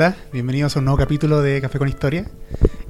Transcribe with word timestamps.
Hola, 0.00 0.16
bienvenidos 0.32 0.74
a 0.74 0.78
un 0.78 0.86
nuevo 0.86 0.96
capítulo 0.96 1.42
de 1.42 1.60
Café 1.60 1.78
con 1.78 1.86
Historia. 1.86 2.24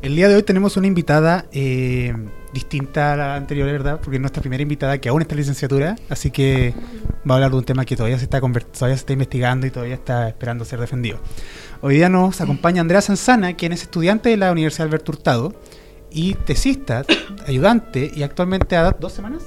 El 0.01 0.15
día 0.15 0.29
de 0.29 0.37
hoy 0.37 0.45
tenemos 0.45 0.77
una 0.77 0.87
invitada 0.87 1.47
eh, 1.51 2.15
distinta 2.55 3.15
a 3.15 3.17
la 3.17 3.35
anterior, 3.35 3.67
¿verdad? 3.67 3.99
Porque 4.01 4.19
es 4.19 4.21
nuestra 4.21 4.41
primera 4.41 4.63
invitada 4.63 4.99
que 4.99 5.09
aún 5.09 5.21
está 5.21 5.35
en 5.35 5.41
licenciatura, 5.41 5.97
así 6.09 6.31
que 6.31 6.73
va 7.29 7.35
a 7.35 7.39
hablar 7.39 7.51
de 7.51 7.57
un 7.57 7.65
tema 7.65 7.85
que 7.85 7.97
todavía 7.97 8.17
se 8.17 8.23
está, 8.23 8.39
todavía 8.39 8.97
se 8.97 9.01
está 9.01 9.13
investigando 9.13 9.67
y 9.67 9.73
todavía 9.73 9.97
está 9.97 10.29
esperando 10.29 10.65
ser 10.65 10.79
defendido. 10.79 11.19
Hoy 11.81 11.97
día 11.97 12.09
nos 12.09 12.41
acompaña 12.41 12.81
Andrea 12.81 13.01
Sanzana, 13.01 13.57
quien 13.57 13.73
es 13.73 13.83
estudiante 13.83 14.29
de 14.29 14.37
la 14.37 14.53
Universidad 14.53 14.87
Alberto 14.87 15.11
Hurtado 15.11 15.53
y 16.13 16.35
tesista, 16.35 17.05
ayudante 17.49 18.09
y 18.15 18.23
actualmente 18.23 18.77
ha 18.77 18.89
dos 18.93 19.13
semanas, 19.13 19.43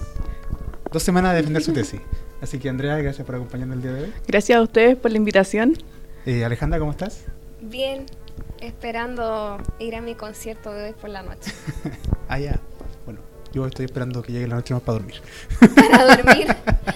dos 0.91 1.01
semanas 1.01 1.31
de 1.31 1.37
defender 1.37 1.63
su 1.63 1.71
tesis. 1.71 2.01
Así 2.41 2.59
que 2.59 2.67
Andrea, 2.67 2.97
gracias 2.97 3.25
por 3.25 3.35
acompañarnos 3.35 3.77
el 3.77 3.83
día 3.83 3.93
de 3.93 4.01
hoy. 4.01 4.13
Gracias 4.27 4.59
a 4.59 4.61
ustedes 4.61 4.97
por 4.97 5.11
la 5.11 5.17
invitación. 5.17 5.77
Eh, 6.25 6.43
Alejandra, 6.43 6.77
¿cómo 6.77 6.91
estás? 6.91 7.23
Bien, 7.73 8.05
esperando 8.61 9.57
ir 9.79 9.95
a 9.95 10.01
mi 10.01 10.13
concierto 10.13 10.71
de 10.71 10.89
hoy 10.89 10.93
por 10.93 11.09
la 11.09 11.23
noche. 11.23 11.51
Ah, 12.29 12.39
ya. 12.39 12.59
Bueno, 13.05 13.19
yo 13.51 13.65
estoy 13.67 13.85
esperando 13.85 14.21
que 14.23 14.31
llegue 14.31 14.47
la 14.47 14.55
noche 14.55 14.73
más 14.73 14.81
para 14.81 14.99
dormir. 14.99 15.21
Para 15.75 16.15
dormir. 16.15 16.47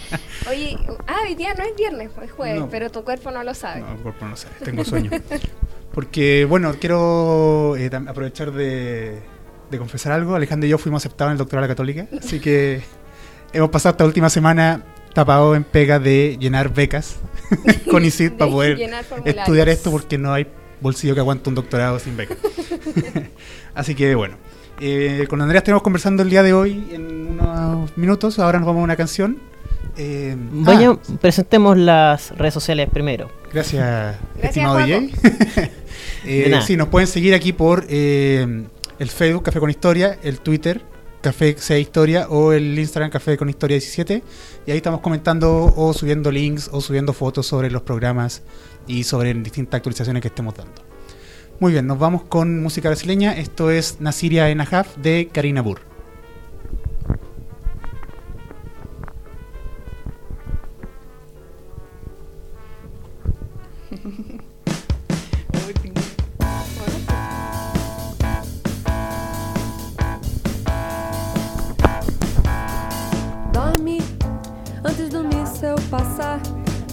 Oye, 0.50 0.78
ah, 1.06 1.18
hoy 1.24 1.36
día 1.36 1.54
no 1.56 1.64
es 1.64 1.76
viernes, 1.76 2.10
es 2.24 2.32
jueves, 2.32 2.60
No. 2.62 2.70
pero 2.70 2.90
tu 2.90 3.04
cuerpo 3.04 3.30
no 3.30 3.44
lo 3.44 3.54
sabe. 3.54 3.82
No, 3.82 3.92
el 3.92 3.98
cuerpo 4.00 4.26
no 4.26 4.36
sé, 4.36 4.48
tengo 4.64 4.84
sueño. 4.86 5.12
Porque, 5.94 6.46
bueno, 6.46 6.74
quiero 6.80 7.76
eh, 7.76 7.90
aprovechar 8.08 8.52
de, 8.52 9.20
de 9.70 9.78
confesar 9.78 10.12
algo. 10.14 10.34
Alejandro 10.36 10.66
y 10.68 10.70
yo 10.72 10.78
fuimos 10.78 11.04
aceptados 11.04 11.30
en 11.30 11.34
el 11.34 11.38
doctorado 11.40 11.64
de 11.64 11.68
la 11.68 11.74
Católica, 11.76 12.08
así 12.20 12.40
que 12.40 12.82
hemos 13.54 13.70
pasado 13.70 13.92
esta 13.94 14.06
última 14.06 14.30
semana 14.30 14.84
tapado 15.14 15.56
en 15.56 15.64
pega 15.64 15.98
de 16.00 16.38
llenar 16.40 16.74
becas 16.74 17.18
con 17.90 18.06
ICID 18.06 18.32
De 18.32 18.38
para 18.38 18.52
poder 18.52 18.80
estudiar 19.26 19.68
esto 19.70 19.90
porque 19.90 20.18
no 20.18 20.32
hay 20.34 20.46
bolsillo 20.82 21.14
que 21.14 21.20
aguante 21.20 21.50
un 21.50 21.56
doctorado 21.56 22.00
sin 22.00 22.18
beca. 22.18 22.36
así 23.76 23.96
que, 23.96 24.16
bueno. 24.16 24.36
eh, 24.80 25.26
con 25.30 25.42
Andrea 25.42 25.60
estuvimos 25.60 25.84
conversando 25.84 26.24
el 26.24 26.30
día 26.30 26.44
de 26.44 26.54
hoy 26.54 26.88
en 26.92 27.40
unos 27.40 27.98
minutos. 27.98 28.40
Ahora 28.40 28.60
nos 28.60 28.68
vamos 28.68 28.82
a 28.82 28.84
una 28.84 28.96
canción. 28.96 29.40
Eh, 29.98 30.36
Vaya, 30.38 30.92
ah, 30.92 31.00
presentemos 31.20 31.76
las 31.78 32.32
redes 32.38 32.54
sociales 32.54 32.88
primero. 32.92 33.30
Gracias, 33.52 34.16
Gracias, 34.36 34.44
estimado. 34.44 34.78
DJ. 34.78 35.12
Eh, 36.30 36.60
sí, 36.66 36.76
nos 36.76 36.90
pueden 36.90 37.08
seguir 37.08 37.34
aquí 37.34 37.54
por 37.54 37.86
eh, 37.88 38.66
el 39.00 39.10
Facebook 39.10 39.44
Café 39.44 39.60
con 39.62 39.70
Historia, 39.70 40.18
el 40.24 40.40
Twitter 40.40 40.82
Café 41.28 41.58
C 41.58 41.78
Historia 41.78 42.30
o 42.30 42.54
el 42.54 42.80
Instagram 42.80 43.12
Café 43.12 43.36
con 43.36 43.50
Historia 43.50 43.76
17. 43.76 44.24
Y 44.66 44.72
ahí 44.72 44.78
estamos 44.78 45.02
comentando 45.02 45.74
o 45.76 45.92
subiendo 45.92 46.32
links 46.32 46.70
o 46.72 46.80
subiendo 46.80 47.12
fotos 47.12 47.46
sobre 47.46 47.70
los 47.70 47.82
programas 47.82 48.44
y 48.88 49.04
sobre 49.04 49.34
distintas 49.34 49.80
actualizaciones 49.80 50.22
que 50.22 50.30
estemos 50.30 50.56
dando. 50.56 50.82
Muy 51.60 51.74
bien, 51.74 51.86
nos 51.86 52.00
vamos 52.00 52.24
con 52.24 52.64
música 52.64 52.88
brasileña. 52.88 53.36
Esto 53.36 53.72
es 53.72 54.00
Nasiria 54.00 54.50
en 54.50 54.62
Ajaf 54.62 54.96
de 54.96 55.28
Karina 55.34 55.62
Burr. 55.62 55.87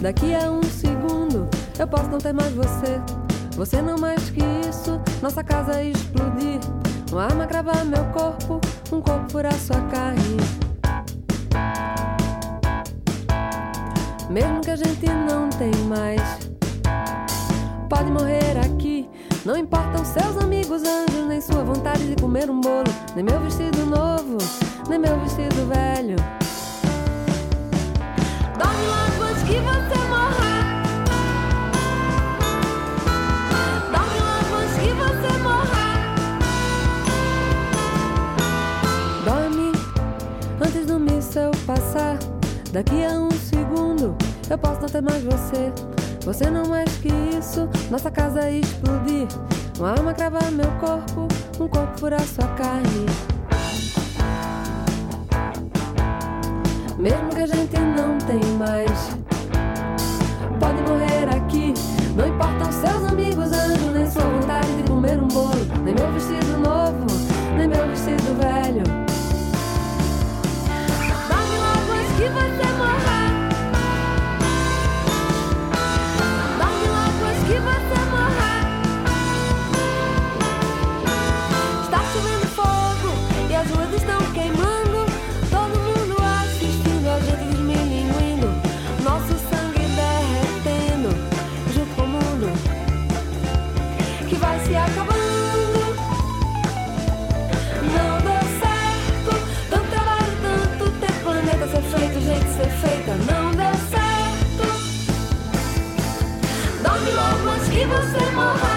Daqui 0.04 0.34
a 0.34 0.50
um 0.50 0.62
segundo 0.62 1.48
eu 1.78 1.88
posso 1.88 2.10
não 2.10 2.18
ter 2.18 2.34
mais 2.34 2.52
você. 2.52 3.00
Você 3.56 3.80
não 3.80 3.96
mais 3.96 4.28
que 4.28 4.44
isso, 4.68 5.00
nossa 5.22 5.42
casa 5.42 5.82
explodir. 5.82 6.60
Uma 7.10 7.24
arma 7.24 7.46
cravar 7.46 7.86
meu 7.86 8.04
corpo, 8.12 8.60
um 8.92 9.00
corpo 9.00 9.30
furar 9.30 9.54
sua 9.54 9.80
carne. 9.86 10.36
Mesmo 14.28 14.60
que 14.60 14.72
a 14.72 14.76
gente 14.76 15.06
não 15.06 15.48
tem 15.48 15.74
mais, 15.88 16.20
pode 17.88 18.10
morrer 18.12 18.58
aqui. 18.62 19.08
Não 19.42 19.56
importam 19.56 20.04
seus 20.04 20.36
amigos 20.36 20.82
anjos, 20.82 21.26
nem 21.26 21.40
sua 21.40 21.64
vontade 21.64 22.14
de 22.14 22.20
comer 22.20 22.50
um 22.50 22.60
bolo, 22.60 22.92
nem 23.16 23.24
meu 23.24 23.40
vestido 23.40 23.86
novo, 23.86 24.36
nem 24.86 24.98
meu 24.98 25.18
vestido 25.20 25.66
velho. 25.66 26.16
Dorme 28.58 28.86
logo 28.86 29.13
passar. 41.66 42.18
Daqui 42.72 43.04
a 43.04 43.18
um 43.18 43.30
segundo 43.30 44.16
eu 44.48 44.58
posso 44.58 44.80
não 44.80 44.88
ter 44.88 45.02
mais 45.02 45.22
você. 45.24 45.72
Você 46.24 46.48
não 46.50 46.66
mais 46.66 46.90
que 46.98 47.08
isso, 47.36 47.68
nossa 47.90 48.10
casa 48.10 48.50
explodir. 48.50 49.26
Uma 49.78 49.90
arma 49.90 50.14
cravar 50.14 50.50
meu 50.52 50.70
corpo, 50.72 51.28
um 51.60 51.68
corpo 51.68 51.98
furar 51.98 52.20
sua 52.20 52.46
carne. 52.48 53.06
Mesmo 56.98 57.28
que 57.30 57.40
a 57.40 57.46
gente 57.46 57.78
não 57.78 58.16
tem 58.18 58.40
mais 58.56 59.23
você 107.86 108.30
morra. 108.34 108.74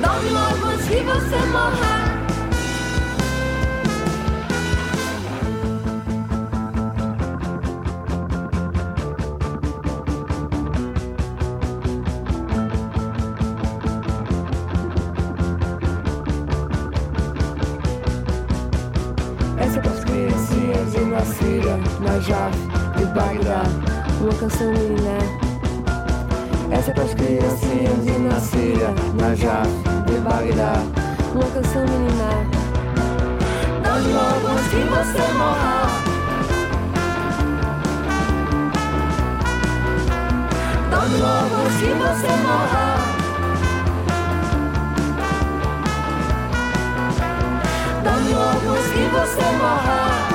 Dorme 0.00 0.30
logo 0.30 0.66
antes 0.66 0.88
que 0.88 1.00
você 1.02 1.36
morra. 1.46 2.02
Essa 19.58 19.80
das 19.80 20.04
criancinhas 20.04 20.94
em 20.94 21.06
Nasira, 21.06 21.78
Najaf 22.00 22.58
e 23.00 23.04
Bagdá. 23.06 23.62
Uma 24.20 24.34
canção 24.34 24.72
criancinhas 27.14 28.04
de 28.04 28.18
na 28.18 28.40
Síria, 28.40 28.94
Najaf, 29.20 29.68
de 30.06 30.20
Bagdá. 30.20 30.74
Uma 31.34 31.44
canção 31.50 31.84
milinar. 31.84 32.46
Dá-me 33.82 34.12
logo 34.12 34.46
antes 34.48 34.68
que 34.68 34.76
você 34.76 35.32
morra. 35.38 36.02
Dá-me 40.90 41.16
logo 41.18 41.54
antes 41.62 41.76
que 41.78 41.92
você 42.02 42.30
morra. 42.42 42.84
Dá-me 48.04 48.34
logo 48.34 48.70
antes 48.70 48.92
que 48.92 49.04
você 49.10 49.52
morra. 49.58 50.31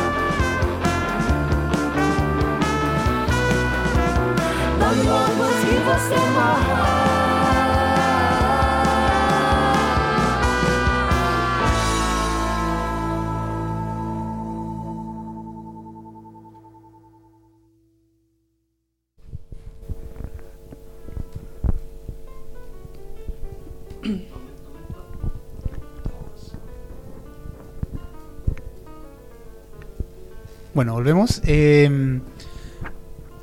Bueno, 30.78 30.94
volvemos. 30.94 31.42
Eh, 31.44 31.90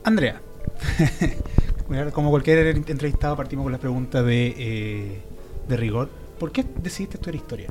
Andrea, 0.04 0.40
como 2.12 2.31
cualquier 2.31 2.66
entrevistado 2.66 3.36
partimos 3.36 3.64
con 3.64 3.72
la 3.72 3.78
pregunta 3.78 4.22
de, 4.22 4.54
eh, 4.56 5.19
de 5.69 5.76
rigor. 5.76 6.08
¿Por 6.38 6.50
qué 6.50 6.64
decidiste 6.82 7.16
estudiar 7.16 7.36
historia? 7.36 7.70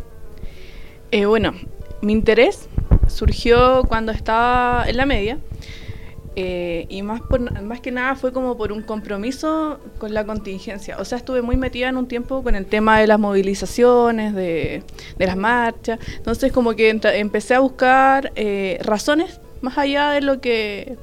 Eh, 1.12 1.26
bueno, 1.26 1.54
mi 2.02 2.14
interés 2.14 2.68
surgió 3.08 3.84
cuando 3.88 4.12
estaba 4.12 4.86
en 4.88 4.98
la 4.98 5.06
media 5.06 5.38
eh, 6.36 6.86
y 6.90 7.04
más, 7.04 7.22
por- 7.22 7.62
más 7.62 7.80
que 7.82 7.92
nada 7.92 8.16
fue 8.16 8.34
como 8.34 8.58
por 8.58 8.72
un 8.72 8.82
compromiso 8.82 9.80
con 10.00 10.14
la 10.14 10.26
contingencia. 10.26 10.98
O 11.00 11.06
sea, 11.06 11.18
estuve 11.18 11.42
muy 11.42 11.58
metida 11.58 11.90
en 11.90 11.98
un 11.98 12.08
tiempo 12.08 12.42
con 12.42 12.56
el 12.56 12.66
tema 12.66 13.00
de 13.00 13.08
las 13.08 13.20
movilizaciones, 13.20 14.34
de, 14.34 14.84
las 15.18 15.38
marchas. 15.38 16.00
Entonces 16.18 16.52
como 16.52 16.74
que 16.76 16.90
empecé 16.90 17.54
a 17.56 17.60
buscar 17.60 18.32
eh, 18.36 18.80
razones 18.82 19.40
más 19.62 19.78
allá 19.78 20.10
de 20.12 20.22
lo 20.22 20.42
que 20.42 20.98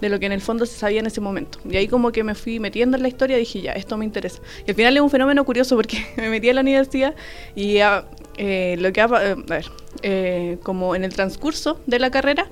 de 0.00 0.08
lo 0.08 0.20
que 0.20 0.26
en 0.26 0.32
el 0.32 0.40
fondo 0.40 0.66
se 0.66 0.76
sabía 0.76 1.00
en 1.00 1.06
ese 1.06 1.20
momento. 1.20 1.58
Y 1.68 1.76
ahí 1.76 1.88
como 1.88 2.12
que 2.12 2.22
me 2.22 2.34
fui 2.34 2.60
metiendo 2.60 2.96
en 2.96 3.02
la 3.02 3.08
historia 3.08 3.36
y 3.36 3.40
dije, 3.40 3.62
ya, 3.62 3.72
esto 3.72 3.96
me 3.96 4.04
interesa. 4.04 4.40
Y 4.66 4.70
al 4.70 4.76
final 4.76 4.96
es 4.96 5.02
un 5.02 5.10
fenómeno 5.10 5.44
curioso 5.44 5.76
porque 5.76 6.04
me 6.16 6.28
metí 6.28 6.48
a 6.50 6.54
la 6.54 6.60
universidad 6.60 7.14
y 7.54 7.78
ah, 7.78 8.06
eh, 8.36 8.76
lo 8.78 8.92
que 8.92 9.00
eh, 9.00 9.62
eh, 10.02 10.58
como 10.62 10.94
en 10.94 11.04
el 11.04 11.14
transcurso 11.14 11.80
de 11.86 11.98
la 11.98 12.10
carrera, 12.10 12.46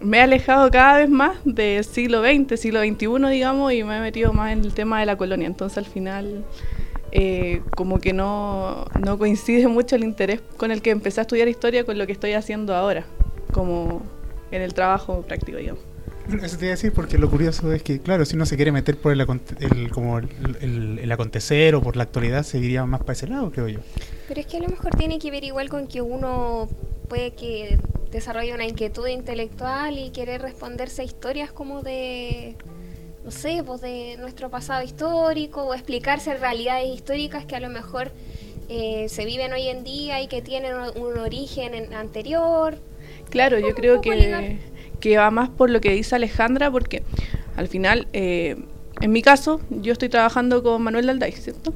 me 0.00 0.18
he 0.18 0.20
alejado 0.22 0.70
cada 0.70 0.98
vez 0.98 1.10
más 1.10 1.36
del 1.44 1.84
siglo 1.84 2.22
XX, 2.22 2.58
siglo 2.58 2.80
XXI, 2.80 3.28
digamos, 3.30 3.72
y 3.72 3.82
me 3.82 3.98
he 3.98 4.00
metido 4.00 4.32
más 4.32 4.52
en 4.52 4.60
el 4.60 4.72
tema 4.72 5.00
de 5.00 5.06
la 5.06 5.16
colonia. 5.16 5.46
Entonces 5.46 5.78
al 5.78 5.86
final... 5.86 6.44
como 7.74 7.98
que 7.98 8.12
no, 8.12 8.84
no 9.00 9.16
coincide 9.16 9.66
mucho 9.76 9.96
el 9.96 10.04
interés 10.04 10.42
con 10.58 10.70
el 10.70 10.82
que 10.82 10.90
empecé 10.90 11.20
a 11.20 11.22
estudiar 11.22 11.48
historia 11.48 11.84
con 11.84 11.96
lo 11.96 12.06
que 12.06 12.12
estoy 12.12 12.34
haciendo 12.34 12.74
ahora, 12.74 13.06
como 13.50 14.02
en 14.50 14.60
el 14.60 14.74
trabajo 14.74 15.22
práctico, 15.22 15.56
digamos. 15.56 15.97
Eso 16.42 16.58
te 16.58 16.66
iba 16.66 16.72
a 16.72 16.76
decir 16.76 16.92
porque 16.92 17.16
lo 17.16 17.30
curioso 17.30 17.72
es 17.72 17.82
que, 17.82 18.00
claro, 18.00 18.24
si 18.26 18.36
uno 18.36 18.44
se 18.44 18.56
quiere 18.56 18.70
meter 18.70 18.98
por 18.98 19.12
el, 19.12 19.20
el- 19.60 19.90
como 19.90 20.18
el, 20.18 20.28
el- 20.60 20.98
el 20.98 21.12
acontecer 21.12 21.74
o 21.74 21.82
por 21.82 21.96
la 21.96 22.02
actualidad, 22.02 22.42
se 22.42 22.58
iría 22.58 22.84
más 22.84 23.00
para 23.00 23.12
ese 23.14 23.26
lado, 23.28 23.50
creo 23.50 23.68
yo. 23.68 23.80
Pero 24.28 24.40
es 24.40 24.46
que 24.46 24.58
a 24.58 24.60
lo 24.60 24.68
mejor 24.68 24.94
tiene 24.94 25.18
que 25.18 25.30
ver 25.30 25.44
igual 25.44 25.68
con 25.70 25.86
que 25.86 26.02
uno 26.02 26.68
puede 27.08 27.30
que 27.30 27.78
desarrolle 28.12 28.52
una 28.54 28.66
inquietud 28.66 29.06
intelectual 29.06 29.98
y 29.98 30.10
querer 30.10 30.42
responderse 30.42 31.00
a 31.00 31.04
historias 31.06 31.50
como 31.50 31.82
de, 31.82 32.56
no 33.24 33.30
sé, 33.30 33.62
pues 33.64 33.80
de 33.80 34.16
nuestro 34.18 34.50
pasado 34.50 34.82
histórico 34.84 35.62
o 35.64 35.72
explicarse 35.74 36.34
realidades 36.34 36.94
históricas 36.94 37.46
que 37.46 37.56
a 37.56 37.60
lo 37.60 37.70
mejor 37.70 38.12
eh, 38.68 39.06
se 39.08 39.24
viven 39.24 39.52
hoy 39.54 39.68
en 39.68 39.82
día 39.82 40.20
y 40.20 40.26
que 40.28 40.42
tienen 40.42 40.74
un, 40.74 41.02
un 41.02 41.18
origen 41.18 41.72
en- 41.74 41.94
anterior. 41.94 42.76
Claro, 43.30 43.58
yo 43.58 43.74
creo 43.74 44.02
que, 44.02 44.14
ligar. 44.14 44.44
Que 45.00 45.16
va 45.16 45.30
más 45.30 45.48
por 45.48 45.70
lo 45.70 45.80
que 45.80 45.92
dice 45.92 46.16
Alejandra, 46.16 46.70
porque 46.70 47.02
al 47.56 47.68
final, 47.68 48.06
eh, 48.12 48.56
en 49.00 49.12
mi 49.12 49.22
caso, 49.22 49.60
yo 49.70 49.92
estoy 49.92 50.08
trabajando 50.08 50.62
con 50.62 50.82
Manuel 50.82 51.06
Dalday, 51.06 51.32
¿cierto? 51.32 51.74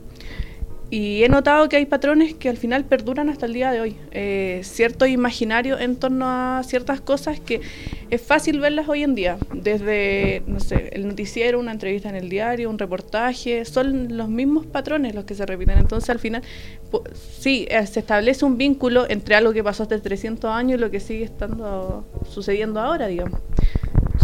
Y 0.94 1.24
he 1.24 1.28
notado 1.30 1.70
que 1.70 1.76
hay 1.76 1.86
patrones 1.86 2.34
que 2.34 2.50
al 2.50 2.58
final 2.58 2.84
perduran 2.84 3.30
hasta 3.30 3.46
el 3.46 3.54
día 3.54 3.72
de 3.72 3.80
hoy. 3.80 3.96
Eh, 4.10 4.60
cierto 4.62 5.06
imaginario 5.06 5.78
en 5.78 5.96
torno 5.96 6.26
a 6.28 6.60
ciertas 6.66 7.00
cosas 7.00 7.40
que 7.40 7.62
es 8.10 8.20
fácil 8.20 8.60
verlas 8.60 8.90
hoy 8.90 9.02
en 9.02 9.14
día. 9.14 9.38
Desde, 9.54 10.42
no 10.46 10.60
sé, 10.60 10.90
el 10.92 11.08
noticiero, 11.08 11.58
una 11.60 11.72
entrevista 11.72 12.10
en 12.10 12.16
el 12.16 12.28
diario, 12.28 12.68
un 12.68 12.78
reportaje, 12.78 13.64
son 13.64 14.18
los 14.18 14.28
mismos 14.28 14.66
patrones 14.66 15.14
los 15.14 15.24
que 15.24 15.34
se 15.34 15.46
repiten. 15.46 15.78
Entonces 15.78 16.10
al 16.10 16.18
final, 16.18 16.42
pu- 16.90 17.02
sí, 17.40 17.66
eh, 17.70 17.86
se 17.86 18.00
establece 18.00 18.44
un 18.44 18.58
vínculo 18.58 19.06
entre 19.08 19.34
algo 19.34 19.54
que 19.54 19.64
pasó 19.64 19.84
hace 19.84 19.98
300 19.98 20.50
años 20.50 20.76
y 20.76 20.80
lo 20.82 20.90
que 20.90 21.00
sigue 21.00 21.24
estando 21.24 22.04
sucediendo 22.30 22.80
ahora, 22.80 23.06
digamos. 23.06 23.40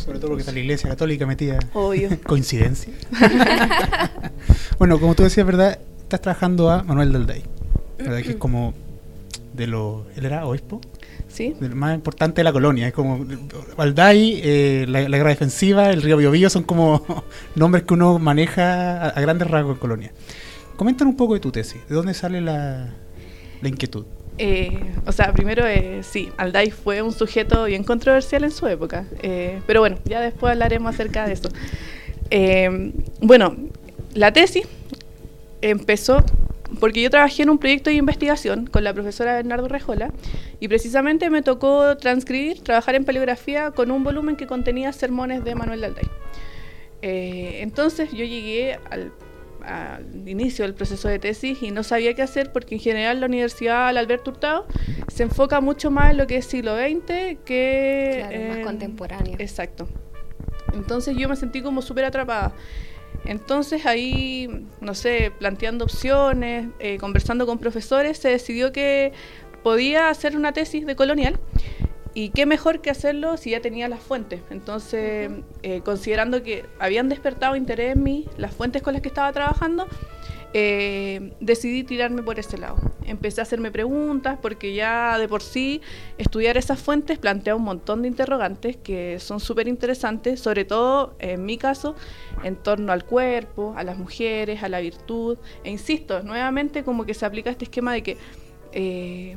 Sobre 0.05 0.19
todo 0.19 0.29
porque 0.33 0.43
está 0.43 0.53
la 0.53 0.61
iglesia 0.61 0.91
católica 0.91 1.25
metida. 1.27 1.61
Obvio. 1.73 2.11
¿Coincidencia? 2.27 2.93
bueno, 4.79 5.01
como 5.01 5.15
tú 5.15 5.23
decías, 5.23 5.47
¿verdad? 5.47 5.79
Estás 6.09 6.23
trabajando 6.23 6.71
a 6.71 6.83
Manuel 6.85 7.13
Dalday, 7.13 7.43
¿verdad? 7.99 8.23
Que 8.23 8.31
es 8.31 8.37
como 8.37 8.73
de 9.53 9.67
lo... 9.67 10.07
¿Él 10.17 10.25
era 10.25 10.47
obispo? 10.47 10.81
¿Sí? 11.29 11.55
Del 11.61 11.75
más 11.75 11.95
importante 11.95 12.37
de 12.37 12.45
la 12.45 12.53
colonia. 12.55 12.89
Es 12.89 12.95
como 12.95 13.27
Valday, 13.77 14.41
eh, 14.43 14.87
la, 14.89 15.07
la 15.07 15.17
guerra 15.19 15.29
defensiva, 15.29 15.91
el 15.91 16.01
río 16.01 16.17
Biobío, 16.17 16.49
son 16.49 16.63
como 16.63 17.05
nombres 17.57 17.85
que 17.85 17.93
uno 17.93 18.19
maneja 18.19 19.03
a, 19.03 19.09
a 19.11 19.21
grandes 19.21 19.49
rasgos 19.51 19.75
en 19.75 19.81
colonia. 19.81 20.13
Coméntanos 20.77 21.13
un 21.13 21.19
poco 21.19 21.35
de 21.35 21.41
tu 21.41 21.53
tesis. 21.53 21.83
¿De 21.87 21.95
dónde 21.95 22.15
sale 22.15 22.41
la, 22.41 22.89
la 23.61 23.69
inquietud? 23.69 24.07
Eh, 24.39 24.81
o 25.05 25.13
sea, 25.13 25.35
primero, 25.35 25.67
eh, 25.67 26.01
sí, 26.05 26.31
Alday 26.39 26.71
fue 26.71 27.03
un 27.03 27.13
sujeto 27.13 27.65
bien 27.67 27.85
controversial 27.85 28.45
en 28.45 28.51
su 28.51 28.67
época. 28.67 29.05
eh, 29.21 29.61
pero 29.67 29.81
bueno, 29.81 29.99
ya 30.07 30.23
después 30.23 30.53
hablaremos 30.53 30.95
acerca 30.95 31.27
de 31.27 31.35
eso. 31.35 31.51
Eh, 32.31 32.93
bueno, 33.21 33.57
la 34.15 34.33
tesis 34.33 34.67
empezó 35.63 36.25
porque 36.81 37.01
yo 37.01 37.11
trabajé 37.11 37.43
en 37.43 37.51
un 37.51 37.59
proyecto 37.59 37.91
de 37.91 37.97
investigación 37.97 38.67
con 38.67 38.85
la 38.85 38.93
profesora 38.93 39.35
Bernardo 39.35 39.69
Rejola 39.69 40.13
y 40.61 40.69
precisamente 40.69 41.31
me 41.31 41.43
tocó 41.43 41.97
transcribir, 41.97 42.61
trabajar 42.61 42.95
en 42.95 43.05
paleografía 43.05 43.71
con 43.71 43.91
un 43.91 44.05
volumen 44.05 44.37
que 44.37 44.47
contenía 44.47 44.93
sermones 44.93 45.45
de 45.45 45.55
Manuel 45.55 45.81
Dalday. 45.81 46.09
Eh, 47.01 47.61
entonces 47.63 48.11
yo 48.11 48.25
llegué 48.25 48.79
al, 48.91 49.13
al 49.65 50.29
inicio 50.29 50.65
del 50.65 50.75
proceso 50.75 51.09
de 51.09 51.19
tesis 51.19 51.63
y 51.63 51.71
no 51.71 51.83
sabía 51.83 52.15
qué 52.15 52.23
hacer 52.23 52.53
porque 52.53 52.75
en 52.75 52.81
general 52.81 53.21
la 53.21 53.27
Universidad 53.27 53.89
Alberto 53.89 54.33
Hurtado 54.33 54.67
se 55.09 55.23
enfoca 55.23 55.61
mucho 55.61 55.91
más 55.91 56.11
en 56.11 56.19
lo 56.19 56.27
que 56.27 56.37
es 56.37 56.47
siglo 56.47 56.77
XX 56.77 57.39
que... 57.45 58.25
Claro, 58.29 58.49
más 58.49 58.59
contemporáneo. 58.67 59.37
Exacto. 59.39 59.89
Entonces 60.75 61.17
yo 61.17 61.29
me 61.29 61.37
sentí 61.37 61.63
como 61.63 61.81
súper 61.83 62.05
atrapada. 62.05 62.53
Entonces 63.25 63.87
ahí, 63.87 64.67
no 64.81 64.95
sé, 64.95 65.33
planteando 65.39 65.85
opciones, 65.85 66.69
eh, 66.79 66.99
conversando 66.99 67.47
con 67.47 67.59
profesores, 67.59 68.19
se 68.19 68.29
decidió 68.29 68.73
que 68.73 69.13
podía 69.63 70.09
hacer 70.09 70.37
una 70.37 70.53
tesis 70.53 70.87
de 70.87 70.97
colonial 70.97 71.39
y 72.15 72.31
qué 72.31 72.47
mejor 72.47 72.81
que 72.81 72.91
hacerlo 72.91 73.37
si 73.37 73.51
ya 73.51 73.61
tenía 73.61 73.89
las 73.89 74.01
fuentes. 74.01 74.41
Entonces, 74.51 75.31
eh, 75.63 75.83
considerando 75.85 76.43
que 76.43 76.65
habían 76.79 77.09
despertado 77.09 77.55
interés 77.55 77.93
en 77.97 78.03
mí 78.03 78.27
las 78.37 78.55
fuentes 78.55 78.83
con 78.83 78.95
las 78.95 79.03
que 79.03 79.09
estaba 79.09 79.33
trabajando, 79.33 79.87
eh, 80.55 81.33
decidí 81.41 81.85
tirarme 81.85 82.23
por 82.23 82.39
ese 82.39 82.57
lado. 82.59 82.79
Empecé 83.05 83.41
a 83.41 83.43
hacerme 83.43 83.71
preguntas 83.71 84.39
porque 84.41 84.75
ya 84.75 85.19
de 85.19 85.29
por 85.29 85.43
sí 85.43 85.83
estudiar 86.17 86.57
esas 86.57 86.81
fuentes 86.81 87.19
plantea 87.19 87.55
un 87.55 87.63
montón 87.63 88.03
de 88.03 88.09
interrogantes 88.09 88.77
que 88.77 89.19
son 89.19 89.41
súper 89.41 89.69
interesantes, 89.69 90.41
sobre 90.41 90.65
todo 90.65 91.15
en 91.19 91.45
mi 91.45 91.59
caso, 91.59 91.95
en 92.45 92.57
torno 92.57 92.93
al 92.93 93.05
cuerpo, 93.05 93.75
a 93.77 93.85
las 93.85 93.99
mujeres, 93.99 94.63
a 94.63 94.69
la 94.69 94.81
virtud. 94.81 95.39
E 95.65 95.71
insisto, 95.71 96.23
nuevamente 96.23 96.83
como 96.83 97.05
que 97.05 97.15
se 97.15 97.27
aplica 97.27 97.51
este 97.51 97.65
esquema 97.65 97.93
de 97.93 98.03
que 98.03 98.17
eh, 98.73 99.37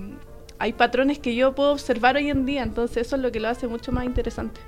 hay 0.59 0.73
patrones 0.73 1.19
que 1.19 1.35
yo 1.35 1.55
puedo 1.55 1.71
observar 1.71 2.15
hoy 2.15 2.29
en 2.29 2.45
día, 2.45 2.63
entonces 2.63 3.07
eso 3.07 3.15
es 3.15 3.21
lo 3.21 3.31
que 3.31 3.39
lo 3.39 3.49
hace 3.49 3.67
mucho 3.67 3.91
más 3.91 4.05
interesante. 4.05 4.61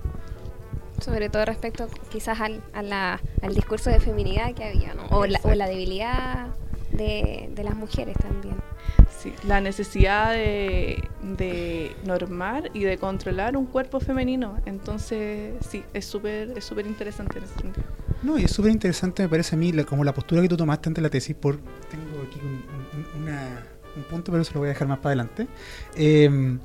Sobre 1.01 1.29
todo 1.29 1.45
respecto 1.45 1.88
quizás 2.12 2.39
al, 2.41 2.62
a 2.73 2.81
la- 2.81 3.19
al 3.41 3.53
discurso 3.55 3.89
de 3.89 4.00
feminidad 4.00 4.53
que 4.53 4.63
había, 4.65 4.93
¿no? 4.93 5.05
O 5.07 5.25
la, 5.25 5.39
o 5.43 5.53
la 5.53 5.67
debilidad 5.67 6.47
de, 6.91 7.50
de 7.53 7.63
las 7.63 7.75
mujeres 7.75 8.15
también. 8.21 8.55
Sí, 9.19 9.33
la 9.47 9.62
necesidad 9.62 10.33
de, 10.33 11.01
de 11.21 11.95
normar 12.05 12.69
y 12.73 12.83
de 12.83 12.97
controlar 12.97 13.55
un 13.57 13.65
cuerpo 13.65 14.00
femenino. 14.00 14.57
Entonces, 14.65 15.53
sí, 15.67 15.83
es 15.93 16.05
súper 16.05 16.57
es 16.57 16.65
súper 16.65 16.85
interesante 16.85 17.38
en 17.38 17.45
ese 17.45 17.53
sentido. 17.59 17.85
No, 18.21 18.38
y 18.38 18.43
es 18.45 18.51
súper 18.51 18.71
interesante, 18.71 19.23
me 19.23 19.29
parece 19.29 19.55
a 19.55 19.59
mí, 19.59 19.71
la- 19.71 19.83
como 19.85 20.03
la 20.03 20.13
postura 20.13 20.41
que 20.41 20.47
tú 20.50 20.57
tomaste 20.57 20.89
ante 20.89 21.01
la 21.01 21.09
tesis. 21.09 21.35
por 21.35 21.57
Tengo 21.89 22.21
aquí 22.27 22.39
un, 22.41 22.63
un- 23.17 23.23
una- 23.23 23.63
un 23.95 24.03
punto, 24.03 24.31
pero 24.31 24.43
se 24.43 24.53
lo 24.53 24.59
voy 24.59 24.67
a 24.67 24.73
dejar 24.73 24.88
más 24.88 24.97
para 25.00 25.09
adelante. 25.09 25.47
Eh, 25.95 26.57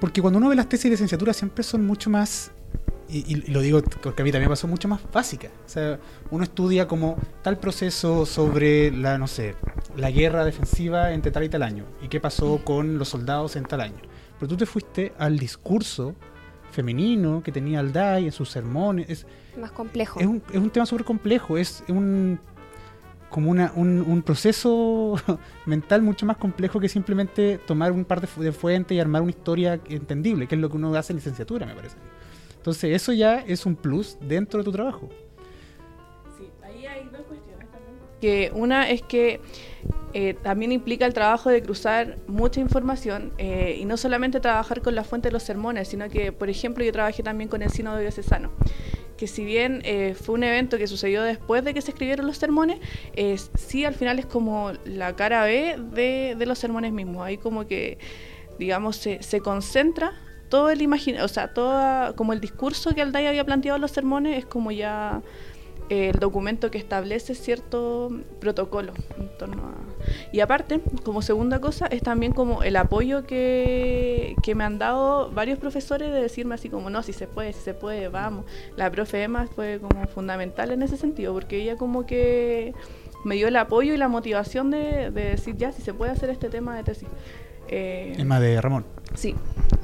porque 0.00 0.20
cuando 0.20 0.38
uno 0.38 0.48
ve 0.48 0.56
las 0.56 0.68
tesis 0.68 0.84
de 0.84 0.90
licenciatura 0.90 1.32
siempre 1.32 1.62
son 1.64 1.86
mucho 1.86 2.10
más, 2.10 2.50
y, 3.08 3.32
y- 3.32 3.50
lo 3.52 3.60
digo 3.60 3.82
porque 4.02 4.22
a 4.22 4.24
mí 4.24 4.32
también 4.32 4.48
me 4.48 4.52
pasó, 4.52 4.66
mucho 4.68 4.88
más 4.88 5.00
básicas. 5.12 5.50
O 5.64 5.68
sea, 5.68 5.98
uno 6.30 6.44
estudia 6.44 6.86
como 6.88 7.16
tal 7.42 7.58
proceso 7.58 8.26
sobre 8.26 8.90
la, 8.90 9.18
no 9.18 9.26
sé, 9.26 9.54
la 9.96 10.10
guerra 10.10 10.44
defensiva 10.44 11.12
entre 11.12 11.30
tal 11.30 11.44
y 11.44 11.48
tal 11.48 11.62
año, 11.62 11.84
y 12.02 12.08
qué 12.08 12.20
pasó 12.20 12.60
con 12.64 12.98
los 12.98 13.08
soldados 13.08 13.56
en 13.56 13.64
tal 13.64 13.80
año. 13.80 13.96
Pero 14.38 14.48
tú 14.48 14.56
te 14.56 14.66
fuiste 14.66 15.12
al 15.18 15.38
discurso 15.38 16.14
femenino 16.70 17.42
que 17.42 17.52
tenía 17.52 17.80
Alday 17.80 18.26
en 18.26 18.32
sus 18.32 18.50
sermones. 18.50 19.08
Es, 19.08 19.26
Más 19.58 19.70
complejo. 19.72 20.20
es 20.20 20.26
un, 20.26 20.42
es 20.50 20.58
un 20.58 20.70
tema 20.70 20.84
súper 20.86 21.04
complejo, 21.04 21.56
es 21.56 21.82
un 21.88 22.38
como 23.30 23.50
una, 23.50 23.72
un, 23.74 24.02
un 24.06 24.22
proceso 24.22 25.16
mental 25.66 26.00
mucho 26.00 26.24
más 26.26 26.36
complejo 26.36 26.78
que 26.78 26.88
simplemente 26.88 27.58
tomar 27.66 27.92
un 27.92 28.04
par 28.04 28.20
de 28.20 28.52
fuentes 28.52 28.94
y 28.96 29.00
armar 29.00 29.20
una 29.22 29.30
historia 29.30 29.80
entendible, 29.88 30.46
que 30.46 30.54
es 30.54 30.60
lo 30.60 30.70
que 30.70 30.76
uno 30.76 30.94
hace 30.94 31.12
en 31.12 31.16
licenciatura, 31.16 31.66
me 31.66 31.74
parece. 31.74 31.96
Entonces, 32.66 32.96
eso 32.96 33.12
ya 33.12 33.44
es 33.46 33.64
un 33.64 33.76
plus 33.76 34.18
dentro 34.20 34.58
de 34.58 34.64
tu 34.64 34.72
trabajo. 34.72 35.08
Sí, 36.36 36.50
ahí 36.64 36.84
hay 36.84 37.04
dos 37.12 37.20
cuestiones 37.20 37.70
también. 37.70 37.96
Que 38.20 38.50
una 38.52 38.90
es 38.90 39.02
que 39.02 39.40
eh, 40.12 40.34
también 40.42 40.72
implica 40.72 41.06
el 41.06 41.14
trabajo 41.14 41.48
de 41.48 41.62
cruzar 41.62 42.16
mucha 42.26 42.58
información 42.58 43.32
eh, 43.38 43.78
y 43.80 43.84
no 43.84 43.96
solamente 43.96 44.40
trabajar 44.40 44.82
con 44.82 44.96
la 44.96 45.04
fuente 45.04 45.28
de 45.28 45.32
los 45.32 45.44
sermones, 45.44 45.86
sino 45.86 46.08
que, 46.08 46.32
por 46.32 46.50
ejemplo, 46.50 46.82
yo 46.84 46.90
trabajé 46.90 47.22
también 47.22 47.48
con 47.48 47.62
el 47.62 47.70
Sínodo 47.70 47.98
Diocesano, 47.98 48.50
que 49.16 49.28
si 49.28 49.44
bien 49.44 49.80
eh, 49.84 50.16
fue 50.20 50.34
un 50.34 50.42
evento 50.42 50.76
que 50.76 50.88
sucedió 50.88 51.22
después 51.22 51.62
de 51.62 51.72
que 51.72 51.80
se 51.80 51.92
escribieron 51.92 52.26
los 52.26 52.36
sermones, 52.36 52.80
eh, 53.14 53.36
sí 53.54 53.84
al 53.84 53.94
final 53.94 54.18
es 54.18 54.26
como 54.26 54.72
la 54.84 55.14
cara 55.14 55.44
B 55.44 55.76
de, 55.92 56.34
de 56.36 56.46
los 56.46 56.58
sermones 56.58 56.92
mismos. 56.92 57.24
Ahí 57.24 57.36
como 57.36 57.64
que, 57.68 57.98
digamos, 58.58 58.96
se, 58.96 59.22
se 59.22 59.38
concentra 59.38 60.14
todo 60.48 60.70
el 60.70 60.82
imagina, 60.82 61.24
o 61.24 61.28
sea, 61.28 61.52
toda, 61.52 62.14
como 62.14 62.32
el 62.32 62.40
discurso 62.40 62.94
que 62.94 63.02
Alday 63.02 63.26
había 63.26 63.44
planteado 63.44 63.76
en 63.76 63.82
los 63.82 63.90
sermones 63.90 64.38
es 64.38 64.46
como 64.46 64.70
ya 64.70 65.22
eh, 65.88 66.10
el 66.12 66.18
documento 66.18 66.70
que 66.70 66.78
establece 66.78 67.34
cierto 67.34 68.10
protocolo 68.40 68.92
en 69.18 69.28
torno 69.38 69.62
a... 69.68 69.74
Y 70.32 70.40
aparte, 70.40 70.80
como 71.04 71.22
segunda 71.22 71.60
cosa, 71.60 71.86
es 71.86 72.02
también 72.02 72.32
como 72.32 72.64
el 72.64 72.76
apoyo 72.76 73.24
que, 73.24 74.34
que 74.42 74.54
me 74.54 74.64
han 74.64 74.78
dado 74.78 75.30
varios 75.30 75.58
profesores 75.58 76.12
de 76.12 76.20
decirme 76.20 76.56
así 76.56 76.68
como, 76.68 76.90
no, 76.90 77.02
si 77.02 77.12
se 77.12 77.28
puede, 77.28 77.52
si 77.52 77.60
se 77.60 77.74
puede, 77.74 78.08
vamos. 78.08 78.44
La 78.76 78.90
profe 78.90 79.22
Emma 79.22 79.46
fue 79.46 79.80
como 79.80 80.06
fundamental 80.08 80.72
en 80.72 80.82
ese 80.82 80.96
sentido, 80.96 81.32
porque 81.32 81.62
ella 81.62 81.76
como 81.76 82.04
que 82.04 82.74
me 83.24 83.36
dio 83.36 83.48
el 83.48 83.56
apoyo 83.56 83.94
y 83.94 83.96
la 83.96 84.08
motivación 84.08 84.70
de, 84.70 85.10
de 85.10 85.24
decir, 85.30 85.56
ya, 85.56 85.70
si 85.70 85.82
se 85.82 85.94
puede 85.94 86.12
hacer 86.12 86.30
este 86.30 86.48
tema 86.48 86.76
de 86.76 86.82
tesis. 86.82 87.08
Eh, 87.68 88.14
Emma 88.18 88.40
de 88.40 88.60
Ramón. 88.60 88.84
Sí, 89.14 89.34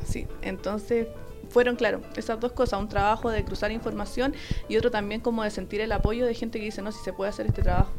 sí. 0.04 0.26
Entonces 0.42 1.06
fueron, 1.48 1.76
claro, 1.76 2.00
esas 2.16 2.40
dos 2.40 2.52
cosas, 2.52 2.80
un 2.80 2.88
trabajo 2.88 3.30
de 3.30 3.44
cruzar 3.44 3.70
información 3.70 4.34
y 4.68 4.76
otro 4.76 4.90
también 4.90 5.20
como 5.20 5.42
de 5.44 5.50
sentir 5.50 5.80
el 5.80 5.92
apoyo 5.92 6.26
de 6.26 6.34
gente 6.34 6.58
que 6.58 6.64
dice, 6.64 6.82
no, 6.82 6.92
si 6.92 7.02
se 7.04 7.12
puede 7.12 7.30
hacer 7.30 7.46
este 7.46 7.62
trabajo. 7.62 7.92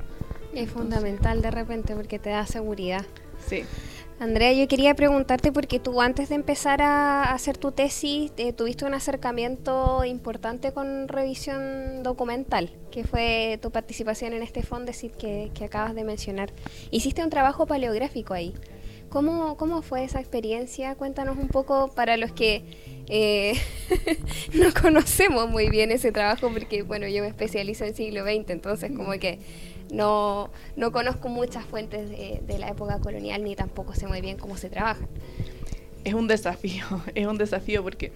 Es 0.54 0.70
fundamental 0.70 1.42
de 1.42 1.52
repente 1.52 1.96
porque 1.96 2.20
te 2.20 2.30
da 2.30 2.46
seguridad. 2.46 3.06
Sí. 3.48 3.64
Andrea, 4.20 4.54
yo 4.54 4.68
quería 4.68 4.94
preguntarte 4.94 5.52
porque 5.52 5.80
tú 5.80 6.00
antes 6.00 6.30
de 6.30 6.36
empezar 6.36 6.82
a 6.82 7.34
hacer 7.34 7.58
tu 7.58 7.72
tesis 7.72 8.32
eh, 8.38 8.54
tuviste 8.54 8.86
un 8.86 8.94
acercamiento 8.94 10.06
importante 10.06 10.72
con 10.72 11.08
revisión 11.08 12.04
documental, 12.04 12.72
que 12.92 13.04
fue 13.04 13.60
tu 13.62 13.72
participación 13.72 14.34
en 14.34 14.44
este 14.44 14.62
Fondesit 14.62 15.16
que, 15.16 15.52
que 15.54 15.66
acabas 15.66 15.96
de 15.96 16.04
mencionar. 16.04 16.54
Hiciste 16.92 17.24
un 17.24 17.30
trabajo 17.30 17.66
paleográfico 17.66 18.34
ahí. 18.34 18.54
¿Cómo, 19.14 19.58
cómo 19.58 19.84
fue 19.84 20.04
esa 20.04 20.20
experiencia? 20.20 20.96
Cuéntanos 20.96 21.38
un 21.38 21.48
poco 21.48 21.92
para 21.94 22.18
los 22.18 22.32
que 22.32 22.64
eh, 23.08 23.54
no 24.56 24.74
conocemos 24.74 25.48
muy 25.48 25.70
bien 25.70 25.92
ese 25.92 26.12
trabajo, 26.12 26.50
porque 26.52 26.82
bueno, 26.82 27.08
yo 27.08 27.22
me 27.22 27.28
especializo 27.28 27.86
en 27.86 27.94
siglo 27.94 28.24
XX, 28.24 28.50
entonces 28.50 28.92
como 28.92 29.12
que 29.20 29.38
no, 29.92 30.50
no 30.76 30.92
conozco 30.92 31.30
muchas 31.30 31.64
fuentes 31.64 32.10
de, 32.10 32.58
la 32.58 32.70
época 32.70 32.98
colonial 33.02 33.44
ni 33.44 33.56
tampoco 33.56 33.94
sé 33.94 34.08
muy 34.08 34.20
bien 34.20 34.40
cómo 34.40 34.58
se 34.58 34.72
trabaja. 34.72 35.06
Es 36.04 36.16
un 36.16 36.28
desafío, 36.28 36.84
es 37.14 37.28
un 37.28 37.38
desafío 37.38 37.84
porque 37.84 38.12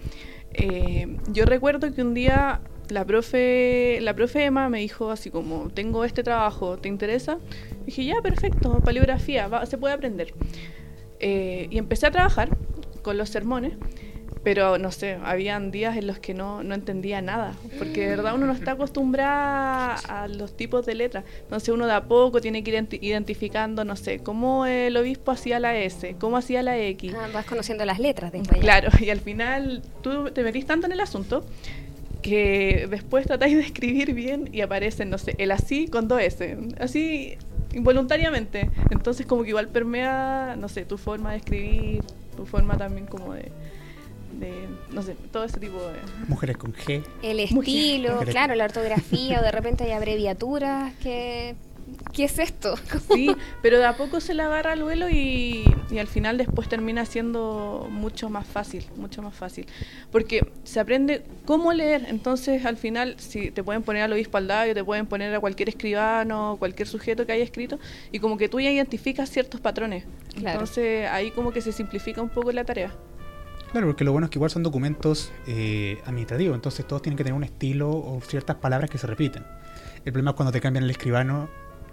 eh, 0.52 1.16
yo 1.28 1.44
recuerdo 1.44 1.94
que 1.94 2.02
un 2.02 2.12
día 2.12 2.60
la 2.88 3.04
profe, 3.04 4.00
la 4.00 4.14
profe 4.14 4.46
Emma 4.46 4.68
me 4.68 4.80
dijo 4.80 5.12
así 5.12 5.30
como, 5.30 5.68
tengo 5.70 6.04
este 6.04 6.24
trabajo, 6.24 6.76
¿te 6.76 6.88
interesa? 6.88 7.38
dije, 7.86 8.04
ya, 8.04 8.20
perfecto, 8.20 8.80
paleografía, 8.80 9.46
va- 9.46 9.64
se 9.64 9.78
puede 9.78 9.94
aprender. 9.94 10.34
Eh, 11.20 11.66
y 11.70 11.78
empecé 11.78 12.06
a 12.06 12.10
trabajar 12.10 12.56
con 13.02 13.16
los 13.18 13.28
sermones, 13.28 13.72
pero 14.44 14.78
no 14.78 14.92
sé, 14.92 15.18
habían 15.24 15.70
días 15.70 15.96
en 15.96 16.06
los 16.06 16.20
que 16.20 16.32
no, 16.32 16.62
no 16.62 16.74
entendía 16.74 17.20
nada, 17.20 17.54
porque 17.76 18.02
de 18.02 18.08
verdad 18.16 18.34
uno 18.34 18.46
no 18.46 18.52
está 18.52 18.72
acostumbrado 18.72 20.00
a 20.08 20.28
los 20.28 20.56
tipos 20.56 20.86
de 20.86 20.94
letras. 20.94 21.24
Entonces 21.40 21.70
uno 21.70 21.86
de 21.86 21.92
a 21.92 22.04
poco 22.04 22.40
tiene 22.40 22.62
que 22.62 22.70
ir 22.70 22.76
identi- 22.76 22.98
identificando, 23.02 23.84
no 23.84 23.96
sé, 23.96 24.20
cómo 24.20 24.64
el 24.64 24.96
obispo 24.96 25.32
hacía 25.32 25.58
la 25.58 25.76
S, 25.76 26.14
cómo 26.20 26.36
hacía 26.36 26.62
la 26.62 26.78
X. 26.78 27.12
Ah, 27.16 27.28
vas 27.34 27.46
conociendo 27.46 27.84
las 27.84 27.98
letras 27.98 28.32
después. 28.32 28.60
Claro, 28.60 28.90
y 29.00 29.10
al 29.10 29.20
final 29.20 29.82
tú 30.02 30.30
te 30.30 30.42
metís 30.44 30.66
tanto 30.66 30.86
en 30.86 30.92
el 30.92 31.00
asunto 31.00 31.44
que 32.22 32.86
después 32.90 33.26
tratáis 33.26 33.54
de 33.56 33.62
escribir 33.62 34.12
bien 34.14 34.48
y 34.52 34.60
aparecen, 34.60 35.10
no 35.10 35.18
sé, 35.18 35.34
el 35.38 35.50
así 35.50 35.88
con 35.88 36.08
dos 36.08 36.20
S, 36.20 36.56
así 36.80 37.36
involuntariamente. 37.72 38.70
Entonces 38.90 39.26
como 39.26 39.42
que 39.42 39.50
igual 39.50 39.68
permea, 39.68 40.56
no 40.58 40.68
sé, 40.68 40.84
tu 40.84 40.98
forma 40.98 41.32
de 41.32 41.38
escribir, 41.38 42.02
tu 42.36 42.46
forma 42.46 42.76
también 42.76 43.06
como 43.06 43.34
de, 43.34 43.50
de 44.38 44.68
no 44.92 45.02
sé, 45.02 45.16
todo 45.32 45.44
ese 45.44 45.58
tipo 45.58 45.78
de... 45.78 45.98
Mujeres 46.28 46.56
con 46.56 46.72
G. 46.72 47.02
El 47.22 47.40
estilo, 47.40 48.20
claro, 48.20 48.54
la 48.54 48.64
ortografía, 48.64 49.40
o 49.40 49.42
de 49.42 49.50
repente 49.52 49.84
hay 49.84 49.92
abreviaturas, 49.92 50.94
que... 51.02 51.56
¿Qué 52.12 52.24
es 52.24 52.38
esto? 52.38 52.74
Sí, 53.12 53.34
pero 53.62 53.78
de 53.78 53.86
a 53.86 53.96
poco 53.96 54.20
se 54.20 54.34
le 54.34 54.42
agarra 54.42 54.72
al 54.72 54.82
vuelo 54.82 55.08
y, 55.08 55.64
y 55.90 55.98
al 55.98 56.06
final 56.06 56.36
después 56.36 56.68
termina 56.68 57.06
siendo 57.06 57.88
mucho 57.90 58.28
más 58.28 58.46
fácil, 58.46 58.84
mucho 58.96 59.22
más 59.22 59.34
fácil. 59.34 59.66
Porque 60.10 60.46
se 60.64 60.80
aprende 60.80 61.22
cómo 61.46 61.72
leer, 61.72 62.06
entonces 62.08 62.64
al 62.66 62.76
final 62.76 63.16
si 63.18 63.50
te 63.50 63.62
pueden 63.62 63.82
poner 63.82 64.02
al 64.02 64.12
obispo 64.12 64.36
Aldayo, 64.36 64.74
te 64.74 64.84
pueden 64.84 65.06
poner 65.06 65.34
a 65.34 65.40
cualquier 65.40 65.70
escribano, 65.70 66.56
cualquier 66.58 66.86
sujeto 66.88 67.24
que 67.24 67.32
haya 67.32 67.44
escrito, 67.44 67.78
y 68.12 68.18
como 68.18 68.36
que 68.36 68.48
tú 68.48 68.60
ya 68.60 68.70
identificas 68.70 69.30
ciertos 69.30 69.60
patrones. 69.60 70.04
Claro. 70.34 70.60
Entonces 70.60 71.08
ahí 71.08 71.30
como 71.30 71.52
que 71.52 71.60
se 71.60 71.72
simplifica 71.72 72.20
un 72.20 72.28
poco 72.28 72.52
la 72.52 72.64
tarea. 72.64 72.92
Claro, 73.72 73.86
porque 73.86 74.04
lo 74.04 74.12
bueno 74.12 74.26
es 74.26 74.30
que 74.30 74.38
igual 74.38 74.50
son 74.50 74.62
documentos 74.62 75.30
eh, 75.46 76.00
administrativos, 76.06 76.54
entonces 76.54 76.86
todos 76.86 77.02
tienen 77.02 77.16
que 77.18 77.24
tener 77.24 77.36
un 77.36 77.44
estilo 77.44 77.90
o 77.90 78.20
ciertas 78.26 78.56
palabras 78.56 78.88
que 78.90 78.96
se 78.96 79.06
repiten. 79.06 79.44
El 80.04 80.12
problema 80.12 80.30
es 80.30 80.36
cuando 80.36 80.52
te 80.52 80.60
cambian 80.60 80.84
el 80.84 80.90
escribano 80.90 81.48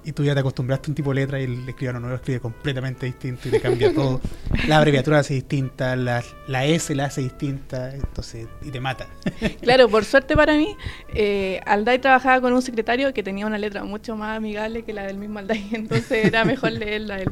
y 0.06 0.12
tú 0.12 0.24
ya 0.24 0.36
te 0.36 0.42
acostumbraste 0.42 0.88
a 0.88 0.92
un 0.92 0.96
tipo 0.96 1.10
de 1.10 1.16
letra 1.16 1.40
y 1.42 1.46
el 1.46 1.68
escribano 1.68 2.00
nuevo 2.00 2.16
escribe 2.16 2.40
completamente 2.40 3.08
distinto 3.08 3.48
y 3.48 3.52
te 3.52 3.60
cambia 3.60 3.92
todo. 3.92 4.22
La 4.68 4.78
abreviatura 4.78 5.20
hace 5.20 5.34
distinta, 5.34 5.96
la, 5.96 6.24
la 6.48 6.66
S 6.66 6.94
la 6.94 7.06
hace 7.06 7.22
distinta, 7.22 7.94
entonces, 7.94 8.48
y 8.62 8.72
te 8.72 8.80
mata. 8.80 9.08
Claro, 9.62 9.90
por 9.90 10.06
suerte 10.06 10.36
para 10.36 10.54
mí, 10.54 10.76
eh, 11.14 11.60
Alday 11.66 12.00
trabajaba 12.00 12.40
con 12.40 12.54
un 12.54 12.62
secretario 12.62 13.14
que 13.14 13.24
tenía 13.24 13.48
una 13.48 13.58
letra 13.58 13.84
mucho 13.84 14.16
más 14.16 14.38
amigable 14.38 14.84
que 14.84 14.94
la 14.94 15.04
del 15.04 15.18
mismo 15.18 15.40
Alday, 15.40 15.70
entonces 15.74 16.26
era 16.26 16.46
mejor 16.46 16.72
leerla 16.72 17.16
a 17.16 17.20
él. 17.22 17.32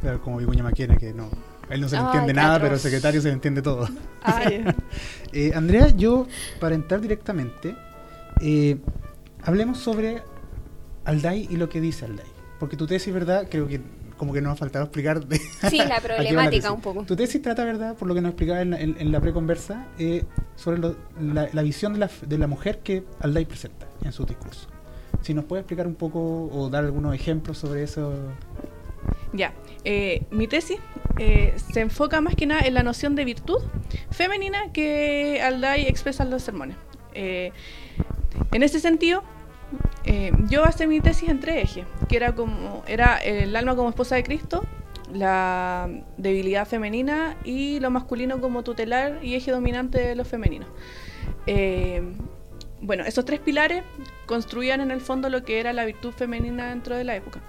Claro, 0.00 0.20
como 0.22 0.36
Vicuña 0.36 0.62
Maquena, 0.62 0.96
que 0.96 1.14
no, 1.14 1.30
a 1.68 1.74
él 1.74 1.80
no 1.80 1.88
se 1.88 1.96
le 1.96 2.02
Ay, 2.02 2.06
entiende 2.08 2.34
nada, 2.34 2.60
pero 2.60 2.74
al 2.74 2.80
secretario 2.80 3.20
se 3.22 3.28
le 3.28 3.34
entiende 3.34 3.62
todo. 3.62 3.88
Ah, 4.22 4.42
ya. 4.50 4.74
Eh, 5.32 5.52
Andrea, 5.54 5.88
yo, 5.88 6.26
para 6.60 6.74
entrar 6.74 7.00
directamente, 7.00 7.74
eh, 8.40 8.76
hablemos 9.42 9.78
sobre 9.78 10.22
Alday 11.04 11.48
y 11.50 11.56
lo 11.56 11.68
que 11.68 11.80
dice 11.80 12.04
Alday. 12.04 12.26
Porque 12.58 12.76
tu 12.76 12.86
tesis, 12.86 13.12
¿verdad? 13.12 13.46
Creo 13.50 13.66
que 13.66 13.80
como 14.16 14.32
que 14.32 14.40
nos 14.40 14.52
ha 14.52 14.56
faltado 14.56 14.84
explicar. 14.84 15.24
de- 15.26 15.38
Sí, 15.70 15.78
la 15.88 16.00
problemática 16.00 16.50
tesis. 16.50 16.70
un 16.70 16.80
poco. 16.80 17.04
Tu 17.04 17.16
tesis 17.16 17.42
trata, 17.42 17.64
¿verdad? 17.64 17.96
Por 17.96 18.06
lo 18.08 18.14
que 18.14 18.20
nos 18.20 18.30
explicaba 18.30 18.60
en 18.62 18.70
la, 18.70 18.80
en- 18.80 18.96
en 18.98 19.10
la 19.12 19.20
preconversa, 19.20 19.86
eh, 19.98 20.24
sobre 20.56 20.78
lo- 20.78 20.96
la, 21.20 21.48
la 21.52 21.62
visión 21.62 21.92
de 21.94 21.98
la, 22.00 22.10
de 22.26 22.38
la 22.38 22.46
mujer 22.46 22.78
que 22.80 23.04
Alday 23.20 23.44
presenta 23.46 23.86
en 24.04 24.12
su 24.12 24.24
discurso. 24.24 24.68
Si 25.22 25.34
nos 25.34 25.44
puede 25.44 25.60
explicar 25.62 25.86
un 25.86 25.94
poco 25.94 26.20
o 26.52 26.68
dar 26.70 26.84
algunos 26.84 27.14
ejemplos 27.14 27.58
sobre 27.58 27.82
eso. 27.84 28.12
Ya, 29.32 29.54
eh, 29.84 30.24
mi 30.30 30.46
tesis 30.46 30.78
eh, 31.18 31.54
se 31.72 31.80
enfoca 31.80 32.20
más 32.20 32.34
que 32.36 32.46
nada 32.46 32.60
en 32.62 32.74
la 32.74 32.82
noción 32.82 33.14
de 33.14 33.24
virtud 33.24 33.60
femenina 34.10 34.72
que 34.72 35.40
Alday 35.42 35.86
expresa 35.86 36.22
en 36.24 36.30
los 36.30 36.42
sermones. 36.42 36.76
Eh, 37.14 37.50
en 38.52 38.62
ese 38.62 38.78
sentido, 38.80 39.22
eh, 40.04 40.32
yo 40.48 40.62
basé 40.62 40.86
mi 40.86 41.00
tesis 41.00 41.28
en 41.28 41.40
tres 41.40 41.64
ejes, 41.64 41.86
que 42.08 42.16
era 42.16 42.34
como 42.34 42.82
era 42.86 43.16
el 43.18 43.54
alma 43.56 43.76
como 43.76 43.88
esposa 43.88 44.16
de 44.16 44.24
Cristo, 44.24 44.64
la 45.12 45.88
debilidad 46.16 46.66
femenina 46.66 47.36
y 47.44 47.80
lo 47.80 47.90
masculino 47.90 48.40
como 48.40 48.62
tutelar 48.62 49.18
y 49.22 49.34
eje 49.34 49.50
dominante 49.50 49.98
de 49.98 50.14
lo 50.14 50.24
femenino. 50.24 50.66
Eh, 51.46 52.02
bueno, 52.80 53.04
esos 53.04 53.24
tres 53.24 53.40
pilares 53.40 53.84
construían 54.26 54.80
en 54.80 54.90
el 54.90 55.00
fondo 55.00 55.28
lo 55.28 55.44
que 55.44 55.60
era 55.60 55.72
la 55.72 55.84
virtud 55.84 56.12
femenina 56.12 56.70
dentro 56.70 56.96
de 56.96 57.04
la 57.04 57.14
época. 57.14 57.40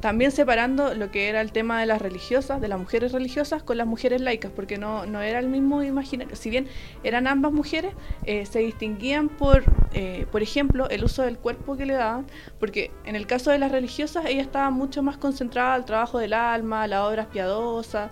También 0.00 0.30
separando 0.30 0.94
lo 0.94 1.10
que 1.10 1.28
era 1.28 1.42
el 1.42 1.52
tema 1.52 1.78
de 1.78 1.86
las 1.86 2.00
religiosas, 2.00 2.60
de 2.60 2.68
las 2.68 2.78
mujeres 2.78 3.12
religiosas, 3.12 3.62
con 3.62 3.76
las 3.76 3.86
mujeres 3.86 4.22
laicas, 4.22 4.50
porque 4.50 4.78
no, 4.78 5.04
no 5.04 5.20
era 5.20 5.38
el 5.38 5.48
mismo 5.48 5.82
imaginario. 5.82 6.34
Si 6.36 6.48
bien 6.48 6.68
eran 7.04 7.26
ambas 7.26 7.52
mujeres, 7.52 7.92
eh, 8.24 8.46
se 8.46 8.60
distinguían 8.60 9.28
por, 9.28 9.62
eh, 9.92 10.26
por 10.32 10.42
ejemplo, 10.42 10.88
el 10.88 11.04
uso 11.04 11.22
del 11.22 11.36
cuerpo 11.36 11.76
que 11.76 11.84
le 11.84 11.94
daban, 11.94 12.26
porque 12.58 12.90
en 13.04 13.14
el 13.14 13.26
caso 13.26 13.50
de 13.50 13.58
las 13.58 13.70
religiosas, 13.70 14.24
ellas 14.24 14.46
estaban 14.46 14.72
mucho 14.72 15.02
más 15.02 15.18
concentradas 15.18 15.76
al 15.76 15.84
trabajo 15.84 16.18
del 16.18 16.32
alma, 16.32 16.84
a 16.84 16.86
las 16.86 17.00
obras 17.00 17.26
piadosas, 17.26 18.10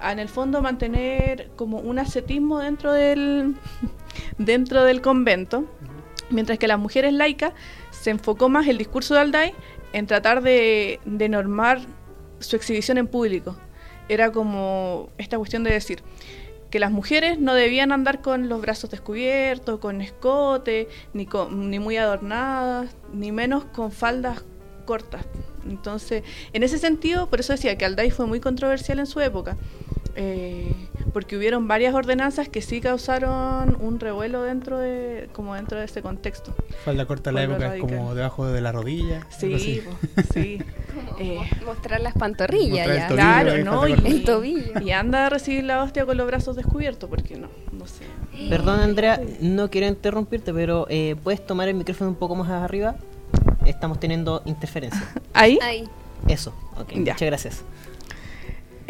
a 0.00 0.10
en 0.10 0.18
el 0.18 0.28
fondo 0.28 0.62
mantener 0.62 1.50
como 1.54 1.78
un 1.78 2.00
ascetismo 2.00 2.58
dentro 2.58 2.92
del, 2.92 3.54
dentro 4.38 4.82
del 4.82 5.00
convento, 5.00 5.64
mientras 6.28 6.58
que 6.58 6.66
las 6.66 6.78
mujeres 6.78 7.12
laicas 7.12 7.52
se 7.90 8.10
enfocó 8.10 8.48
más 8.48 8.66
el 8.66 8.78
discurso 8.78 9.14
de 9.14 9.20
Alday 9.20 9.54
en 9.92 10.06
tratar 10.06 10.42
de, 10.42 11.00
de 11.04 11.28
normar 11.28 11.80
su 12.38 12.56
exhibición 12.56 12.98
en 12.98 13.06
público. 13.06 13.56
Era 14.08 14.32
como 14.32 15.10
esta 15.18 15.36
cuestión 15.38 15.62
de 15.64 15.72
decir 15.72 16.02
que 16.70 16.78
las 16.78 16.90
mujeres 16.92 17.38
no 17.38 17.54
debían 17.54 17.90
andar 17.90 18.22
con 18.22 18.48
los 18.48 18.60
brazos 18.60 18.90
descubiertos, 18.90 19.80
con 19.80 20.00
escote, 20.00 20.88
ni, 21.12 21.26
con- 21.26 21.70
ni 21.70 21.78
muy 21.80 21.96
adornadas, 21.96 22.94
ni 23.12 23.32
menos 23.32 23.64
con 23.64 23.90
faldas 23.90 24.44
cortas. 24.84 25.24
Entonces, 25.68 26.22
en 26.52 26.62
ese 26.62 26.78
sentido, 26.78 27.28
por 27.28 27.40
eso 27.40 27.52
decía 27.52 27.76
que 27.76 27.84
Alday 27.84 28.10
fue 28.10 28.26
muy 28.26 28.40
controversial 28.40 28.98
en 29.00 29.06
su 29.06 29.20
época, 29.20 29.56
eh, 30.14 30.72
porque 31.12 31.36
hubieron 31.36 31.68
varias 31.68 31.94
ordenanzas 31.94 32.48
que 32.48 32.62
sí 32.62 32.80
causaron 32.80 33.76
un 33.80 33.98
revuelo 34.00 34.42
dentro 34.42 34.78
de, 34.78 35.28
como 35.32 35.54
dentro 35.54 35.78
de 35.78 35.84
ese 35.84 36.02
contexto. 36.02 36.54
Falda 36.84 37.06
corta 37.06 37.30
en 37.30 37.36
la 37.36 37.42
época, 37.44 37.74
es 37.74 37.80
como 37.80 37.92
radical. 37.94 38.16
debajo 38.16 38.46
de 38.46 38.60
la 38.60 38.72
rodilla. 38.72 39.26
Sí, 39.30 39.58
sí. 40.32 40.58
Eh, 41.20 41.36
mo- 41.60 41.66
mostrar 41.66 42.00
las 42.00 42.14
pantorrillas 42.14 42.86
mostrar 42.88 42.90
el 42.96 42.98
ya. 42.98 43.08
tobillo, 43.08 43.22
Claro, 43.22 43.64
¿no? 43.64 43.88
Y. 43.88 43.92
El 44.06 44.24
tobillo. 44.24 44.80
y 44.80 44.90
anda 44.90 45.26
a 45.26 45.30
recibir 45.30 45.62
la 45.64 45.82
hostia 45.84 46.04
con 46.04 46.16
los 46.16 46.26
brazos 46.26 46.56
descubiertos, 46.56 47.08
porque 47.08 47.36
no, 47.36 47.48
no 47.72 47.86
sé. 47.86 48.04
Perdón, 48.48 48.80
Andrea, 48.80 49.20
no 49.40 49.70
quiero 49.70 49.86
interrumpirte, 49.86 50.52
pero 50.52 50.86
eh, 50.90 51.14
¿puedes 51.22 51.46
tomar 51.46 51.68
el 51.68 51.74
micrófono 51.74 52.10
un 52.10 52.16
poco 52.16 52.34
más 52.34 52.48
arriba? 52.50 52.96
Estamos 53.66 54.00
teniendo 54.00 54.42
interferencia. 54.46 55.00
Ahí, 55.34 55.58
Ahí. 55.62 55.88
Eso, 56.26 56.52
ok, 56.76 56.88
Ya. 56.94 57.12
muchas 57.12 57.20
gracias. 57.22 57.62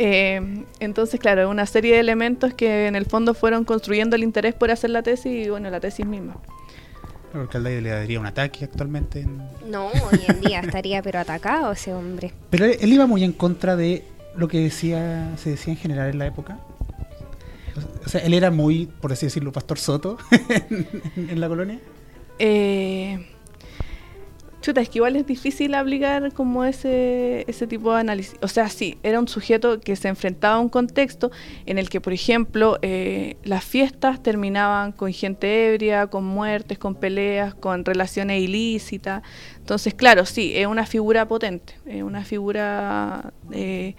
Eh, 0.03 0.65
entonces, 0.81 1.21
claro, 1.21 1.49
una 1.51 1.67
serie 1.67 1.95
de 1.95 2.01
elementos 2.01 2.55
que 2.55 2.87
en 2.87 2.97
el 2.97 3.05
fondo 3.05 3.35
fueron 3.35 3.65
construyendo 3.65 4.17
el 4.17 4.23
interés 4.23 4.55
por 4.55 4.71
hacer 4.71 4.91
la 4.91 5.03
tesis 5.03 5.47
y, 5.47 5.51
bueno, 5.51 5.69
la 5.71 5.79
tesis 5.79 6.07
misma. 6.07 6.37
Porque 7.33 7.59
al 7.59 7.65
le 7.65 7.83
daría 7.91 8.19
un 8.19 8.27
ataque 8.27 8.65
actualmente. 8.65 9.21
en- 9.21 9.43
No, 9.71 9.87
hoy 9.89 10.21
en 10.27 10.41
día 10.41 10.61
estaría 10.61 11.03
pero 11.03 11.19
atacado 11.21 11.71
ese 11.73 11.93
hombre. 11.93 12.33
Pero 12.51 12.65
él, 12.65 12.77
él 12.81 12.93
iba 12.93 13.07
muy 13.07 13.23
en 13.23 13.33
contra 13.33 13.77
de 13.77 14.03
lo 14.37 14.49
que 14.49 14.59
decía 14.61 15.31
se 15.37 15.51
decía 15.51 15.73
en 15.75 15.79
general 15.79 16.09
en 16.11 16.19
la 16.19 16.27
época. 16.27 16.59
O 18.05 18.09
sea, 18.09 18.21
él 18.23 18.35
era 18.35 18.51
muy, 18.51 18.87
por 18.87 19.13
así 19.13 19.27
decirlo, 19.27 19.53
pastor 19.53 19.79
Soto 19.79 20.17
en, 20.71 20.89
en 21.31 21.41
la 21.41 21.47
colonia. 21.49 21.79
Eh, 22.39 23.27
chuta, 24.61 24.81
es 24.81 24.89
que 24.89 24.99
igual 24.99 25.17
es 25.17 25.27
difícil 25.27 25.75
aplicar 25.75 26.33
como 26.33 26.65
ese, 26.65 27.45
ese 27.49 27.67
tipo 27.67 27.93
de 27.93 28.01
análisis. 28.01 28.37
O 28.43 28.49
sea, 28.49 28.69
sí, 28.69 28.99
era 29.03 29.19
un 29.19 29.29
sujeto 29.29 29.81
que 29.81 29.97
se 29.97 30.09
enfrentaba 30.09 30.57
a 30.57 30.61
un 30.61 30.69
contexto 30.69 31.31
en 31.67 31.79
el 31.79 31.89
que, 31.89 32.01
por 32.01 32.13
ejemplo, 32.13 32.79
eh, 32.83 33.37
las 33.45 33.65
fiestas 33.65 34.23
terminaban 34.23 34.93
con 34.93 35.13
gente 35.13 35.73
ebria, 35.73 36.07
con 36.07 36.25
muertes, 36.25 36.79
con 36.79 36.95
peleas, 36.95 37.55
con 37.55 37.85
relaciones 37.85 38.43
ilícitas. 38.43 39.23
Entonces, 39.59 39.95
claro, 39.95 40.27
sí, 40.27 40.53
es 40.55 40.67
una 40.67 40.87
figura 40.87 41.27
potente, 41.27 41.75
es 41.87 42.03
una 42.03 42.25
figura 42.25 43.33
eh, 43.53 43.95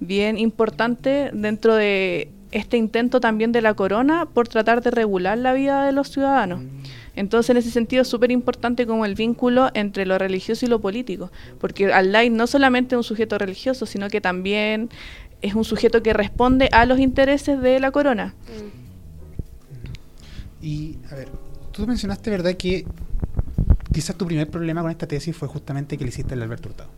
bien 0.00 0.38
importante 0.38 1.30
dentro 1.32 1.74
de 1.74 2.30
este 2.52 2.76
intento 2.76 3.20
también 3.20 3.52
de 3.52 3.60
la 3.60 3.74
corona 3.74 4.26
por 4.26 4.46
tratar 4.48 4.80
de 4.80 4.90
regular 4.90 5.36
la 5.36 5.52
vida 5.52 5.84
de 5.84 5.92
los 5.92 6.08
ciudadanos. 6.08 6.62
Entonces, 7.16 7.50
en 7.50 7.56
ese 7.56 7.70
sentido, 7.70 8.02
es 8.02 8.08
súper 8.08 8.30
importante 8.30 8.86
como 8.86 9.04
el 9.04 9.14
vínculo 9.14 9.70
entre 9.74 10.06
lo 10.06 10.18
religioso 10.18 10.66
y 10.66 10.68
lo 10.68 10.80
político, 10.80 11.30
porque 11.60 11.92
Al-Lai 11.92 12.30
no 12.30 12.46
solamente 12.46 12.94
es 12.94 12.98
un 12.98 13.04
sujeto 13.04 13.38
religioso, 13.38 13.86
sino 13.86 14.08
que 14.08 14.20
también 14.20 14.90
es 15.42 15.54
un 15.54 15.64
sujeto 15.64 16.02
que 16.02 16.12
responde 16.12 16.68
a 16.72 16.86
los 16.86 16.98
intereses 16.98 17.60
de 17.60 17.78
la 17.78 17.90
corona. 17.90 18.34
Y, 20.60 20.96
a 21.10 21.14
ver, 21.14 21.28
tú 21.72 21.86
mencionaste, 21.86 22.30
¿verdad?, 22.30 22.54
que 22.56 22.86
quizás 23.92 24.16
tu 24.16 24.26
primer 24.26 24.48
problema 24.48 24.82
con 24.82 24.90
esta 24.90 25.06
tesis 25.06 25.36
fue 25.36 25.46
justamente 25.46 25.98
que 25.98 26.04
le 26.04 26.08
hiciste 26.08 26.34
al 26.34 26.42
Alberto 26.42 26.70
Hurtado. 26.70 26.90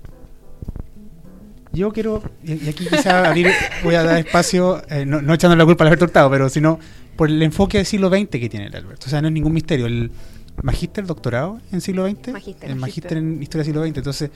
Yo 1.76 1.92
quiero, 1.92 2.22
y 2.44 2.68
aquí 2.68 2.86
quizás 2.86 3.06
abrir, 3.06 3.48
voy 3.84 3.94
a 3.94 4.02
dar 4.02 4.18
espacio, 4.18 4.82
eh, 4.88 5.04
no, 5.04 5.20
no 5.20 5.34
echando 5.34 5.54
la 5.56 5.64
culpa 5.64 5.84
al 5.84 5.88
Alberto 5.88 6.06
Hurtado, 6.06 6.30
pero 6.30 6.48
sino 6.48 6.78
por 7.16 7.28
el 7.28 7.42
enfoque 7.42 7.76
del 7.78 7.86
siglo 7.86 8.08
XX 8.08 8.28
que 8.30 8.48
tiene 8.48 8.66
el 8.66 8.76
Alberto. 8.76 9.06
O 9.06 9.10
sea, 9.10 9.20
no 9.20 9.28
es 9.28 9.34
ningún 9.34 9.52
misterio. 9.52 9.86
El 9.86 10.10
magíster, 10.62 11.04
doctorado 11.06 11.60
en 11.72 11.80
siglo 11.80 12.06
XX, 12.08 12.32
Magíster. 12.32 12.70
el 12.70 12.76
Magíster. 12.76 12.76
magíster 12.76 13.18
en 13.18 13.42
historia 13.42 13.62
del 13.64 13.66
siglo 13.72 13.82
XX. 13.86 13.96
Entonces, 13.98 14.30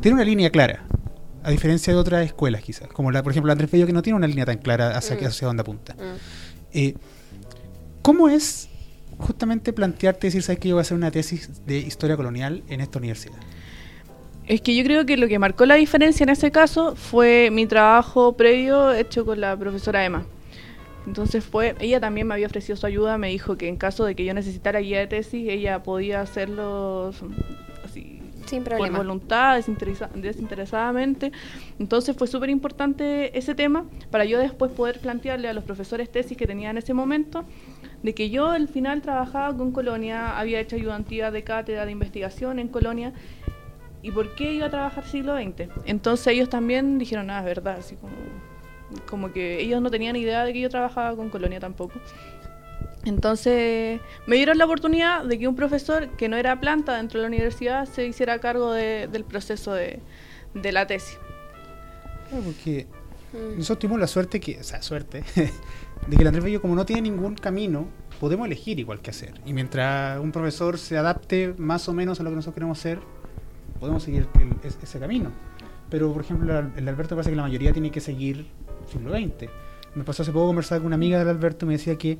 tiene 0.00 0.14
una 0.14 0.24
línea 0.24 0.50
clara, 0.50 0.84
a 1.42 1.50
diferencia 1.50 1.92
de 1.92 1.98
otras 1.98 2.24
escuelas 2.24 2.62
quizás, 2.62 2.88
como 2.88 3.10
la, 3.10 3.22
por 3.22 3.32
ejemplo, 3.32 3.48
la 3.48 3.52
Andrés 3.52 3.70
Bello, 3.70 3.86
que 3.86 3.92
no 3.92 4.02
tiene 4.02 4.16
una 4.16 4.26
línea 4.26 4.46
tan 4.46 4.58
clara 4.58 4.96
hacia, 4.96 5.16
Mm. 5.16 5.24
hacia 5.26 5.46
dónde 5.48 5.60
apunta. 5.62 5.94
Mm. 5.94 6.16
Eh, 6.74 6.94
¿Cómo 8.02 8.28
es 8.28 8.68
justamente 9.18 9.72
plantearte 9.72 10.26
decir, 10.26 10.42
sabes 10.42 10.58
que 10.60 10.68
yo 10.68 10.74
voy 10.76 10.80
a 10.80 10.82
hacer 10.82 10.96
una 10.96 11.10
tesis 11.10 11.50
de 11.66 11.78
historia 11.78 12.16
colonial 12.16 12.62
en 12.68 12.80
esta 12.80 12.98
universidad? 12.98 13.36
Es 14.46 14.60
que 14.60 14.76
yo 14.76 14.84
creo 14.84 15.06
que 15.06 15.16
lo 15.16 15.26
que 15.26 15.38
marcó 15.38 15.64
la 15.64 15.74
diferencia 15.76 16.24
en 16.24 16.30
ese 16.30 16.50
caso 16.50 16.96
fue 16.96 17.48
mi 17.50 17.66
trabajo 17.66 18.36
previo 18.36 18.92
hecho 18.92 19.24
con 19.24 19.40
la 19.40 19.56
profesora 19.56 20.04
Emma. 20.04 20.26
Entonces 21.06 21.44
fue, 21.44 21.74
ella 21.80 22.00
también 22.00 22.26
me 22.26 22.34
había 22.34 22.46
ofrecido 22.46 22.76
su 22.76 22.86
ayuda, 22.86 23.18
me 23.18 23.28
dijo 23.28 23.56
que 23.56 23.68
en 23.68 23.76
caso 23.76 24.04
de 24.04 24.14
que 24.14 24.24
yo 24.24 24.32
necesitara 24.34 24.80
guía 24.80 25.00
de 25.00 25.06
tesis, 25.06 25.48
ella 25.48 25.82
podía 25.82 26.20
hacerlo 26.22 27.12
así 27.84 28.20
Sin 28.46 28.64
por 28.64 28.90
voluntad, 28.90 29.56
desinteresa- 29.58 30.10
desinteresadamente. 30.14 31.30
Entonces 31.78 32.16
fue 32.16 32.26
súper 32.26 32.48
importante 32.50 33.36
ese 33.38 33.54
tema 33.54 33.84
para 34.10 34.24
yo 34.24 34.38
después 34.38 34.70
poder 34.72 34.98
plantearle 35.00 35.48
a 35.48 35.52
los 35.52 35.64
profesores 35.64 36.10
tesis 36.10 36.36
que 36.36 36.46
tenía 36.46 36.70
en 36.70 36.78
ese 36.78 36.94
momento 36.94 37.44
de 38.02 38.14
que 38.14 38.28
yo 38.30 38.48
al 38.50 38.68
final 38.68 39.00
trabajaba 39.02 39.54
con 39.56 39.72
Colonia, 39.72 40.38
había 40.38 40.60
hecho 40.60 40.76
ayudantía 40.76 41.30
de 41.30 41.42
cátedra 41.44 41.84
de 41.86 41.92
investigación 41.92 42.58
en 42.58 42.68
Colonia 42.68 43.12
y 44.04 44.10
por 44.12 44.34
qué 44.36 44.52
iba 44.52 44.66
a 44.66 44.70
trabajar 44.70 45.04
siglo 45.04 45.34
XX. 45.36 45.68
Entonces 45.86 46.26
ellos 46.28 46.48
también 46.48 46.98
dijeron, 46.98 47.30
ah, 47.30 47.40
es 47.40 47.44
verdad, 47.46 47.76
así 47.80 47.96
como, 47.96 48.12
como 49.08 49.32
que 49.32 49.60
ellos 49.60 49.80
no 49.82 49.90
tenían 49.90 50.14
idea 50.14 50.44
de 50.44 50.52
que 50.52 50.60
yo 50.60 50.68
trabajaba 50.70 51.16
con 51.16 51.30
Colonia 51.30 51.58
tampoco. 51.58 51.94
Entonces 53.04 54.00
me 54.26 54.36
dieron 54.36 54.56
la 54.58 54.64
oportunidad 54.64 55.24
de 55.24 55.38
que 55.38 55.46
un 55.48 55.56
profesor 55.56 56.08
que 56.16 56.28
no 56.28 56.36
era 56.36 56.58
planta 56.60 56.96
dentro 56.96 57.18
de 57.20 57.24
la 57.24 57.28
universidad 57.28 57.86
se 57.86 58.06
hiciera 58.06 58.38
cargo 58.38 58.72
de- 58.72 59.08
del 59.08 59.24
proceso 59.24 59.72
de, 59.74 60.00
de 60.54 60.72
la 60.72 60.86
tesis. 60.86 61.18
Claro, 62.28 62.44
porque 62.44 62.86
Mm. 63.34 63.58
nosotros 63.58 63.80
tuvimos 63.80 63.98
la 63.98 64.06
suerte 64.06 64.38
que, 64.38 64.60
o 64.60 64.62
sea, 64.62 64.80
suerte, 64.80 65.24
de 65.34 66.16
que 66.16 66.22
el 66.22 66.26
Andrés 66.28 66.44
Bello, 66.44 66.62
como 66.62 66.76
no 66.76 66.86
tiene 66.86 67.02
ningún 67.02 67.34
camino, 67.34 67.88
podemos 68.20 68.46
elegir 68.46 68.78
igual 68.78 69.00
que 69.00 69.10
hacer. 69.10 69.34
Y 69.44 69.52
mientras 69.52 70.20
un 70.20 70.30
profesor 70.30 70.78
se 70.78 70.96
adapte 70.96 71.52
más 71.58 71.88
o 71.88 71.92
menos 71.92 72.20
a 72.20 72.22
lo 72.22 72.30
que 72.30 72.36
nosotros 72.36 72.54
queremos 72.54 72.78
hacer, 72.78 73.00
podemos 73.84 74.02
seguir 74.02 74.26
el- 74.40 74.54
es- 74.62 74.78
ese 74.82 74.98
camino. 74.98 75.30
Pero, 75.90 76.12
por 76.12 76.22
ejemplo, 76.22 76.58
el 76.76 76.88
Alberto 76.88 77.14
parece 77.14 77.30
que 77.30 77.36
la 77.36 77.42
mayoría 77.42 77.72
tiene 77.72 77.90
que 77.90 78.00
seguir 78.00 78.46
siglo 78.90 79.12
XX. 79.12 79.48
Me 79.94 80.02
pasó 80.04 80.22
hace 80.22 80.32
poco 80.32 80.46
conversar 80.48 80.78
con 80.78 80.86
una 80.86 80.96
amiga 80.96 81.18
del 81.18 81.28
Alberto 81.28 81.64
y 81.66 81.68
me 81.68 81.74
decía 81.74 81.96
que 81.96 82.18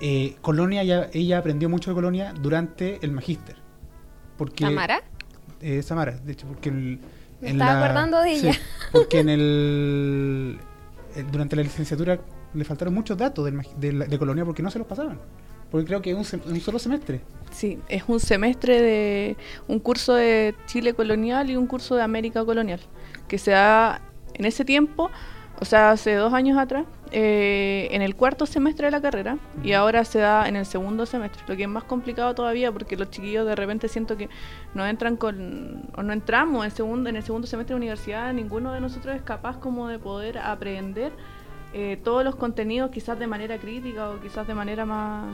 eh, 0.00 0.36
Colonia, 0.40 0.82
ya, 0.82 1.08
ella 1.12 1.38
aprendió 1.38 1.68
mucho 1.68 1.90
de 1.90 1.94
Colonia 1.94 2.32
durante 2.40 2.98
el 3.02 3.12
magíster. 3.12 3.56
Porque, 4.38 4.64
¿Tamara? 4.64 5.02
Eh, 5.60 5.82
Samara, 5.82 6.12
de 6.12 6.32
hecho, 6.32 6.46
porque 6.46 6.70
el, 6.70 6.98
Me 7.42 7.50
en 7.50 7.56
estaba 7.60 7.74
la- 7.74 7.84
acordando 7.84 8.20
de 8.22 8.34
sí, 8.38 8.48
ella. 8.48 8.58
porque 8.92 9.20
en 9.20 9.28
el, 9.28 10.58
el- 11.16 11.30
durante 11.30 11.54
la 11.56 11.62
licenciatura 11.62 12.18
le 12.54 12.64
faltaron 12.64 12.94
muchos 12.94 13.18
datos 13.18 13.44
del 13.44 13.60
de, 13.78 13.92
la- 13.92 14.06
de 14.06 14.18
Colonia 14.18 14.44
porque 14.46 14.62
no 14.62 14.70
se 14.70 14.78
los 14.78 14.88
pasaban. 14.88 15.18
Porque 15.70 15.86
creo 15.86 16.02
que 16.02 16.10
es 16.10 16.32
un, 16.32 16.42
un 16.46 16.60
solo 16.60 16.78
semestre. 16.78 17.20
Sí, 17.50 17.78
es 17.88 18.04
un 18.06 18.20
semestre 18.20 18.80
de 18.80 19.36
un 19.66 19.80
curso 19.80 20.14
de 20.14 20.54
Chile 20.66 20.94
colonial 20.94 21.50
y 21.50 21.56
un 21.56 21.66
curso 21.66 21.96
de 21.96 22.02
América 22.02 22.44
colonial, 22.44 22.80
que 23.28 23.38
se 23.38 23.50
da 23.50 24.00
en 24.34 24.44
ese 24.44 24.64
tiempo, 24.64 25.10
O 25.62 25.66
sea, 25.66 25.90
hace 25.90 26.14
dos 26.14 26.32
años 26.32 26.56
atrás, 26.56 26.86
eh, 27.12 27.88
en 27.90 28.00
el 28.00 28.16
cuarto 28.16 28.46
semestre 28.46 28.86
de 28.86 28.92
la 28.92 29.02
carrera, 29.02 29.36
y 29.62 29.72
ahora 29.72 30.06
se 30.06 30.18
da 30.18 30.48
en 30.48 30.56
el 30.56 30.64
segundo 30.64 31.04
semestre, 31.04 31.42
lo 31.46 31.54
que 31.54 31.64
es 31.64 31.68
más 31.68 31.84
complicado 31.84 32.34
todavía 32.34 32.72
porque 32.72 32.96
los 32.96 33.10
chiquillos 33.10 33.46
de 33.46 33.54
repente 33.54 33.86
siento 33.88 34.16
que 34.16 34.30
no 34.72 34.86
entran 34.86 35.16
con, 35.16 35.82
o 35.94 36.02
no 36.02 36.14
entramos 36.14 36.64
en, 36.64 36.70
segundo, 36.70 37.10
en 37.10 37.16
el 37.16 37.22
segundo 37.22 37.46
semestre 37.46 37.74
de 37.74 37.76
universidad, 37.76 38.32
ninguno 38.32 38.72
de 38.72 38.80
nosotros 38.80 39.14
es 39.14 39.20
capaz 39.20 39.58
como 39.58 39.88
de 39.88 39.98
poder 39.98 40.38
aprender 40.38 41.12
eh, 41.74 42.00
todos 42.02 42.24
los 42.24 42.36
contenidos 42.36 42.90
quizás 42.90 43.18
de 43.18 43.26
manera 43.26 43.58
crítica 43.58 44.08
o 44.10 44.18
quizás 44.18 44.46
de 44.46 44.54
manera 44.54 44.86
más, 44.86 45.26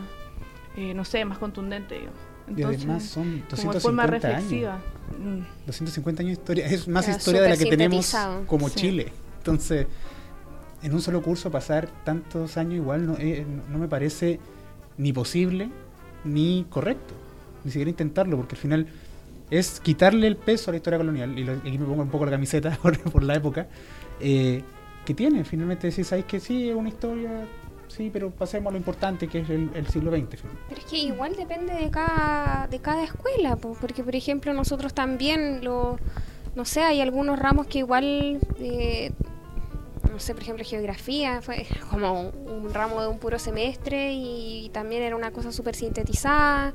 eh, 0.76 0.94
no 0.94 1.04
sé, 1.04 1.24
más 1.24 1.38
contundente. 1.38 1.94
digamos. 1.98 2.18
Y 2.56 2.62
además 2.62 3.02
son 3.04 3.42
como 3.60 3.72
de 3.72 3.80
forma 3.80 4.06
250 4.06 4.28
años. 4.28 4.42
reflexiva. 4.42 4.78
Mm. 5.18 5.66
250 5.66 6.22
años 6.22 6.36
de 6.36 6.40
historia. 6.42 6.66
Es 6.66 6.86
más 6.88 7.08
historia 7.08 7.42
de 7.42 7.48
la 7.48 7.56
que 7.56 7.66
tenemos 7.66 8.14
como 8.46 8.68
Sí. 8.68 8.74
Chile. 8.76 9.12
Entonces, 9.38 9.86
en 10.82 10.94
un 10.94 11.02
solo 11.02 11.22
curso 11.22 11.50
pasar 11.50 11.88
tantos 12.04 12.56
años 12.56 12.74
igual 12.74 13.06
no, 13.06 13.16
eh, 13.18 13.44
no- 13.70 13.78
me 13.78 13.88
parece 13.88 14.38
ni 14.98 15.12
posible 15.12 15.70
ni 16.24 16.66
correcto. 16.70 17.14
Ni 17.64 17.70
siquiera 17.72 17.90
intentarlo, 17.90 18.36
porque 18.36 18.54
al 18.54 18.60
final 18.60 18.86
es 19.50 19.80
quitarle 19.80 20.26
el 20.28 20.36
peso 20.36 20.70
a 20.70 20.72
la 20.72 20.76
historia 20.76 20.98
colonial. 20.98 21.36
Y 21.36 21.42
lo- 21.44 21.52
aquí 21.54 21.78
me 21.78 21.86
pongo 21.86 22.02
un 22.02 22.10
poco 22.10 22.26
la 22.26 22.30
camiseta 22.32 22.70
por, 22.82 22.96
por 23.10 23.22
la 23.24 23.34
época. 23.34 23.66
eh, 24.20 24.62
que 25.04 25.14
tiene, 25.14 25.44
finalmente 25.44 25.86
decir, 25.88 26.04
¿sabéis 26.04 26.26
que 26.26 26.40
sí? 26.40 26.68
Es 26.68 26.74
una 26.74 26.88
historia, 26.88 27.46
sí, 27.96 28.10
pero 28.12 28.30
pasemos 28.30 28.70
a 28.70 28.72
lo 28.72 28.76
importante 28.76 29.26
que 29.26 29.40
es 29.40 29.50
el, 29.50 29.86
siglo 29.88 30.10
XX. 30.10 30.42
Pero 30.68 30.80
es 30.80 30.84
que 30.86 30.98
igual 30.98 31.34
depende 31.34 31.72
de 31.74 31.90
cada, 31.90 32.66
de 32.68 32.78
cada 32.80 33.04
escuela, 33.04 33.56
po, 33.56 33.76
porque 33.80 34.04
por 34.04 34.14
ejemplo 34.14 34.52
nosotros 34.52 34.92
también 34.92 35.64
lo, 35.64 35.98
no 36.54 36.64
sé, 36.64 36.82
hay 36.82 37.00
algunos 37.00 37.38
ramos 37.38 37.66
que 37.66 37.78
igual, 37.78 38.38
eh, 38.58 39.12
no 40.10 40.18
sé, 40.20 40.34
por 40.34 40.42
ejemplo 40.42 40.64
geografía 40.64 41.40
fue 41.40 41.66
como 41.90 42.20
un, 42.20 42.64
un 42.64 42.74
ramo 42.74 43.00
de 43.00 43.08
un 43.08 43.18
puro 43.18 43.38
semestre 43.38 44.12
y, 44.12 44.70
también 44.72 45.02
era 45.02 45.16
una 45.16 45.30
cosa 45.30 45.52
súper 45.52 45.74
sintetizada. 45.74 46.74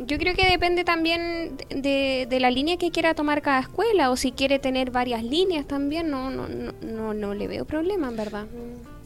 Yo 0.00 0.18
creo 0.18 0.34
que 0.34 0.44
depende 0.50 0.82
también 0.82 1.56
de, 1.70 2.26
de 2.28 2.40
la 2.40 2.50
línea 2.50 2.76
que 2.76 2.90
quiera 2.90 3.14
tomar 3.14 3.42
cada 3.42 3.60
escuela 3.60 4.10
o 4.10 4.16
si 4.16 4.32
quiere 4.32 4.58
tener 4.58 4.90
varias 4.90 5.22
líneas 5.22 5.66
también, 5.66 6.10
no, 6.10 6.30
no, 6.30 6.48
no, 6.48 6.72
no, 6.82 7.14
no 7.14 7.32
le 7.32 7.46
veo 7.46 7.64
problema 7.64 8.08
en 8.08 8.16
verdad. 8.16 8.46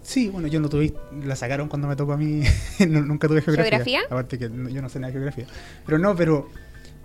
Sí, 0.08 0.30
bueno, 0.30 0.48
yo 0.48 0.58
no 0.58 0.70
tuve, 0.70 0.94
la 1.22 1.36
sacaron 1.36 1.68
cuando 1.68 1.86
me 1.86 1.94
tocó 1.94 2.14
a 2.14 2.16
mí, 2.16 2.40
no- 2.88 3.02
nunca 3.02 3.28
tuve 3.28 3.42
geografía. 3.42 3.70
¿Geografía? 3.72 4.00
Aparte 4.06 4.38
que 4.38 4.48
no- 4.48 4.70
yo 4.70 4.80
no 4.80 4.88
sé 4.88 4.98
nada 4.98 5.08
de 5.08 5.12
geografía. 5.18 5.44
Pero 5.84 5.98
no, 5.98 6.16
pero 6.16 6.48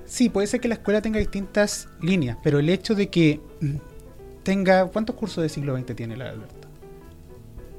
sí, 0.06 0.30
puede 0.30 0.48
ser 0.48 0.62
que 0.62 0.70
la 0.70 0.76
escuela 0.76 1.02
tenga 1.02 1.20
distintas 1.20 1.90
líneas, 2.02 2.38
pero 2.42 2.60
el 2.60 2.70
hecho 2.70 2.96
de 2.96 3.10
que 3.10 3.42
tenga, 4.44 4.86
¿cuántos 4.86 5.18
cursos 5.18 5.42
de 5.42 5.50
siglo 5.50 5.78
XX 5.78 5.96
tiene 5.98 6.16
la 6.16 6.30
Alberto? 6.30 6.68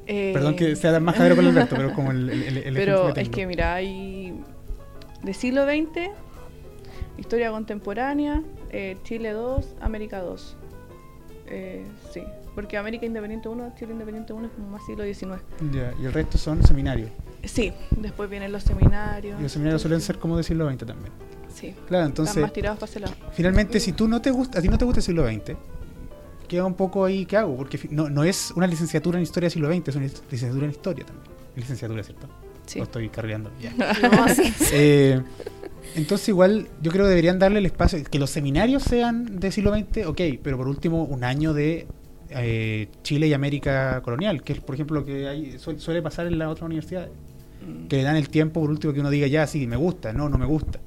Eh, 0.06 0.32
Perdón 0.34 0.56
que 0.56 0.76
sea 0.76 1.00
más 1.00 1.16
javier 1.16 1.36
con 1.36 1.46
Alberto, 1.46 1.74
pero 1.74 1.94
como 1.94 2.10
el, 2.10 2.28
el, 2.28 2.42
el- 2.42 2.58
el 2.66 2.74
Pero 2.74 3.16
es 3.16 3.28
que 3.30 3.46
mira, 3.46 3.74
hay 3.76 4.38
de 5.22 5.32
siglo 5.32 5.64
XX, 5.64 6.10
historia 7.16 7.50
contemporánea, 7.50 8.42
eh, 8.70 8.98
Chile 9.04 9.30
2, 9.30 9.76
América 9.80 10.20
2. 10.20 10.56
Eh, 11.46 11.86
sí, 12.12 12.22
porque 12.54 12.76
América 12.76 13.04
Independiente 13.06 13.48
1, 13.48 13.74
Chile 13.78 13.92
Independiente 13.92 14.32
1 14.32 14.46
es 14.46 14.52
como 14.52 14.68
más 14.68 14.84
siglo 14.86 15.04
XIX. 15.04 15.42
Ya, 15.72 15.92
y 16.00 16.04
el 16.06 16.12
resto 16.12 16.38
son 16.38 16.62
seminarios. 16.66 17.10
Sí, 17.44 17.72
después 17.96 18.30
vienen 18.30 18.52
los 18.52 18.62
seminarios. 18.62 19.38
Y 19.38 19.42
los 19.42 19.52
seminarios 19.52 19.82
suelen 19.82 20.00
ser 20.00 20.18
como 20.18 20.36
de 20.36 20.42
siglo 20.44 20.68
XX 20.70 20.86
también. 20.86 21.12
Sí, 21.52 21.68
Claro, 21.86 22.06
están 22.06 22.06
entonces, 22.06 22.42
más 22.42 22.52
tirados 22.52 22.78
para 22.80 22.90
ese 22.90 23.00
lado. 23.00 23.14
finalmente, 23.32 23.78
si 23.80 23.92
tú 23.92 24.08
no 24.08 24.20
te 24.20 24.30
gusta, 24.30 24.58
a 24.58 24.62
ti 24.62 24.68
no 24.68 24.76
te 24.78 24.84
gusta 24.84 25.00
el 25.00 25.04
siglo 25.04 25.26
XX, 25.26 25.56
queda 26.48 26.64
un 26.64 26.74
poco 26.74 27.04
ahí, 27.04 27.26
¿qué 27.26 27.36
hago? 27.36 27.56
Porque 27.56 27.78
no, 27.90 28.08
no 28.10 28.24
es 28.24 28.50
una 28.56 28.66
licenciatura 28.66 29.18
en 29.18 29.22
historia 29.22 29.46
del 29.46 29.52
siglo 29.52 29.72
XX, 29.72 29.88
es 29.88 29.96
una 29.96 30.04
licenciatura 30.06 30.64
en 30.64 30.70
historia 30.70 31.06
también. 31.06 31.26
Licenciatura, 31.56 32.02
¿cierto? 32.02 32.28
Sí. 32.66 32.78
Lo 32.78 32.84
estoy 32.84 33.08
cargando. 33.08 33.50
Ya. 33.60 33.72
No, 34.02 34.28
sí. 34.28 34.52
Eh, 34.72 35.20
entonces 35.94 36.28
igual 36.28 36.66
yo 36.82 36.90
creo 36.90 37.04
que 37.04 37.10
deberían 37.10 37.38
darle 37.38 37.58
el 37.60 37.66
espacio, 37.66 38.02
que 38.02 38.18
los 38.18 38.30
seminarios 38.30 38.82
sean 38.82 39.38
del 39.38 39.52
siglo 39.52 39.72
XX, 39.72 40.06
ok, 40.06 40.20
pero 40.42 40.56
por 40.56 40.66
último 40.66 41.04
un 41.04 41.22
año 41.24 41.52
de 41.54 41.86
eh, 42.36 42.88
Chile 43.02 43.26
y 43.28 43.32
América 43.32 44.00
colonial, 44.02 44.42
que 44.42 44.54
es 44.54 44.60
por 44.60 44.74
ejemplo 44.74 45.00
lo 45.00 45.06
que 45.06 45.28
hay, 45.28 45.58
suele, 45.58 45.78
suele 45.78 46.02
pasar 46.02 46.26
en 46.26 46.38
las 46.38 46.48
otras 46.48 46.66
universidades, 46.66 47.10
Mm. 47.66 47.86
que 47.88 47.96
le 47.96 48.02
dan 48.02 48.16
el 48.16 48.28
tiempo 48.28 48.60
por 48.60 48.68
último 48.70 48.92
que 48.92 49.00
uno 49.00 49.08
diga 49.10 49.26
ya, 49.26 49.46
sí, 49.46 49.66
me 49.66 49.76
gusta, 49.76 50.12
no, 50.12 50.28
no 50.28 50.36
me 50.36 50.44
gusta, 50.46 50.80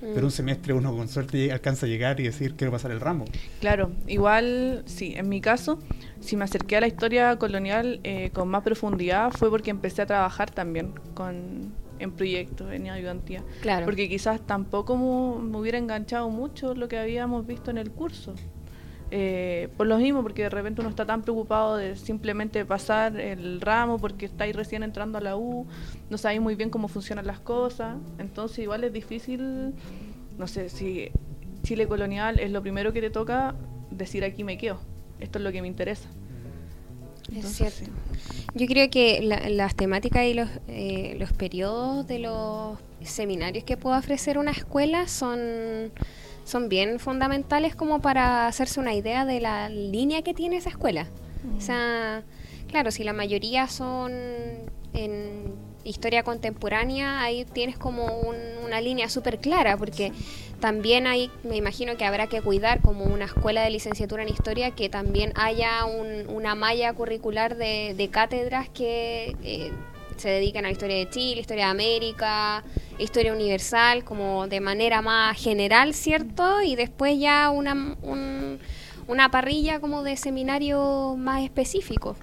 Mm. 0.00 0.06
pero 0.14 0.26
un 0.26 0.30
semestre 0.32 0.72
uno 0.72 0.96
con 0.96 1.06
suerte 1.08 1.36
llega- 1.38 1.54
alcanza 1.54 1.84
a 1.86 1.88
llegar 1.88 2.18
y 2.20 2.22
decir 2.24 2.54
quiero 2.54 2.70
pasar 2.72 2.90
el 2.90 3.00
ramo. 3.00 3.24
Claro, 3.60 3.90
igual, 4.06 4.82
sí, 4.86 5.12
en 5.16 5.28
mi 5.28 5.40
caso, 5.42 5.78
si 6.20 6.36
me 6.36 6.44
acerqué 6.44 6.76
a 6.76 6.80
la 6.80 6.86
historia 6.86 7.36
colonial 7.36 8.00
eh, 8.02 8.30
con 8.32 8.48
más 8.48 8.62
profundidad 8.62 9.30
fue 9.32 9.50
porque 9.50 9.70
empecé 9.70 10.02
a 10.02 10.06
trabajar 10.06 10.50
también 10.50 10.92
con, 11.14 11.72
en 11.98 12.10
proyectos, 12.12 12.72
en 12.72 12.88
ayudantía. 12.88 13.44
Claro. 13.60 13.84
Porque 13.84 14.08
quizás 14.08 14.40
tampoco 14.46 14.96
mu- 14.96 15.38
me 15.38 15.58
hubiera 15.58 15.78
enganchado 15.78 16.30
mucho 16.30 16.74
lo 16.74 16.88
que 16.88 16.98
habíamos 16.98 17.46
visto 17.46 17.70
en 17.70 17.78
el 17.78 17.90
curso. 17.90 18.34
Eh, 19.14 19.68
por 19.76 19.86
lo 19.86 19.98
mismo, 19.98 20.22
porque 20.22 20.44
de 20.44 20.48
repente 20.48 20.80
uno 20.80 20.88
está 20.88 21.04
tan 21.04 21.20
preocupado 21.20 21.76
de 21.76 21.96
simplemente 21.96 22.64
pasar 22.64 23.20
el 23.20 23.60
ramo 23.60 23.98
porque 23.98 24.24
estáis 24.24 24.56
recién 24.56 24.82
entrando 24.82 25.18
a 25.18 25.20
la 25.20 25.36
U, 25.36 25.66
no 26.08 26.16
sabéis 26.16 26.40
muy 26.40 26.54
bien 26.54 26.70
cómo 26.70 26.88
funcionan 26.88 27.26
las 27.26 27.38
cosas, 27.38 27.98
entonces 28.18 28.60
igual 28.60 28.84
es 28.84 28.92
difícil, 28.94 29.74
no 30.38 30.46
sé, 30.46 30.70
si 30.70 31.10
Chile 31.62 31.86
colonial 31.86 32.38
es 32.40 32.50
lo 32.50 32.62
primero 32.62 32.94
que 32.94 33.02
te 33.02 33.10
toca, 33.10 33.54
decir 33.90 34.24
aquí 34.24 34.44
me 34.44 34.56
quedo, 34.56 34.78
esto 35.20 35.38
es 35.38 35.44
lo 35.44 35.52
que 35.52 35.60
me 35.60 35.68
interesa. 35.68 36.08
Es 37.36 37.46
cierto. 37.52 37.90
Yo 38.54 38.66
creo 38.66 38.88
que 38.88 39.20
la- 39.22 39.46
las 39.50 39.74
temáticas 39.74 40.24
y 40.24 40.32
los, 40.32 40.48
eh, 40.68 41.16
los 41.18 41.34
periodos 41.34 42.06
de 42.06 42.18
los 42.18 42.78
seminarios 43.02 43.64
que 43.64 43.76
puede 43.76 43.98
ofrecer 43.98 44.38
una 44.38 44.52
escuela 44.52 45.06
son, 45.06 45.38
son 46.44 46.68
bien 46.68 46.98
fundamentales 46.98 47.74
como 47.74 48.00
para 48.00 48.46
hacerse 48.46 48.80
una 48.80 48.94
idea 48.94 49.24
de 49.24 49.40
la 49.40 49.68
línea 49.68 50.22
que 50.22 50.34
tiene 50.34 50.56
esa 50.56 50.70
escuela. 50.70 51.06
O 51.56 51.60
sea, 51.60 52.22
claro, 52.68 52.90
si 52.90 53.04
la 53.04 53.12
mayoría 53.12 53.66
son 53.68 54.12
en 54.92 55.54
historia 55.84 56.22
contemporánea, 56.22 57.20
ahí 57.22 57.44
tienes 57.44 57.76
como 57.78 58.06
un- 58.06 58.64
una 58.64 58.80
línea 58.80 59.08
súper 59.08 59.38
clara, 59.38 59.76
porque 59.76 60.12
también 60.60 61.08
hay, 61.08 61.28
me 61.42 61.56
imagino 61.56 61.96
que 61.96 62.04
habrá 62.04 62.28
que 62.28 62.40
cuidar 62.40 62.80
como 62.80 63.04
una 63.04 63.24
escuela 63.24 63.62
de 63.64 63.70
licenciatura 63.70 64.22
en 64.22 64.28
historia, 64.28 64.70
que 64.70 64.88
también 64.88 65.32
haya 65.34 65.84
un- 65.84 66.28
una 66.28 66.54
malla 66.54 66.92
curricular 66.92 67.56
de, 67.56 67.94
de 67.96 68.08
cátedras 68.08 68.68
que 68.68 69.34
eh, 69.42 69.72
se 70.22 70.28
dedican 70.30 70.64
a 70.64 70.68
la 70.68 70.72
historia 70.72 70.96
de 70.96 71.10
Chile, 71.10 71.40
historia 71.40 71.66
de 71.66 71.70
América, 71.72 72.64
historia 72.98 73.32
universal, 73.32 74.04
como 74.04 74.46
de 74.48 74.60
manera 74.60 75.02
más 75.02 75.36
general, 75.36 75.92
¿cierto? 75.94 76.62
Y 76.62 76.76
después 76.76 77.18
ya 77.18 77.50
una, 77.50 77.72
un- 78.02 78.58
una 79.08 79.30
parrilla 79.30 79.80
como 79.80 80.02
de 80.04 80.16
seminario 80.16 81.16
más 81.18 81.42
específico. 81.42 82.14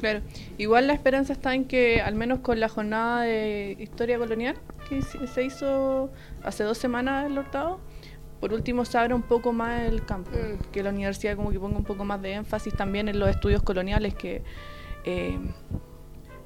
Claro, 0.00 0.22
igual 0.58 0.86
la 0.86 0.94
esperanza 0.94 1.32
está 1.34 1.54
en 1.54 1.66
que 1.66 2.00
al 2.00 2.14
menos 2.14 2.40
con 2.40 2.58
la 2.58 2.68
jornada 2.70 3.22
de 3.22 3.76
historia 3.78 4.18
colonial 4.18 4.56
que 4.88 5.02
se 5.02 5.26
se 5.26 5.44
hizo 5.44 6.10
hace 6.42 6.64
dos 6.64 6.78
semanas 6.78 7.26
el 7.26 7.38
Hurtado, 7.38 7.80
por 8.40 8.52
último 8.54 8.84
se 8.86 8.96
abra 8.98 9.14
un 9.14 9.22
poco 9.22 9.52
más 9.52 9.82
el 9.82 10.04
campo, 10.06 10.30
Mm. 10.32 10.72
que 10.72 10.82
la 10.82 10.90
universidad 10.90 11.36
como 11.36 11.50
que 11.52 11.60
ponga 11.60 11.76
un 11.76 11.84
poco 11.84 12.04
más 12.04 12.20
de 12.22 12.32
énfasis 12.32 12.74
también 12.74 13.08
en 13.08 13.18
los 13.18 13.28
estudios 13.28 13.62
coloniales, 13.62 14.14
que 14.14 14.42
eh, 15.04 15.38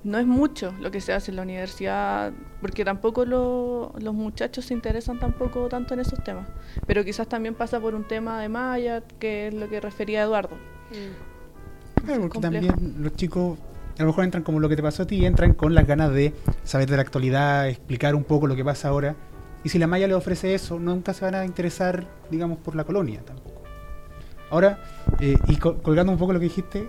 no 0.05 0.19
es 0.19 0.27
mucho 0.27 0.73
lo 0.81 0.91
que 0.91 1.01
se 1.01 1.13
hace 1.13 1.31
en 1.33 1.37
la 1.37 1.43
universidad, 1.43 2.33
porque 2.61 2.85
tampoco 2.85 3.25
lo- 3.25 3.93
los 3.99 4.15
muchachos 4.15 4.65
se 4.67 4.75
interesan 4.75 5.19
tampoco 5.19 5.69
tanto 5.69 5.95
en 5.95 6.01
esos 6.01 6.23
temas, 6.23 6.47
pero 6.87 7.05
quizás 7.05 7.29
también 7.29 7.55
pasa 7.55 7.81
por 7.81 7.95
un 7.95 8.05
tema 8.07 8.41
de 8.41 8.49
Maya, 8.49 9.03
que 9.19 9.49
es 9.49 9.55
lo 9.55 9.69
que 9.69 9.81
refería 9.81 10.23
Eduardo. 10.23 10.57
Claro, 12.05 12.21
porque 12.23 12.39
complejo. 12.41 12.67
también 12.69 13.03
los 13.03 13.15
chicos 13.17 13.59
a 13.99 14.03
lo 14.03 14.09
mejor 14.09 14.25
entran 14.25 14.43
como 14.45 14.61
lo 14.61 14.69
que 14.69 14.77
te 14.77 14.83
pasó 14.83 15.05
a 15.05 15.07
ti, 15.07 15.25
entran 15.25 15.55
con 15.55 15.75
las 15.75 15.87
ganas 15.87 16.13
de 16.13 16.35
saber 16.65 16.89
de 16.89 16.97
la 16.97 17.03
actualidad, 17.03 17.67
explicar 17.69 18.15
un 18.15 18.25
poco 18.25 18.47
lo 18.47 18.55
que 18.55 18.65
pasa 18.65 18.89
ahora. 18.89 19.17
Y 19.65 19.71
si 19.71 19.79
la 19.79 19.87
Maya 19.87 20.07
le 20.07 20.15
ofrece 20.15 20.55
eso, 20.55 20.79
nunca 20.79 21.15
se 21.15 21.25
van 21.25 21.35
a 21.35 21.45
interesar, 21.47 22.07
digamos, 22.31 22.59
por 22.59 22.77
la 22.77 22.85
colonia 22.85 23.23
tampoco. 23.25 23.63
Ahora, 24.51 24.79
eh, 25.19 25.37
y 25.49 25.57
col- 25.57 25.81
colgando 25.83 26.13
un 26.13 26.19
poco 26.19 26.33
lo 26.35 26.39
que 26.39 26.45
dijiste, 26.45 26.87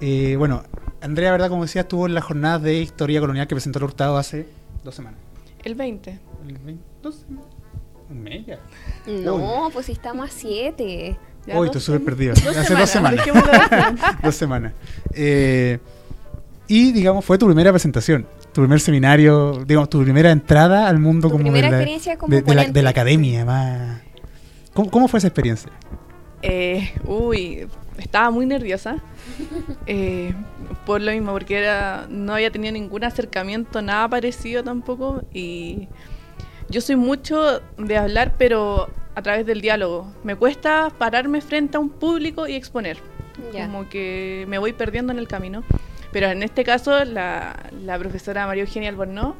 eh, 0.00 0.36
bueno, 0.36 0.62
Andrea, 1.00 1.30
¿verdad? 1.32 1.48
Como 1.48 1.62
decía, 1.62 1.82
estuvo 1.82 2.06
en 2.06 2.14
las 2.14 2.24
jornadas 2.24 2.62
de 2.62 2.80
historia 2.80 3.20
colonial 3.20 3.46
que 3.46 3.54
presentó 3.54 3.78
el 3.78 3.84
Hurtado 3.84 4.16
hace 4.16 4.46
dos 4.84 4.94
semanas. 4.94 5.20
El 5.62 5.74
20. 5.74 6.18
El 6.48 6.58
20 6.58 6.90
dos 7.02 7.16
semanas. 7.26 7.50
Un 8.08 8.22
mes 8.22 8.46
ya. 8.46 8.58
No, 9.06 9.70
pues 9.72 9.86
si 9.86 9.92
estamos 9.92 10.28
a 10.28 10.32
siete. 10.32 11.16
Ya 11.46 11.54
Hoy 11.54 11.68
dos 11.68 11.76
estoy 11.76 11.94
súper 11.94 12.04
perdido. 12.04 12.34
dos 12.34 12.56
Hace 12.56 12.74
dos 12.74 12.90
semanas. 12.90 13.24
dos 14.22 14.34
semanas. 14.34 14.72
Eh, 15.14 15.78
y, 16.66 16.92
digamos, 16.92 17.24
fue 17.24 17.38
tu 17.38 17.46
primera 17.46 17.70
presentación, 17.72 18.26
tu 18.52 18.60
primer 18.60 18.80
seminario, 18.80 19.64
digamos, 19.66 19.88
tu 19.90 20.02
primera 20.02 20.30
entrada 20.30 20.88
al 20.88 20.98
mundo 20.98 21.28
Tu 21.28 21.32
como, 21.32 21.44
de 21.44 21.50
primera 21.50 21.70
la, 21.70 21.76
experiencia 21.78 22.18
como 22.18 22.34
de, 22.34 22.42
de 22.42 22.54
la, 22.54 22.64
de 22.66 22.82
la 22.82 22.90
academia. 22.90 23.44
Más... 23.44 24.00
¿Cómo, 24.74 24.90
cómo 24.90 25.08
fue 25.08 25.18
esa 25.18 25.28
experiencia? 25.28 25.70
Eh, 26.42 26.92
uy, 27.04 27.66
estaba 27.98 28.30
muy 28.30 28.46
nerviosa. 28.46 28.96
eh, 29.86 30.34
por 30.86 31.00
lo 31.00 31.12
mismo, 31.12 31.32
porque 31.32 31.58
era, 31.58 32.06
no 32.08 32.34
había 32.34 32.50
tenido 32.50 32.72
ningún 32.72 33.04
acercamiento, 33.04 33.82
nada 33.82 34.08
parecido 34.08 34.62
tampoco. 34.62 35.22
Y 35.32 35.88
yo 36.68 36.80
soy 36.80 36.96
mucho 36.96 37.60
de 37.78 37.96
hablar, 37.96 38.34
pero 38.38 38.88
a 39.14 39.22
través 39.22 39.46
del 39.46 39.60
diálogo. 39.60 40.12
Me 40.24 40.36
cuesta 40.36 40.90
pararme 40.96 41.40
frente 41.40 41.76
a 41.76 41.80
un 41.80 41.90
público 41.90 42.46
y 42.46 42.54
exponer. 42.54 42.98
Como 43.52 43.88
que 43.88 44.44
me 44.48 44.58
voy 44.58 44.72
perdiendo 44.72 45.12
en 45.12 45.18
el 45.18 45.26
camino. 45.28 45.64
Pero 46.12 46.26
en 46.26 46.42
este 46.42 46.64
caso, 46.64 47.04
la, 47.04 47.70
la 47.82 47.98
profesora 47.98 48.46
María 48.46 48.64
Eugenia 48.64 48.88
Albornoz 48.88 49.34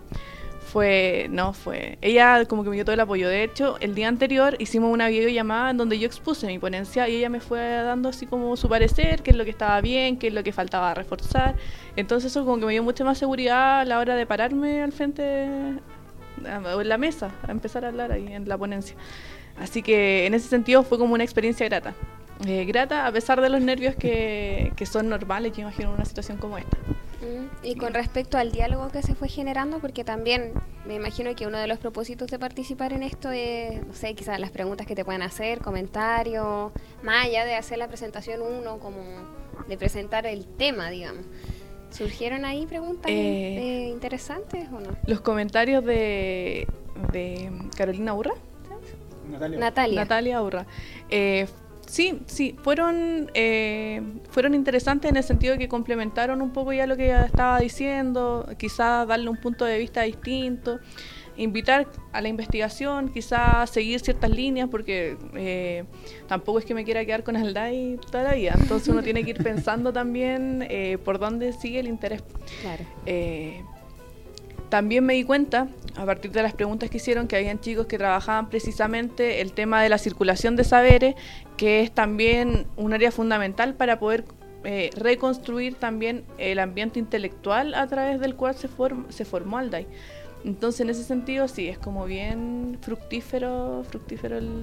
fue, 0.70 1.26
no, 1.30 1.52
fue, 1.52 1.98
ella 2.00 2.44
como 2.46 2.62
que 2.62 2.70
me 2.70 2.76
dio 2.76 2.85
todo 2.85 2.94
el 2.94 3.00
apoyo. 3.00 3.28
De 3.28 3.42
hecho, 3.42 3.76
el 3.80 3.94
día 3.94 4.09
anterior 4.09 4.56
hicimos 4.61 4.92
una 4.92 5.09
videollamada 5.09 5.70
en 5.70 5.76
donde 5.76 5.98
yo 5.98 6.06
expuse 6.06 6.46
mi 6.46 6.59
ponencia 6.59 7.09
y 7.09 7.16
ella 7.16 7.28
me 7.28 7.40
fue 7.40 7.61
dando 7.61 8.09
así 8.09 8.26
como 8.26 8.56
su 8.56 8.68
parecer, 8.68 9.22
qué 9.22 9.33
es 9.33 9.37
lo 9.37 9.44
que 9.44 9.50
estaba 9.50 9.80
bien, 9.80 10.18
qué 10.18 10.28
es 10.28 10.35
lo 10.35 10.44
que 10.44 10.52
faltaba 10.52 10.94
reforzar. 10.94 11.56
Entonces 11.96 12.30
eso 12.30 12.44
como 12.44 12.59
que 12.59 12.66
me 12.66 12.72
dio 12.72 12.83
mucha 12.85 13.04
más 13.04 13.18
seguridad 13.18 13.80
a 13.80 13.85
la 13.85 13.98
hora 13.98 14.14
de 14.14 14.26
pararme 14.26 14.83
al 14.83 14.92
frente 14.92 15.44
en 15.44 15.80
la 16.88 16.98
mesa, 16.98 17.30
a 17.46 17.50
empezar 17.50 17.85
a 17.85 17.88
hablar 17.88 18.12
ahí 18.12 18.33
en 18.33 18.48
la 18.48 18.56
ponencia. 18.56 18.96
Así 19.59 19.83
que 19.83 20.26
en 20.26 20.35
ese 20.35 20.48
sentido 20.48 20.85
fue 20.85 20.98
como 20.98 21.14
una 21.14 21.24
experiencia 21.24 21.66
grata. 21.66 21.94
Eh, 22.46 22.64
grata 22.64 23.06
a 23.06 23.12
pesar 23.12 23.40
de 23.40 23.50
los 23.50 23.61
nervios 23.61 23.96
que, 23.96 24.72
que 24.76 24.87
son 24.87 25.09
normales, 25.09 25.52
yo 25.52 25.62
imagino, 25.62 25.90
en 25.90 25.96
una 25.96 26.04
situación 26.04 26.38
como 26.38 26.56
esta. 26.56 26.78
Mm, 27.20 27.66
Y 27.66 27.74
con 27.76 27.92
respecto 27.94 28.38
al 28.38 28.50
diálogo 28.52 28.88
que 28.90 29.02
se 29.02 29.14
fue 29.14 29.28
generando, 29.28 29.78
porque 29.78 30.04
también 30.04 30.52
me 30.87 30.94
imagino 30.94 31.35
que 31.35 31.46
uno 31.46 31.59
de 31.59 31.66
los 31.66 31.78
propósitos 31.78 32.28
de 32.30 32.38
participar 32.38 32.92
en 32.92 33.02
esto 33.02 33.30
es, 33.30 33.87
no 33.87 33.92
sé, 33.94 34.14
quizás 34.14 34.38
las 34.40 34.50
preguntas 34.50 34.87
que 34.87 34.94
te 34.94 35.04
puedan 35.04 35.22
hacer, 35.22 35.59
comentarios, 35.61 36.72
más 37.02 37.26
allá 37.26 37.44
de 37.44 37.56
hacer 37.56 37.78
la 37.78 37.88
presentación 37.88 38.40
uno, 38.42 38.78
como 38.78 39.00
de 39.68 39.76
presentar 39.76 40.26
el 40.26 40.46
tema, 40.46 40.88
digamos. 40.90 41.24
¿Surgieron 41.90 42.44
ahí 42.44 42.66
preguntas 42.66 43.11
Eh, 43.11 43.59
eh, 43.85 43.88
interesantes 43.88 44.68
o 44.68 44.80
no? 44.80 44.96
Los 45.06 45.20
comentarios 45.20 45.85
de, 45.85 46.66
de 47.12 47.50
Carolina 47.76 48.14
Urra. 48.14 48.33
Natalia. 49.59 50.00
Natalia 50.00 50.42
Urra. 50.42 50.66
Eh, 51.09 51.46
sí, 51.90 52.22
sí, 52.26 52.57
fueron, 52.62 53.31
eh, 53.35 54.00
fueron 54.31 54.55
interesantes 54.55 55.11
en 55.11 55.16
el 55.16 55.24
sentido 55.24 55.55
de 55.55 55.59
que 55.59 55.68
complementaron 55.68 56.40
un 56.40 56.53
poco 56.53 56.72
ya 56.72 56.87
lo 56.87 56.96
que 56.96 57.07
ella 57.07 57.24
estaba 57.24 57.59
diciendo, 57.59 58.48
quizás 58.59 59.09
darle 59.09 59.29
un 59.29 59.37
punto 59.37 59.64
de 59.64 59.79
vista 59.79 60.03
distinto, 60.03 60.79
invitar 61.37 61.88
a 62.12 62.20
la 62.20 62.29
investigación, 62.29 63.09
quizás 63.12 63.70
seguir 63.70 63.98
ciertas 64.00 64.31
líneas, 64.31 64.68
porque 64.70 65.16
eh, 65.35 65.85
tampoco 66.29 66.61
es 66.61 66.64
que 66.64 66.74
me 66.74 66.85
quiera 66.85 67.05
quedar 67.05 67.24
con 67.24 67.35
el 67.35 67.53
DAI 67.53 67.98
toda 68.11 68.22
la 68.22 68.35
vida, 68.35 68.55
entonces 68.59 68.88
uno 68.88 69.03
tiene 69.03 69.24
que 69.24 69.31
ir 69.31 69.38
pensando 69.42 69.92
también 69.92 70.64
eh, 70.70 70.96
por 71.05 71.18
dónde 71.18 71.53
sigue 71.53 71.81
el 71.81 71.88
interés. 71.88 72.22
Claro. 72.62 72.85
También 74.70 75.04
me 75.04 75.14
di 75.14 75.24
cuenta, 75.24 75.68
a 75.96 76.06
partir 76.06 76.30
de 76.30 76.42
las 76.42 76.54
preguntas 76.54 76.88
que 76.88 76.96
hicieron, 76.96 77.26
que 77.26 77.37
habían 77.37 77.61
chicos 77.61 77.87
que 77.87 77.98
trabajaban 77.98 78.48
precisamente 78.48 79.40
el 79.40 79.52
tema 79.52 79.83
de 79.83 79.88
la 79.88 79.98
circulación 79.98 80.56
de 80.56 80.64
saberes, 80.64 81.14
que 81.56 81.80
es 81.83 81.90
también 81.92 82.66
un 82.76 82.92
área 82.94 83.11
fundamental 83.11 83.74
para 83.74 83.98
poder 83.98 84.24
eh, 84.62 84.90
reconstruir 84.96 85.74
también 85.74 86.24
el 86.38 86.59
ambiente 86.61 86.98
intelectual 86.98 87.74
a 87.74 87.87
través 87.88 88.20
del 88.20 88.37
cual 88.37 88.54
se, 88.54 88.68
form- 88.68 89.11
se 89.11 89.24
formó 89.24 89.59
Alday. 89.59 89.87
Entonces, 90.44 90.80
en 90.83 90.90
ese 90.90 91.04
sentido, 91.04 91.48
sí, 91.48 91.68
es 91.68 91.76
como 91.78 92.06
bien 92.06 92.78
fructífero, 92.80 93.85
fructífero 93.90 94.38
el, 94.38 94.62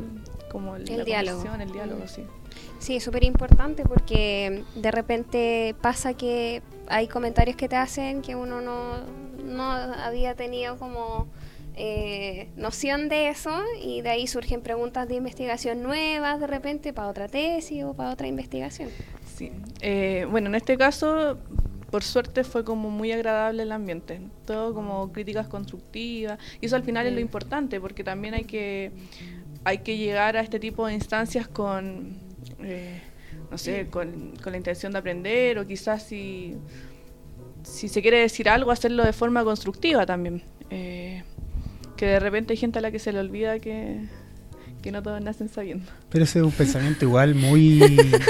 como 0.50 0.76
el, 0.76 0.86
diálogo. 0.86 1.44
el 1.60 1.72
diálogo, 1.72 2.08
sí. 2.08 2.24
Sí, 2.80 2.96
es 2.96 3.04
súper 3.04 3.24
importante 3.24 3.84
porque 3.84 4.64
de 4.76 4.92
repente 4.92 5.76
pasa 5.82 6.14
que 6.16 6.62
hay 6.88 7.08
comentarios 7.08 7.56
que 7.58 7.68
te 7.68 7.76
hacen 7.76 8.22
que 8.22 8.36
uno 8.36 8.62
no, 8.62 8.94
no 9.48 9.72
había 9.72 10.36
tenido 10.36 10.78
como 10.78 11.28
eh, 11.80 12.50
noción 12.56 13.08
de 13.08 13.30
eso 13.30 13.52
y 13.80 14.02
de 14.02 14.10
ahí 14.10 14.26
surgen 14.26 14.62
preguntas 14.62 15.08
de 15.08 15.14
investigación 15.14 15.84
nuevas 15.84 16.40
de 16.40 16.48
repente 16.48 16.92
para 16.92 17.08
otra 17.08 17.28
tesis 17.28 17.84
o 17.84 17.94
para 17.94 18.12
otra 18.12 18.28
investigación. 18.28 18.90
Sí. 19.36 19.52
Eh, 19.82 20.26
bueno, 20.30 20.48
en 20.48 20.56
este 20.56 20.76
caso, 20.76 21.38
por 21.92 22.04
suerte 22.04 22.44
fue 22.44 22.64
como 22.64 22.90
muy 22.90 23.12
agradable 23.12 23.62
el 23.62 23.72
ambiente. 23.72 24.22
Todo 24.46 24.74
como 24.74 25.12
críticas 25.12 25.48
constructivas. 25.48 26.40
Y 26.60 26.66
eso 26.66 26.76
al 26.76 26.84
final 26.84 27.06
es 27.06 27.14
lo 27.14 27.20
importante, 27.20 27.80
porque 27.80 28.04
también 28.04 28.34
hay 28.34 28.46
que, 28.46 28.92
hay 29.64 29.78
que 29.80 29.98
llegar 29.98 30.36
a 30.36 30.42
este 30.42 30.60
tipo 30.60 30.88
de 30.88 30.96
instancias 30.96 31.48
con, 31.48 32.18
eh, 32.60 33.04
no 33.52 33.58
sé, 33.60 33.88
con, 33.92 34.34
con 34.42 34.52
la 34.52 34.58
intención 34.58 34.94
de 34.94 34.98
aprender 34.98 35.60
o 35.60 35.68
quizás 35.68 36.02
si, 36.02 36.58
si 37.68 37.88
se 37.88 38.02
quiere 38.02 38.20
decir 38.20 38.50
algo, 38.50 38.72
hacerlo 38.72 39.04
de 39.04 39.14
forma 39.14 39.44
constructiva 39.44 40.06
también. 40.06 40.44
Eh, 40.70 41.24
que 41.96 42.06
de 42.06 42.20
repente 42.20 42.54
hay 42.54 42.58
gente 42.58 42.80
a 42.80 42.82
la 42.82 42.92
que 42.92 43.00
se 43.00 43.12
le 43.12 43.20
olvida 43.20 43.60
que, 43.60 44.02
que 44.82 44.92
no 44.92 45.02
todos 45.02 45.22
nacen 45.22 45.50
sabiendo. 45.50 45.86
Pero 46.10 46.24
ese 46.26 46.40
es 46.40 46.46
un 46.46 46.52
pensamiento 46.52 47.06
igual 47.06 47.34
muy, 47.36 47.80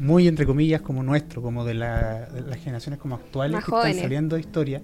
muy 0.00 0.26
entre 0.28 0.46
comillas 0.46 0.80
como 0.80 1.02
nuestro, 1.02 1.42
como 1.42 1.64
de, 1.64 1.74
la- 1.74 2.26
de 2.26 2.40
las 2.42 2.58
generaciones 2.58 2.98
como 2.98 3.16
actuales 3.16 3.52
Más 3.52 3.64
que 3.64 3.70
jóvenes. 3.70 3.96
están 3.96 4.04
saliendo 4.06 4.36
de 4.36 4.40
historia. 4.40 4.82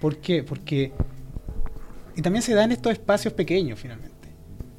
¿Por 0.00 0.16
qué? 0.18 0.42
Porque 0.42 0.92
y 2.16 2.22
también 2.22 2.42
se 2.42 2.54
da 2.54 2.64
en 2.64 2.72
estos 2.72 2.92
espacios 2.92 3.32
pequeños 3.34 3.78
finalmente, 3.78 4.28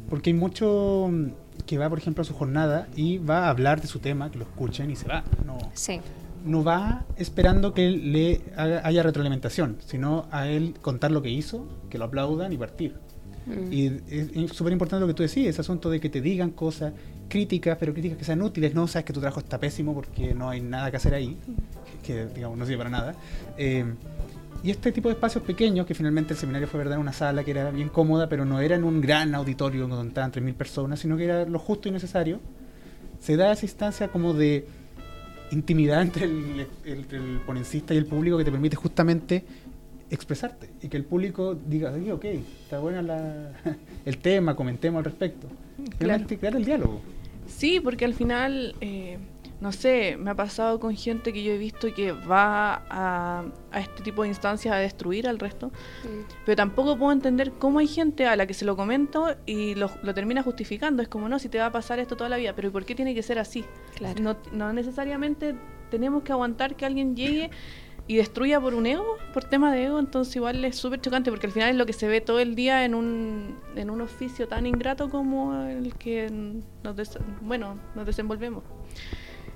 porque 0.10 0.30
hay 0.30 0.34
mucho 0.34 1.10
mm, 1.12 1.28
que 1.66 1.78
va, 1.78 1.90
por 1.90 1.98
ejemplo, 1.98 2.22
a 2.22 2.26
su 2.26 2.34
jornada 2.34 2.88
y 2.96 3.18
va 3.20 3.46
a 3.46 3.50
hablar 3.50 3.82
de 3.82 3.88
su 3.88 4.00
tema, 4.00 4.30
que 4.32 4.38
lo 4.38 4.44
escuchen 4.46 4.90
y 4.92 4.96
se 4.96 5.08
va. 5.08 5.24
No, 5.46 5.58
Sí. 5.74 6.00
No 6.46 6.64
va 6.64 7.06
esperando 7.18 7.74
que 7.74 7.90
le 7.90 8.42
haga- 8.56 8.82
haya 8.86 9.04
retroalimentación, 9.04 9.78
sino 9.86 10.28
a 10.32 10.48
él 10.48 10.76
contar 10.82 11.12
lo 11.12 11.22
que 11.22 11.30
hizo, 11.30 11.68
que 11.90 11.98
lo 11.98 12.06
aplaudan 12.06 12.52
y 12.54 12.58
partir. 12.58 12.96
Mm. 13.46 13.74
Y 13.74 13.86
es 13.88 14.02
es 14.36 14.52
súper 14.52 14.74
importante 14.74 15.02
lo 15.02 15.08
que 15.08 15.14
tú 15.14 15.24
decís, 15.24 15.48
ese 15.48 15.62
asunto 15.62 15.90
de 15.90 16.00
que 16.00 16.10
te 16.10 16.22
digan 16.22 16.52
cosas 16.52 16.94
críticas, 17.28 17.78
pero 17.80 17.94
críticas 17.94 18.18
que 18.18 18.26
sean 18.26 18.42
útiles, 18.42 18.74
no 18.76 18.88
sabes 18.88 19.06
que 19.06 19.14
tu 19.14 19.20
trabajo 19.20 19.40
está 19.40 19.60
pésimo 19.60 19.94
porque 19.94 20.34
no 20.34 20.50
hay 20.50 20.62
nada 20.62 20.92
que 20.92 20.98
hacer 20.98 21.14
ahí, 21.14 21.38
que 22.06 22.26
digamos 22.28 22.58
no 22.58 22.66
sirve 22.66 22.78
para 22.80 22.90
nada. 22.90 23.16
Eh, 23.58 23.86
y 24.64 24.70
este 24.70 24.92
tipo 24.92 25.08
de 25.10 25.14
espacios 25.14 25.44
pequeños, 25.44 25.88
que 25.88 25.96
finalmente 25.96 26.34
el 26.34 26.40
seminario 26.40 26.68
fue 26.68 26.78
verdad 26.78 26.96
en 26.96 27.02
una 27.02 27.14
sala 27.14 27.44
que 27.44 27.50
era 27.52 27.72
bien 27.72 27.90
cómoda, 27.90 28.30
pero 28.30 28.46
no 28.46 28.60
era 28.60 28.76
en 28.76 28.84
un 28.84 29.02
gran 29.02 29.34
auditorio 29.34 29.88
donde 29.88 30.10
estaban 30.10 30.32
3.000 30.32 30.54
personas, 30.54 31.00
sino 31.00 31.18
que 31.18 31.24
era 31.24 31.46
lo 31.46 31.58
justo 31.58 31.88
y 31.90 31.92
necesario, 31.92 32.40
se 33.20 33.38
da 33.38 33.52
esa 33.52 33.66
instancia 33.66 34.10
como 34.10 34.34
de 34.34 34.68
intimidad 35.52 36.02
entre 36.02 36.26
el, 36.26 36.68
el- 36.86 37.06
el 37.12 37.40
ponencista 37.46 37.94
y 37.94 37.98
el 37.98 38.06
público 38.06 38.38
que 38.38 38.44
te 38.46 38.52
permite 38.52 38.76
justamente 38.76 39.44
expresarte 40.10 40.70
y 40.82 40.88
que 40.90 40.98
el 40.98 41.06
público 41.06 41.56
diga, 41.56 41.92
"Oye, 41.92 42.12
ok, 42.12 42.26
está 42.64 42.80
bueno 42.80 43.02
el 44.06 44.18
tema, 44.18 44.56
comentemos 44.56 45.00
al 45.00 45.06
respecto. 45.06 45.48
Finalmente, 45.98 46.38
crear 46.38 46.56
el 46.56 46.66
diálogo. 46.66 47.02
Sí, 47.52 47.80
porque 47.80 48.06
al 48.06 48.14
final, 48.14 48.76
eh, 48.82 49.18
no 49.60 49.72
sé, 49.72 50.18
me 50.18 50.32
ha 50.32 50.36
pasado 50.36 50.80
con 50.80 50.96
gente 50.96 51.32
que 51.34 51.44
yo 51.44 51.52
he 51.52 51.58
visto 51.58 51.94
que 51.94 52.12
va 52.12 52.84
a, 52.90 53.46
a 53.72 53.80
este 53.80 54.02
tipo 54.02 54.24
de 54.24 54.30
instancias 54.30 54.74
a 54.74 54.78
destruir 54.78 55.28
al 55.28 55.38
resto, 55.38 55.72
pero 56.46 56.56
tampoco 56.56 56.98
puedo 56.98 57.12
entender 57.12 57.52
cómo 57.52 57.80
hay 57.80 57.88
gente 57.88 58.26
a 58.26 58.36
la 58.36 58.48
que 58.48 58.54
se 58.54 58.66
lo 58.66 58.76
comento 58.76 59.36
y 59.46 59.76
lo, 59.76 59.92
lo 60.02 60.14
termina 60.14 60.42
justificando. 60.42 61.04
Es 61.04 61.08
como, 61.08 61.30
no, 61.30 61.38
si 61.38 61.50
te 61.50 61.60
va 61.60 61.68
a 61.68 61.72
pasar 61.72 62.00
esto 62.00 62.16
toda 62.16 62.30
la 62.30 62.38
vida, 62.38 62.54
pero 62.56 62.70
¿y 62.70 62.72
por 62.72 62.86
qué 62.86 62.96
tiene 62.96 63.14
que 63.14 63.22
ser 63.22 63.38
así? 63.38 63.64
Claro. 63.96 64.22
No, 64.22 64.38
no 64.52 64.74
necesariamente 64.74 65.56
tenemos 65.92 66.24
que 66.24 66.32
aguantar 66.32 66.76
que 66.76 66.86
alguien 66.86 67.16
llegue 67.16 67.52
y 68.08 68.18
destruya 68.18 68.60
por 68.60 68.74
un 68.74 68.86
ego, 68.86 69.18
por 69.34 69.44
tema 69.46 69.72
de 69.72 69.86
ego, 69.86 70.00
entonces 70.00 70.36
igual 70.36 70.64
es 70.66 70.76
súper 70.76 71.00
chocante 71.00 71.30
porque 71.32 71.48
al 71.48 71.54
final 71.54 71.70
es 71.70 71.76
lo 71.76 71.86
que 71.86 71.94
se 71.94 72.08
ve 72.08 72.20
todo 72.20 72.40
el 72.40 72.56
día 72.56 72.84
en 72.84 72.94
un, 72.96 73.58
en 73.76 73.90
un 73.90 74.02
oficio 74.02 74.48
tan 74.48 74.66
ingrato 74.66 75.10
como 75.10 75.54
el 75.64 75.94
que 75.96 76.30
nos, 76.84 76.96
des- 76.96 77.18
bueno, 77.42 77.78
nos 77.96 78.06
desenvolvemos. 78.06 78.64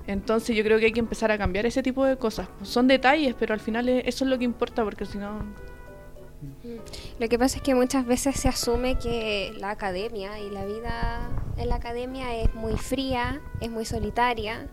Entonces 0.06 0.56
yo 0.56 0.62
creo 0.62 0.78
que 0.78 0.86
hay 0.86 0.92
que 0.92 1.00
empezar 1.00 1.30
a 1.32 1.36
cambiar 1.38 1.66
ese 1.66 1.82
tipo 1.82 2.04
de 2.04 2.16
cosas. 2.16 2.48
Son 2.62 2.86
detalles, 2.86 3.34
pero 3.38 3.52
al 3.52 3.60
final 3.60 3.88
es- 3.88 4.06
eso 4.06 4.24
es 4.24 4.30
lo 4.30 4.38
que 4.38 4.44
importa 4.44 4.84
porque 4.84 5.04
si 5.04 5.18
no... 5.18 5.40
Lo 7.18 7.28
que 7.28 7.38
pasa 7.38 7.56
es 7.56 7.62
que 7.62 7.74
muchas 7.74 8.06
veces 8.06 8.36
se 8.36 8.48
asume 8.48 8.96
que 8.98 9.52
la 9.58 9.70
academia 9.70 10.38
y 10.38 10.50
la 10.50 10.64
vida 10.64 11.28
en 11.56 11.68
la 11.68 11.76
academia 11.76 12.36
es 12.36 12.54
muy 12.54 12.74
fría, 12.76 13.40
es 13.60 13.70
muy 13.70 13.84
solitaria. 13.84 14.68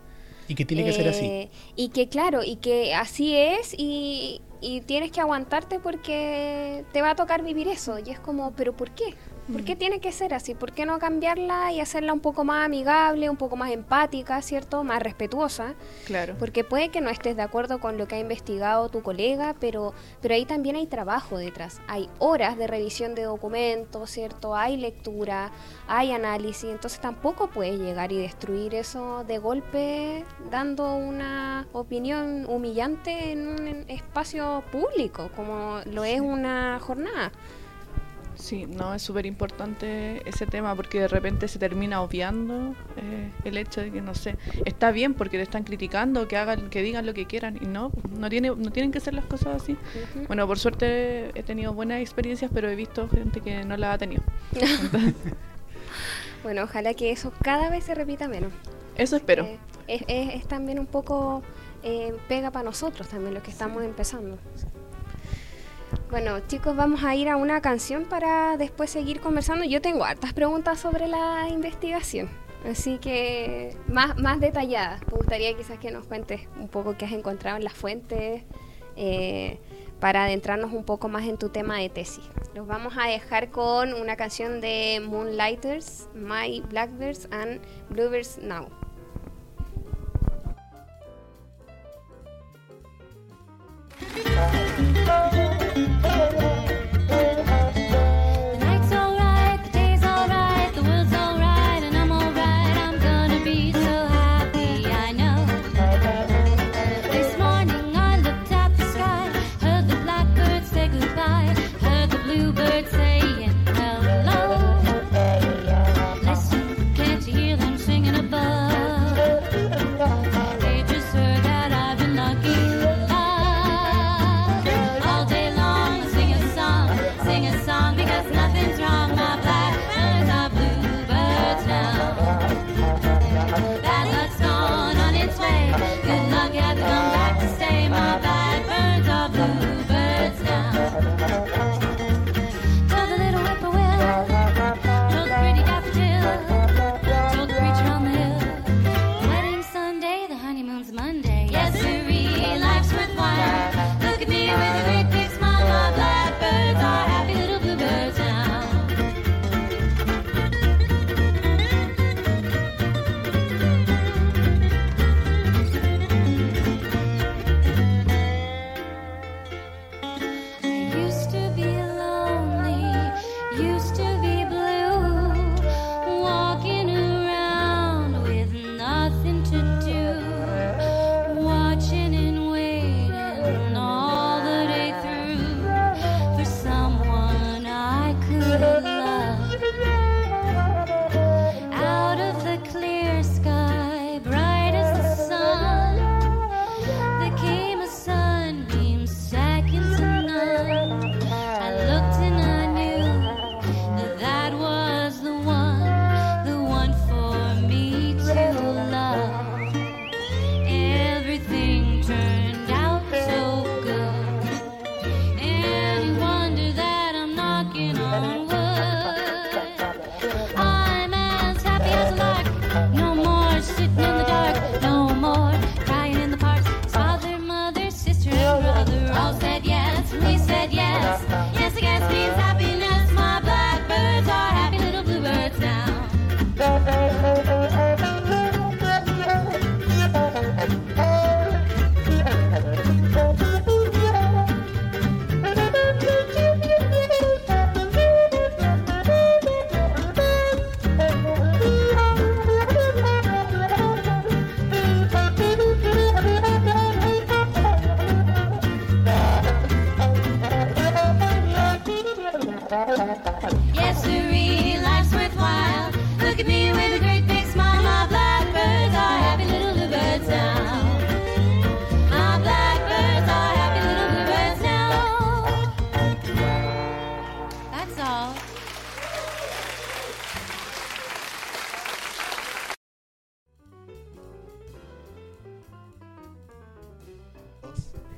Y 0.48 0.54
que 0.54 0.64
tiene 0.64 0.84
que 0.84 0.92
ser 0.92 1.08
así. 1.08 1.24
Eh, 1.24 1.50
Y 1.76 1.88
que 1.88 2.08
claro, 2.08 2.42
y 2.44 2.56
que 2.56 2.94
así 2.94 3.34
es 3.36 3.74
y, 3.76 4.40
y 4.60 4.80
tienes 4.82 5.10
que 5.10 5.20
aguantarte 5.20 5.78
porque 5.80 6.84
te 6.92 7.02
va 7.02 7.10
a 7.10 7.14
tocar 7.16 7.42
vivir 7.42 7.68
eso. 7.68 7.98
Y 7.98 8.10
es 8.10 8.20
como, 8.20 8.52
¿pero 8.52 8.76
por 8.76 8.90
qué? 8.90 9.14
¿Por 9.52 9.64
qué 9.64 9.76
tiene 9.76 10.00
que 10.00 10.10
ser 10.10 10.32
así? 10.32 10.54
¿Por 10.54 10.72
qué 10.72 10.86
no 10.86 10.98
cambiarla 10.98 11.72
y 11.72 11.80
hacerla 11.80 12.12
un 12.12 12.20
poco 12.20 12.44
más 12.44 12.64
amigable, 12.64 13.28
un 13.28 13.36
poco 13.36 13.56
más 13.56 13.70
empática, 13.70 14.40
¿cierto? 14.40 14.84
Más 14.84 15.02
respetuosa. 15.02 15.74
Claro. 16.06 16.34
Porque 16.38 16.64
puede 16.64 16.88
que 16.88 17.00
no 17.00 17.10
estés 17.10 17.36
de 17.36 17.42
acuerdo 17.42 17.78
con 17.78 17.98
lo 17.98 18.08
que 18.08 18.14
ha 18.14 18.18
investigado 18.18 18.88
tu 18.88 19.02
colega, 19.02 19.54
pero, 19.60 19.92
pero 20.22 20.34
ahí 20.34 20.46
también 20.46 20.76
hay 20.76 20.86
trabajo 20.86 21.36
detrás. 21.36 21.80
Hay 21.88 22.08
horas 22.18 22.56
de 22.56 22.66
revisión 22.66 23.14
de 23.14 23.24
documentos, 23.24 24.10
¿cierto? 24.10 24.56
Hay 24.56 24.76
lectura, 24.78 25.50
hay 25.86 26.12
análisis, 26.12 26.70
entonces 26.70 27.00
tampoco 27.00 27.48
puedes 27.48 27.78
llegar 27.78 28.12
y 28.12 28.18
destruir 28.18 28.74
eso 28.74 29.24
de 29.24 29.38
golpe 29.38 30.24
dando 30.50 30.94
una 30.96 31.66
opinión 31.72 32.46
humillante 32.46 33.32
en 33.32 33.48
un 33.48 33.84
espacio 33.88 34.62
público, 34.72 35.30
como 35.36 35.80
lo 35.84 36.04
es 36.04 36.20
una 36.20 36.78
jornada. 36.80 37.32
Sí, 38.36 38.66
no, 38.66 38.92
es 38.94 39.02
súper 39.02 39.26
importante 39.26 40.28
ese 40.28 40.46
tema 40.46 40.74
porque 40.74 41.00
de 41.00 41.08
repente 41.08 41.46
se 41.48 41.58
termina 41.58 42.02
obviando 42.02 42.74
eh, 42.96 43.30
el 43.44 43.56
hecho 43.56 43.80
de 43.80 43.90
que, 43.92 44.00
no 44.00 44.14
sé, 44.14 44.36
está 44.64 44.90
bien 44.90 45.14
porque 45.14 45.36
te 45.36 45.44
están 45.44 45.62
criticando, 45.62 46.26
que 46.26 46.36
hagan, 46.36 46.68
que 46.68 46.82
digan 46.82 47.06
lo 47.06 47.14
que 47.14 47.26
quieran 47.26 47.58
y 47.62 47.66
no, 47.66 47.92
no, 48.18 48.28
tiene, 48.28 48.48
no 48.50 48.70
tienen 48.72 48.90
que 48.92 49.00
ser 49.00 49.14
las 49.14 49.24
cosas 49.26 49.62
así. 49.62 49.76
Bueno, 50.26 50.46
por 50.46 50.58
suerte 50.58 51.30
he 51.38 51.42
tenido 51.44 51.72
buenas 51.72 52.00
experiencias, 52.00 52.50
pero 52.52 52.68
he 52.68 52.74
visto 52.74 53.08
gente 53.08 53.40
que 53.40 53.64
no 53.64 53.76
las 53.76 53.94
ha 53.94 53.98
tenido. 53.98 54.22
Bueno, 56.42 56.64
ojalá 56.64 56.92
que 56.94 57.10
eso 57.10 57.32
cada 57.42 57.70
vez 57.70 57.84
se 57.84 57.94
repita 57.94 58.28
menos. 58.28 58.52
Eso 58.96 59.16
espero. 59.16 59.44
Eh, 59.44 59.58
es, 59.86 60.02
es- 60.08 60.34
es 60.34 60.46
también 60.46 60.78
un 60.78 60.86
poco 60.86 61.42
eh, 61.82 62.14
pega 62.28 62.50
para 62.50 62.64
nosotros 62.64 63.08
también 63.08 63.32
los 63.34 63.42
que 63.42 63.50
estamos 63.50 63.82
empezando. 63.82 64.38
Bueno, 66.10 66.40
chicos, 66.46 66.76
vamos 66.76 67.02
a 67.02 67.14
ir 67.14 67.28
a 67.28 67.36
una 67.36 67.60
canción 67.60 68.04
para 68.04 68.56
después 68.56 68.90
seguir 68.90 69.20
conversando. 69.20 69.64
Yo 69.64 69.80
tengo 69.80 70.04
hartas 70.04 70.32
preguntas 70.32 70.78
sobre 70.78 71.08
la 71.08 71.48
investigación, 71.48 72.28
así 72.70 72.98
que 72.98 73.76
más, 73.88 74.16
más 74.16 74.40
detalladas. 74.40 75.00
Me 75.06 75.16
gustaría 75.16 75.56
quizás 75.56 75.78
que 75.78 75.90
nos 75.90 76.06
cuentes 76.06 76.42
un 76.60 76.68
poco 76.68 76.96
qué 76.96 77.04
has 77.06 77.12
encontrado 77.12 77.56
en 77.56 77.64
las 77.64 77.72
fuentes 77.72 78.42
eh, 78.96 79.58
para 80.00 80.24
adentrarnos 80.24 80.72
un 80.72 80.84
poco 80.84 81.08
más 81.08 81.24
en 81.24 81.38
tu 81.38 81.48
tema 81.48 81.78
de 81.78 81.88
tesis. 81.88 82.24
Los 82.54 82.66
vamos 82.66 82.94
a 82.96 83.08
dejar 83.08 83.50
con 83.50 83.94
una 83.94 84.16
canción 84.16 84.60
de 84.60 85.02
Moonlighters, 85.04 86.08
My 86.14 86.62
Blackbirds 86.68 87.28
and 87.32 87.60
Bluebirds 87.90 88.38
Now. 88.38 88.68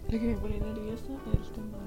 Lo 0.09 0.19
que 0.21 0.27
me 0.27 0.37
pone 0.37 0.59
nerviosa 0.59 1.05
es 1.05 1.37
el 1.37 1.53
tema. 1.53 1.79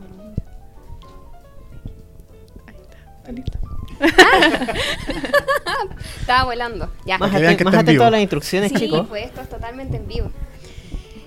Ahí 2.68 2.76
está, 2.82 2.98
está 3.18 3.32
listo. 3.32 3.58
Estaba 6.22 6.44
volando. 6.46 6.90
Ya. 7.06 7.18
Más, 7.18 7.32
que 7.32 7.40
vean 7.40 7.54
aten- 7.54 7.58
que 7.58 7.64
más 7.66 7.74
está 7.74 7.80
en 7.80 7.86
atento 7.86 7.92
vivo. 7.92 8.04
a 8.06 8.12
las 8.12 8.22
instrucciones, 8.22 8.70
Sí, 8.72 8.78
chicos. 8.78 9.08
pues 9.08 9.26
esto 9.26 9.42
es 9.42 9.50
totalmente 9.50 9.98
en 9.98 10.08
vivo. 10.08 10.32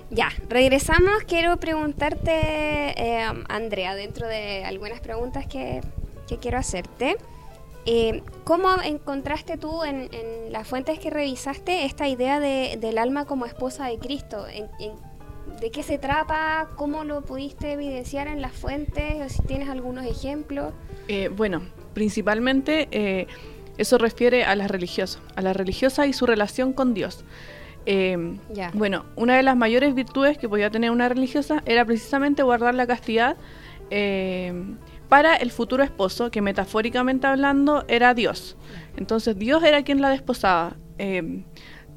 Ya, 0.09 0.29
regresamos. 0.47 1.23
Quiero 1.27 1.57
preguntarte, 1.57 2.31
eh, 2.31 3.25
Andrea, 3.49 3.95
dentro 3.95 4.27
de 4.27 4.63
algunas 4.65 4.99
preguntas 5.01 5.45
que, 5.47 5.81
que 6.27 6.37
quiero 6.37 6.57
hacerte. 6.59 7.17
Eh, 7.85 8.21
¿Cómo 8.45 8.69
encontraste 8.83 9.57
tú 9.57 9.83
en, 9.83 10.07
en 10.13 10.51
las 10.53 10.65
fuentes 10.67 10.99
que 10.99 11.09
revisaste 11.09 11.83
esta 11.85 12.07
idea 12.07 12.39
de- 12.39 12.77
del 12.79 12.97
alma 12.97 13.25
como 13.25 13.45
esposa 13.45 13.87
de 13.87 13.97
Cristo? 13.97 14.47
¿En- 14.47 14.69
en- 14.79 14.93
¿De 15.59 15.71
qué 15.71 15.83
se 15.83 15.97
trata? 15.97 16.69
¿Cómo 16.75 17.03
lo 17.03 17.21
pudiste 17.21 17.73
evidenciar 17.73 18.27
en 18.27 18.41
las 18.41 18.51
fuentes? 18.51 19.21
¿O 19.25 19.29
si 19.29 19.41
tienes 19.43 19.69
algunos 19.69 20.05
ejemplos? 20.05 20.73
Eh, 21.07 21.29
bueno, 21.29 21.61
principalmente 21.93 22.87
eh, 22.91 23.27
eso 23.77 23.97
refiere 23.97 24.43
a 24.43 24.55
las 24.55 24.69
religiosas, 24.69 25.21
a 25.35 25.41
la 25.41 25.53
religiosa 25.53 26.05
y 26.05 26.13
su 26.13 26.25
relación 26.25 26.73
con 26.73 26.93
Dios. 26.93 27.23
Eh. 27.85 28.37
Bueno, 28.73 29.05
una 29.15 29.35
de 29.35 29.43
las 29.43 29.57
mayores 29.57 29.93
virtudes 29.93 30.37
que 30.37 30.47
podía 30.47 30.69
tener 30.69 30.91
una 30.91 31.09
religiosa 31.09 31.63
era 31.65 31.83
precisamente 31.85 32.43
guardar 32.43 32.75
la 32.75 32.87
castidad 32.87 33.37
para 35.13 35.35
el 35.35 35.51
futuro 35.51 35.83
esposo, 35.83 36.31
que 36.31 36.41
metafóricamente 36.41 37.27
hablando 37.27 37.85
era 37.87 38.15
Dios. 38.15 38.57
Entonces 38.97 39.37
Dios 39.37 39.63
era 39.63 39.83
quien 39.83 40.01
la 40.01 40.09
desposaba. 40.09 40.75
Eh, 40.97 41.43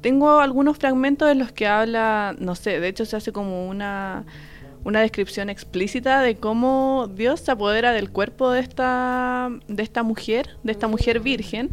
tengo 0.01 0.39
algunos 0.39 0.77
fragmentos 0.77 1.31
en 1.31 1.39
los 1.39 1.51
que 1.51 1.67
habla, 1.67 2.35
no 2.39 2.55
sé, 2.55 2.79
de 2.79 2.87
hecho 2.87 3.05
se 3.05 3.15
hace 3.15 3.31
como 3.31 3.67
una, 3.67 4.25
una 4.83 5.01
descripción 5.01 5.49
explícita 5.49 6.21
de 6.21 6.37
cómo 6.37 7.09
Dios 7.13 7.41
se 7.41 7.51
apodera 7.51 7.91
del 7.91 8.09
cuerpo 8.09 8.51
de 8.51 8.61
esta, 8.61 9.49
de 9.67 9.83
esta 9.83 10.03
mujer, 10.03 10.49
de 10.63 10.71
esta 10.71 10.87
mujer 10.87 11.19
virgen. 11.19 11.71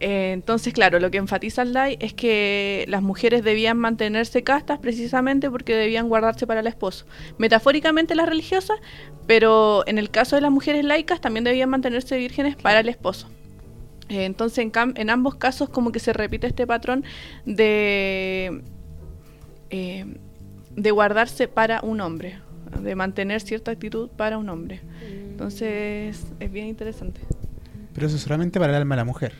Eh, 0.00 0.32
entonces, 0.32 0.72
claro, 0.72 0.98
lo 0.98 1.10
que 1.10 1.18
enfatiza 1.18 1.62
el 1.62 1.72
DAI 1.72 1.96
es 2.00 2.12
que 2.12 2.84
las 2.88 3.02
mujeres 3.02 3.44
debían 3.44 3.78
mantenerse 3.78 4.42
castas 4.42 4.78
precisamente 4.80 5.50
porque 5.50 5.74
debían 5.76 6.08
guardarse 6.08 6.46
para 6.46 6.60
el 6.60 6.66
esposo. 6.66 7.06
Metafóricamente 7.38 8.14
las 8.14 8.28
religiosas, 8.28 8.78
pero 9.26 9.84
en 9.86 9.98
el 9.98 10.10
caso 10.10 10.34
de 10.34 10.42
las 10.42 10.50
mujeres 10.50 10.84
laicas 10.84 11.20
también 11.20 11.44
debían 11.44 11.70
mantenerse 11.70 12.16
vírgenes 12.16 12.56
para 12.56 12.80
el 12.80 12.88
esposo. 12.88 13.28
Eh, 14.12 14.26
entonces, 14.26 14.58
en, 14.58 14.70
cam- 14.70 14.92
en 14.96 15.08
ambos 15.08 15.36
casos 15.36 15.70
como 15.70 15.90
que 15.90 15.98
se 15.98 16.12
repite 16.12 16.46
este 16.46 16.66
patrón 16.66 17.02
de, 17.46 18.60
eh, 19.70 20.04
de 20.76 20.90
guardarse 20.90 21.48
para 21.48 21.80
un 21.82 22.00
hombre, 22.02 22.38
de 22.78 22.94
mantener 22.94 23.40
cierta 23.40 23.70
actitud 23.70 24.10
para 24.10 24.36
un 24.36 24.50
hombre. 24.50 24.82
Entonces, 25.30 26.26
es 26.40 26.52
bien 26.52 26.66
interesante. 26.66 27.20
Pero 27.94 28.06
eso 28.06 28.16
es 28.16 28.22
solamente 28.22 28.60
para 28.60 28.72
el 28.72 28.82
alma 28.82 28.96
de 28.96 29.00
la 29.00 29.04
mujer. 29.06 29.32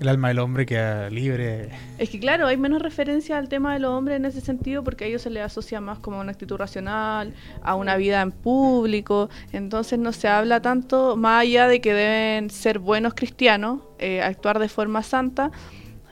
El 0.00 0.08
alma 0.08 0.28
del 0.28 0.38
hombre 0.38 0.64
queda 0.64 1.10
libre. 1.10 1.70
Es 1.98 2.10
que 2.10 2.20
claro, 2.20 2.46
hay 2.46 2.56
menos 2.56 2.80
referencia 2.80 3.36
al 3.36 3.48
tema 3.48 3.72
de 3.72 3.80
los 3.80 3.90
hombres 3.90 4.18
en 4.18 4.26
ese 4.26 4.40
sentido 4.40 4.84
porque 4.84 5.04
a 5.04 5.06
ellos 5.08 5.22
se 5.22 5.30
les 5.30 5.42
asocia 5.42 5.80
más 5.80 5.98
como 5.98 6.18
a 6.18 6.20
una 6.20 6.30
actitud 6.30 6.56
racional, 6.56 7.34
a 7.62 7.74
una 7.74 7.96
vida 7.96 8.22
en 8.22 8.30
público, 8.30 9.28
entonces 9.52 9.98
no 9.98 10.12
se 10.12 10.28
habla 10.28 10.62
tanto, 10.62 11.16
más 11.16 11.42
allá 11.42 11.66
de 11.66 11.80
que 11.80 11.94
deben 11.94 12.50
ser 12.50 12.78
buenos 12.78 13.14
cristianos, 13.14 13.80
eh, 13.98 14.22
actuar 14.22 14.60
de 14.60 14.68
forma 14.68 15.02
santa, 15.02 15.50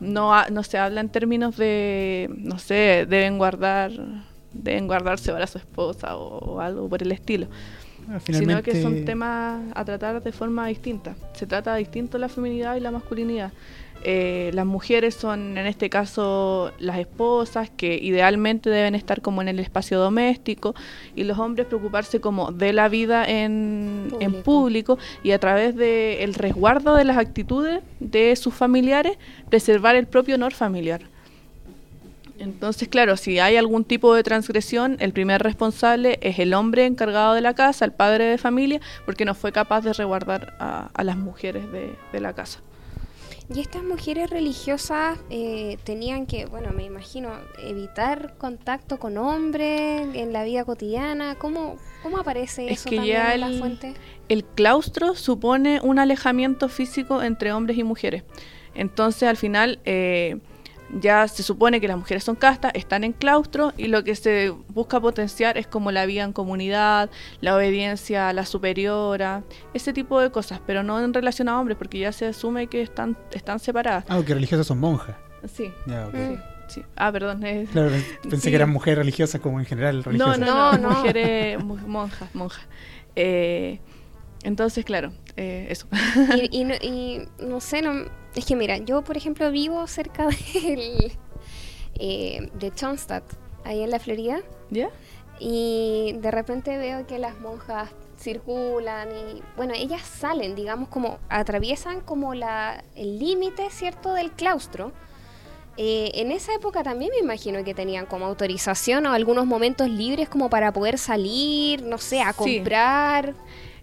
no, 0.01 0.33
no 0.49 0.63
se 0.65 0.79
habla 0.79 1.01
en 1.01 1.09
términos 1.09 1.57
de, 1.57 2.29
no 2.37 2.59
sé, 2.59 3.07
deben 3.09 3.39
guardar, 3.39 3.93
deben 4.53 4.89
guardarse 4.89 5.31
para 5.31 5.47
su 5.47 5.59
esposa 5.59 6.17
o, 6.17 6.39
o 6.39 6.61
algo 6.61 6.89
por 6.89 7.03
el 7.03 7.13
estilo, 7.13 7.47
Ah, 8.09 8.21
sino 8.21 8.63
que 8.63 8.81
son 8.81 9.05
temas 9.05 9.63
a 9.75 9.85
tratar 9.85 10.23
de 10.23 10.33
forma 10.33 10.67
distinta. 10.69 11.17
Se 11.33 11.47
trata 11.47 11.75
distinto 11.77 12.19
la 12.19 12.29
feminidad 12.29 12.77
y 12.77 12.81
la 12.81 12.91
masculinidad. 12.91 13.53
Eh, 14.05 14.51
las 14.55 14.67
mujeres 14.67 15.15
son, 15.15 15.59
en 15.59 15.67
este 15.67 15.91
caso, 15.91 16.71
las 16.79 16.99
esposas, 16.99 17.71
que 17.71 17.99
idealmente 18.01 18.71
deben 18.71 18.95
estar 18.95 19.21
como 19.21 19.43
en 19.43 19.49
el 19.49 19.59
espacio 19.59 19.99
doméstico, 19.99 20.75
y 21.17 21.25
los 21.25 21.39
hombres 21.39 21.67
preocuparse 21.67 22.21
como 22.21 22.53
de 22.53 22.73
la 22.73 22.89
vida 22.89 23.25
en 23.25 24.09
en 24.21 24.43
Público. 24.43 24.97
público, 24.97 24.99
y 25.25 25.33
a 25.33 25.41
través 25.41 25.75
del 25.75 26.35
resguardo 26.35 26.95
de 26.95 27.05
las 27.05 27.17
actitudes 27.17 27.83
de 27.99 28.37
sus 28.37 28.55
familiares, 28.55 29.19
preservar 29.49 29.97
el 29.97 30.07
propio 30.07 30.37
honor 30.37 30.53
familiar. 30.53 31.01
Entonces, 32.39 32.89
claro, 32.89 33.17
si 33.17 33.39
hay 33.39 33.57
algún 33.57 33.85
tipo 33.85 34.15
de 34.15 34.23
transgresión, 34.23 34.97
el 35.01 35.13
primer 35.13 35.43
responsable 35.43 36.19
es 36.23 36.39
el 36.39 36.53
hombre 36.55 36.85
encargado 36.87 37.35
de 37.35 37.41
la 37.41 37.55
casa, 37.55 37.85
el 37.85 37.93
padre 37.93 38.25
de 38.25 38.39
familia, 38.39 38.81
porque 39.05 39.25
no 39.25 39.35
fue 39.35 39.53
capaz 39.53 39.81
de 39.83 39.93
resguardar 39.93 40.55
a, 40.59 40.91
a 40.93 41.05
las 41.05 41.17
mujeres 41.17 41.71
de, 41.73 41.95
de 42.13 42.21
la 42.21 42.35
casa. 42.35 42.61
Y 43.55 43.61
estas 43.61 43.85
mujeres 43.85 44.29
religiosas 44.29 45.19
eh, 45.31 45.79
tenían 45.85 46.27
que, 46.27 46.47
bueno, 46.47 46.71
me 46.73 46.83
imagino, 46.85 47.31
evitar 47.63 48.35
contacto 48.39 48.99
con 48.99 49.17
hombres 49.19 50.03
en 50.15 50.33
la 50.33 50.43
vida 50.43 50.65
cotidiana. 50.65 51.37
¿Cómo, 51.37 51.77
cómo 52.03 52.19
aparece 52.19 52.67
Es 52.67 52.81
eso 52.81 52.91
que 52.91 52.97
también 52.97 53.17
ya 53.19 53.35
en 53.35 53.41
la 53.41 53.47
el- 53.47 53.59
fuente? 53.61 53.95
El 54.29 54.45
claustro 54.45 55.15
supone 55.15 55.79
un 55.81 56.01
alejamiento 56.01 56.69
físico 56.69 57.23
entre 57.23 57.53
hombres 57.53 57.79
y 57.79 57.85
mujeres. 57.85 58.25
Entonces, 58.75 59.29
al 59.29 59.37
final, 59.37 59.79
eh, 59.85 60.39
ya 61.01 61.27
se 61.29 61.43
supone 61.43 61.81
que 61.81 61.89
las 61.89 61.97
mujeres 61.99 62.23
son 62.25 62.37
castas, 62.37 62.73
están 62.75 63.03
en 63.05 63.13
claustro 63.13 63.73
y 63.77 63.89
lo 63.89 64.05
que 64.05 64.15
se 64.15 64.51
busca 64.69 65.01
potenciar 65.01 65.59
es 65.59 65.67
como 65.67 65.91
la 65.91 66.07
vida 66.07 66.23
en 66.23 66.33
comunidad, 66.33 67.11
la 67.41 67.57
obediencia 67.57 68.29
a 68.29 68.33
la 68.33 68.47
superiora, 68.47 69.43
ese 69.75 69.93
tipo 69.93 70.21
de 70.21 70.31
cosas, 70.31 70.61
pero 70.67 70.83
no 70.83 71.03
en 71.05 71.13
relación 71.13 71.49
a 71.49 71.59
hombres, 71.59 71.77
porque 71.77 71.99
ya 71.99 72.13
se 72.13 72.27
asume 72.27 72.69
que 72.69 72.83
están, 72.83 73.17
están 73.33 73.59
separadas. 73.59 74.05
Ah, 74.09 74.21
que 74.25 74.35
religiosas 74.35 74.67
son 74.67 74.79
monjas. 74.79 75.17
Sí. 75.53 75.73
Mm. 75.87 76.35
Ah, 76.97 77.11
perdón. 77.13 77.45
es- 77.45 77.69
Claro, 77.71 77.91
pensé 78.23 78.37
Sí. 78.39 78.51
que 78.51 78.57
eran 78.57 78.71
mujeres 78.71 78.99
religiosas 78.99 79.41
como 79.41 79.59
en 79.61 79.67
general 79.67 79.97
No, 79.99 80.03
religiosas. 80.05 80.39
no, 80.41 80.47
No, 80.47 80.73
no, 80.73 80.79
no. 80.79 80.91
mujeres, 80.99 81.63
mu- 81.65 81.77
monjas, 81.89 82.35
monjas. 82.35 82.65
Eh, 83.15 83.81
entonces, 84.43 84.85
claro, 84.85 85.13
eh, 85.37 85.67
eso. 85.71 85.87
Y, 86.37 86.61
y 86.61 86.65
no, 86.65 86.75
y 86.81 87.29
no 87.41 87.61
sé, 87.61 87.83
no, 87.83 87.93
es 88.37 88.45
que 88.47 88.55
mira, 88.57 88.77
yo 88.79 89.03
por 89.03 89.17
ejemplo 89.17 89.51
vivo 89.51 89.87
cerca 89.87 90.29
del, 90.63 91.13
eh, 91.99 92.51
de 92.55 92.71
Chonstadt, 92.73 93.25
ahí 93.65 93.83
en 93.83 93.91
la 93.91 93.99
Florida, 93.99 94.39
¿Ya? 94.71 94.89
y 95.41 96.15
de 96.21 96.31
repente 96.31 96.77
veo 96.79 97.07
que 97.07 97.19
las 97.19 97.39
monjas 97.41 97.91
circulan 98.19 99.09
y 99.11 99.43
bueno, 99.57 99.75
ellas 99.77 100.01
salen, 100.03 100.55
digamos, 100.55 100.89
como 100.89 101.19
atraviesan 101.29 102.01
como 102.01 102.35
la, 102.35 102.83
el 102.95 103.19
límite, 103.19 103.69
¿cierto?, 103.71 104.15
del 104.15 104.31
claustro. 104.33 104.93
Eh, 105.79 106.13
en 106.15 106.33
esa 106.33 106.55
época 106.55 106.83
también 106.83 107.11
me 107.13 107.19
imagino 107.19 107.63
que 107.63 107.75
tenían 107.75 108.07
como 108.07 108.25
autorización 108.25 109.05
o 109.05 109.13
algunos 109.13 109.45
momentos 109.45 109.91
libres 109.91 110.27
como 110.31 110.49
para 110.49 110.73
poder 110.73 110.97
salir, 110.97 111.83
no 111.83 111.99
sé, 111.99 112.23
a 112.23 112.33
Sí. 112.33 112.57
comprar. 112.57 113.35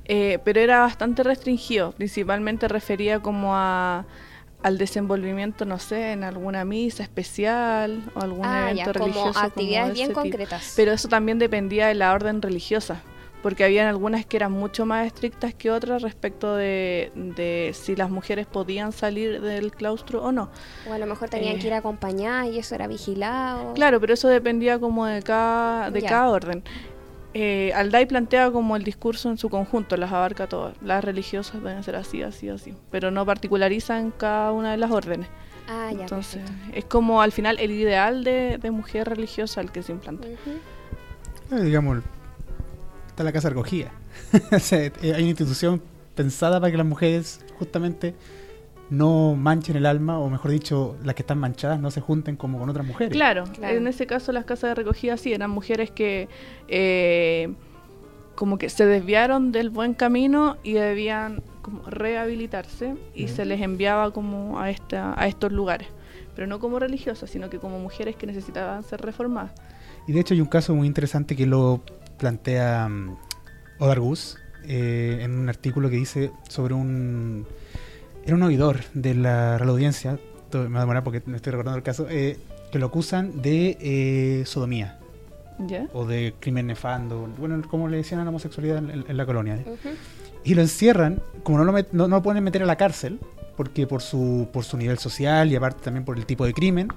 Eh, 0.05 0.39
pero 0.43 0.59
era 0.59 0.79
bastante 0.79 1.21
restringido, 1.21 1.91
principalmente 1.91 2.67
refería 2.67 3.19
como 3.19 3.55
a 3.55 4.05
al 4.63 4.77
desenvolvimiento, 4.77 5.65
no 5.65 5.77
sé, 5.77 6.13
en 6.13 6.23
alguna 6.23 6.65
misa 6.65 7.03
especial 7.03 8.01
o 8.15 8.21
algún 8.21 8.45
Ah, 8.45 8.71
evento 8.71 8.93
ya, 8.93 8.99
como 8.99 9.05
religioso. 9.13 9.39
actividades 9.39 9.87
de 9.89 9.93
bien 9.93 10.07
tipo. 10.09 10.21
concretas. 10.21 10.73
Pero 10.75 10.93
eso 10.93 11.07
también 11.09 11.37
dependía 11.39 11.87
de 11.87 11.93
la 11.95 12.13
orden 12.13 12.41
religiosa, 12.41 13.01
porque 13.41 13.65
habían 13.65 13.87
algunas 13.87 14.25
que 14.25 14.37
eran 14.37 14.53
mucho 14.53 14.85
más 14.85 15.05
estrictas 15.05 15.53
que 15.53 15.69
otras 15.69 16.01
respecto 16.01 16.55
de, 16.55 17.11
de 17.13 17.71
si 17.73 17.95
las 17.97 18.09
mujeres 18.09 18.47
podían 18.47 18.93
salir 18.93 19.41
del 19.41 19.73
claustro 19.73 20.23
o 20.23 20.31
no. 20.31 20.49
O 20.89 20.93
a 20.93 20.97
lo 20.97 21.05
mejor 21.07 21.29
tenían 21.29 21.57
Eh. 21.57 21.59
que 21.59 21.67
ir 21.67 21.73
acompañadas 21.73 22.47
y 22.47 22.59
eso 22.59 22.73
era 22.73 22.87
vigilado. 22.87 23.73
Claro, 23.73 23.99
pero 23.99 24.13
eso 24.13 24.29
dependía 24.29 24.79
como 24.79 25.05
de 25.05 25.21
cada, 25.23 25.91
de 25.91 26.01
Ya. 26.01 26.07
cada 26.09 26.29
orden. 26.29 26.63
Eh, 27.33 27.71
Alday 27.73 28.05
plantea 28.05 28.51
como 28.51 28.75
el 28.75 28.83
discurso 28.83 29.29
en 29.29 29.37
su 29.37 29.49
conjunto, 29.49 29.97
las 29.97 30.11
abarca 30.11 30.47
todas. 30.47 30.75
Las 30.81 31.03
religiosas 31.03 31.63
deben 31.63 31.83
ser 31.83 31.95
así, 31.95 32.21
así, 32.21 32.49
así, 32.49 32.75
pero 32.91 33.09
no 33.09 33.25
particularizan 33.25 34.11
cada 34.11 34.51
una 34.51 34.71
de 34.71 34.77
las 34.77 34.91
órdenes. 34.91 35.27
Ah, 35.67 35.91
ya. 35.93 36.01
Entonces, 36.01 36.43
perfecto. 36.43 36.77
es 36.77 36.85
como 36.85 37.21
al 37.21 37.31
final 37.31 37.57
el 37.59 37.71
ideal 37.71 38.23
de, 38.23 38.59
de 38.61 38.71
mujer 38.71 39.09
religiosa 39.09 39.61
el 39.61 39.71
que 39.71 39.81
se 39.81 39.93
implanta. 39.93 40.27
Eh, 40.27 41.61
digamos, 41.61 42.03
está 43.07 43.23
la 43.23 43.31
casa 43.31 43.49
recogida. 43.49 43.91
Eh, 44.71 44.91
hay 45.01 45.21
una 45.21 45.29
institución 45.29 45.81
pensada 46.15 46.59
para 46.59 46.69
que 46.71 46.77
las 46.77 46.85
mujeres 46.85 47.43
justamente 47.57 48.13
no 48.89 49.35
manchen 49.35 49.75
el 49.75 49.85
alma, 49.85 50.19
o 50.19 50.29
mejor 50.29 50.51
dicho, 50.51 50.95
las 51.03 51.15
que 51.15 51.23
están 51.23 51.39
manchadas 51.39 51.79
no 51.79 51.89
se 51.91 52.01
junten 52.01 52.35
como 52.35 52.59
con 52.59 52.69
otras 52.69 52.85
mujeres. 52.85 53.11
Claro, 53.13 53.45
Claro. 53.53 53.77
en 53.77 53.87
ese 53.87 54.05
caso 54.05 54.31
las 54.31 54.45
casas 54.45 54.71
de 54.71 54.75
recogida 54.75 55.17
sí, 55.17 55.33
eran 55.33 55.49
mujeres 55.49 55.89
que 55.91 56.27
eh, 56.67 57.53
como 58.35 58.57
que 58.57 58.69
se 58.69 58.85
desviaron 58.85 59.51
del 59.51 59.69
buen 59.69 59.93
camino 59.93 60.57
y 60.63 60.73
debían 60.73 61.41
como 61.61 61.83
rehabilitarse 61.89 62.95
y 63.15 63.27
se 63.29 63.45
les 63.45 63.61
enviaba 63.61 64.11
como 64.11 64.59
a, 64.59 64.69
esta, 64.69 65.19
a 65.19 65.27
estos 65.27 65.51
lugares. 65.51 65.87
Pero 66.35 66.47
no 66.47 66.59
como 66.59 66.79
religiosas, 66.79 67.29
sino 67.29 67.49
que 67.49 67.59
como 67.59 67.79
mujeres 67.79 68.15
que 68.15 68.25
necesitaban 68.25 68.83
ser 68.83 69.01
reformadas. 69.01 69.51
Y 70.07 70.13
de 70.13 70.19
hecho 70.19 70.33
hay 70.33 70.41
un 70.41 70.47
caso 70.47 70.73
muy 70.75 70.87
interesante 70.87 71.35
que 71.35 71.45
lo 71.45 71.81
plantea 72.17 72.87
um, 72.87 73.15
Odar 73.79 73.99
Gus 73.99 74.37
eh, 74.65 75.19
en 75.21 75.31
un 75.31 75.47
artículo 75.49 75.89
que 75.89 75.95
dice 75.95 76.31
sobre 76.49 76.73
un... 76.73 77.45
Era 78.25 78.35
un 78.35 78.43
oidor 78.43 78.79
de 78.93 79.15
la 79.15 79.57
Real 79.57 79.69
Audiencia, 79.69 80.17
me 80.53 80.67
va 80.69 80.77
a 80.77 80.81
demorar 80.81 81.03
porque 81.03 81.21
no 81.25 81.35
estoy 81.35 81.51
recordando 81.51 81.77
el 81.77 81.83
caso, 81.83 82.07
eh, 82.09 82.37
que 82.71 82.79
lo 82.79 82.85
acusan 82.87 83.41
de 83.41 83.77
eh, 83.81 84.43
sodomía. 84.45 84.99
¿Ya? 85.67 85.87
o 85.93 86.03
de 86.05 86.33
crimen 86.39 86.65
nefando, 86.65 87.29
bueno, 87.37 87.61
como 87.69 87.87
le 87.87 87.97
decían 87.97 88.19
a 88.19 88.23
la 88.23 88.31
homosexualidad 88.31 88.79
en, 88.79 88.89
en- 88.89 89.05
en 89.07 89.17
la 89.17 89.25
colonia. 89.25 89.55
¿eh? 89.57 89.65
Ujú. 89.67 89.89
Y 90.43 90.55
lo 90.55 90.61
encierran, 90.63 91.21
como 91.43 91.59
no 91.59 91.63
lo, 91.63 91.71
met- 91.71 91.89
no, 91.91 92.07
no 92.07 92.15
lo 92.17 92.23
pueden 92.23 92.43
meter 92.43 92.63
a 92.63 92.65
la 92.65 92.75
cárcel, 92.75 93.19
porque 93.55 93.85
por 93.85 94.01
su, 94.01 94.47
por 94.51 94.63
su 94.63 94.77
nivel 94.77 94.97
social 94.97 95.51
y 95.51 95.55
aparte 95.55 95.83
también 95.83 96.05
por 96.05 96.17
el 96.17 96.25
tipo 96.25 96.43
de 96.43 96.53
crimen, 96.55 96.87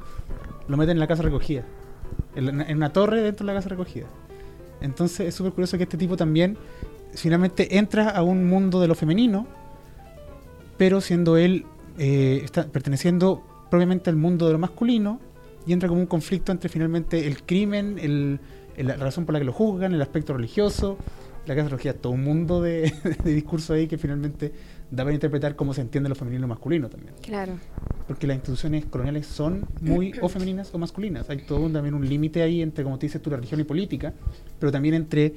lo 0.69 0.77
meten 0.79 0.93
en 0.97 1.01
la 1.01 1.07
casa 1.07 1.23
recogida, 1.23 1.65
en, 2.35 2.47
la- 2.59 2.65
en 2.65 2.77
una 2.79 2.95
torre 2.95 3.21
dentro 3.21 3.47
de 3.47 3.53
la 3.53 3.59
casa 3.59 3.69
recogida. 3.69 4.07
Entonces 4.81 5.29
es 5.29 5.35
súper 5.35 5.53
curioso 5.53 5.77
que 5.77 5.83
este 5.85 5.99
tipo 5.99 6.17
también 6.17 6.57
finalmente 7.15 7.77
entra 7.77 8.09
a 8.09 8.23
un 8.23 8.47
mundo 8.49 8.81
de 8.81 8.89
lo 8.89 8.95
femenino, 8.95 9.47
pero 10.77 11.01
siendo 11.01 11.37
él, 11.37 11.65
eh, 11.99 12.41
está 12.45 12.67
perteneciendo 12.67 13.43
propiamente 13.71 14.11
al 14.11 14.17
mundo 14.17 14.47
de 14.47 14.53
lo 14.53 14.59
masculino, 14.59 15.21
y 15.67 15.73
entra 15.73 15.89
como 15.89 16.01
un 16.01 16.07
conflicto 16.07 16.53
entre 16.53 16.69
finalmente 16.69 17.27
el 17.27 17.43
crimen, 17.43 17.99
el, 17.99 18.39
el- 18.77 18.87
la 18.87 18.97
razón 18.97 19.25
por 19.27 19.33
la 19.33 19.39
que 19.41 19.45
lo 19.47 19.53
juzgan, 19.53 19.93
el 19.95 20.03
aspecto 20.03 20.33
religioso, 20.35 20.97
la 21.47 21.55
casa 21.57 21.69
recogida, 21.71 21.95
todo 21.95 22.13
un 22.13 22.23
mundo 22.23 22.61
de, 22.63 22.93
de 23.25 23.35
discurso 23.35 23.73
ahí 23.75 23.87
que 23.89 23.99
finalmente 23.99 24.53
da 24.91 25.03
para 25.03 25.15
interpretar 25.15 25.57
cómo 25.57 25.75
se 25.75 25.81
entiende 25.81 26.09
lo 26.09 26.15
femenino 26.15 26.41
y 26.41 26.43
lo 26.43 26.49
masculino 26.49 26.89
también. 26.89 27.15
Claro. 27.23 27.55
Porque 28.07 28.27
las 28.29 28.37
instituciones 28.37 28.85
coloniales 28.87 29.27
son 29.27 29.67
muy 29.81 30.13
o 30.23 30.29
femeninas 30.29 30.73
o 30.73 30.79
masculinas. 30.79 31.29
Hay 31.31 31.39
todo 31.39 31.61
un, 31.61 31.73
también 31.73 31.95
un 31.95 32.09
límite 32.09 32.43
ahí 32.43 32.63
entre, 32.63 32.85
como 32.85 32.97
te 32.99 33.07
dices 33.07 33.21
tú, 33.21 33.31
la 33.31 33.37
religión 33.37 33.61
y 33.61 33.65
política, 33.65 34.13
pero 34.61 34.71
también 34.71 34.95
entre 34.95 35.35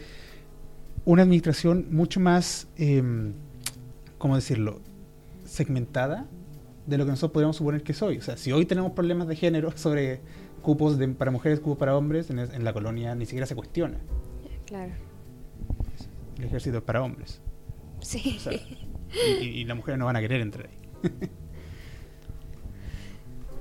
una 1.05 1.23
administración 1.23 1.87
mucho 1.89 2.19
más, 2.19 2.67
eh, 2.77 3.01
¿cómo 4.19 4.35
decirlo?, 4.35 4.81
segmentada 5.49 6.25
de 6.85 6.97
lo 6.97 7.05
que 7.05 7.11
nosotros 7.11 7.31
podríamos 7.33 7.55
suponer 7.57 7.83
que 7.83 7.93
soy. 7.93 8.17
O 8.17 8.21
sea, 8.21 8.37
si 8.37 8.51
hoy 8.51 8.65
tenemos 8.65 8.91
problemas 8.93 9.27
de 9.27 9.35
género 9.35 9.71
sobre 9.77 10.21
cupos 10.61 10.97
de- 10.97 11.07
para 11.09 11.31
mujeres, 11.31 11.59
cupos 11.59 11.77
para 11.77 11.95
hombres, 11.97 12.29
en, 12.29 12.39
es- 12.39 12.53
en 12.53 12.63
la 12.63 12.73
colonia 12.73 13.13
ni 13.15 13.25
siquiera 13.25 13.45
se 13.45 13.55
cuestiona. 13.55 13.97
Claro. 14.65 14.91
El 16.37 16.45
ejército 16.45 16.77
es 16.77 16.83
para 16.83 17.01
hombres. 17.03 17.41
Sí. 18.01 18.35
O 18.37 18.39
sea, 18.39 18.53
y, 18.53 18.87
y- 19.43 19.47
y 19.61 19.63
las 19.65 19.75
mujeres 19.75 19.99
no 19.99 20.05
van 20.05 20.15
a 20.15 20.21
querer 20.21 20.41
entrar 20.41 20.67
ahí. 20.67 21.11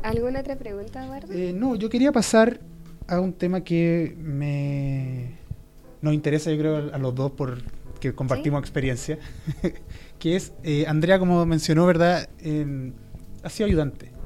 ¿Alguna 0.02 0.40
otra 0.40 0.56
pregunta, 0.56 1.04
Eduardo? 1.04 1.32
Eh, 1.32 1.52
no, 1.52 1.74
yo 1.76 1.88
quería 1.90 2.12
pasar 2.12 2.60
a 3.08 3.20
un 3.20 3.32
tema 3.32 3.62
que 3.62 4.14
me 4.18 5.32
nos 6.00 6.14
interesa, 6.14 6.50
yo 6.52 6.58
creo, 6.58 6.94
a, 6.94 6.98
los 6.98 7.14
dos 7.14 7.32
por 7.32 7.58
que 7.98 8.14
compartimos 8.14 8.60
experiencia, 8.60 9.18
que 10.18 10.36
es 10.36 10.52
eh, 10.62 10.86
Andrea, 10.86 11.18
como 11.18 11.44
mencionó, 11.46 11.86
verdad, 11.86 12.28
ha 13.42 13.48
sido 13.50 13.66
ayudante 13.66 14.18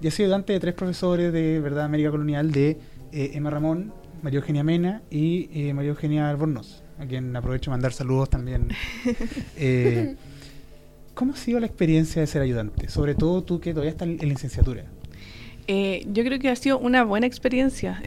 y 0.00 0.08
ha 0.08 0.10
sido 0.10 0.26
ayudante 0.26 0.52
de 0.52 0.60
tres 0.60 0.74
profesores 0.74 1.32
de 1.32 1.60
verdad 1.60 1.84
América 1.84 2.10
Colonial 2.10 2.52
de 2.52 2.78
eh, 3.12 3.32
Emma 3.34 3.50
Ramón, 3.50 3.92
María 4.22 4.38
Eugenia 4.38 4.64
Mena 4.64 5.02
y 5.10 5.48
eh, 5.52 5.74
María 5.74 5.90
Eugenia 5.90 6.30
Albornoz, 6.30 6.82
a 6.98 7.06
quien 7.06 7.34
aprovecho 7.36 7.70
de 7.70 7.74
mandar 7.74 7.92
saludos 7.92 8.30
también. 8.30 8.68
Eh, 9.56 10.16
¿Cómo 11.14 11.34
ha 11.34 11.36
sido 11.36 11.60
la 11.60 11.66
experiencia 11.66 12.20
de 12.20 12.26
ser 12.26 12.40
ayudante? 12.40 12.88
Sobre 12.88 13.14
todo 13.14 13.42
tú 13.42 13.60
que 13.60 13.72
todavía 13.72 13.90
estás 13.90 14.08
en 14.08 14.26
licenciatura. 14.26 14.84
Eh, 15.66 16.06
yo 16.10 16.24
creo 16.24 16.38
que 16.38 16.48
ha 16.48 16.56
sido 16.56 16.78
una 16.78 17.04
buena 17.04 17.26
experiencia. 17.26 18.02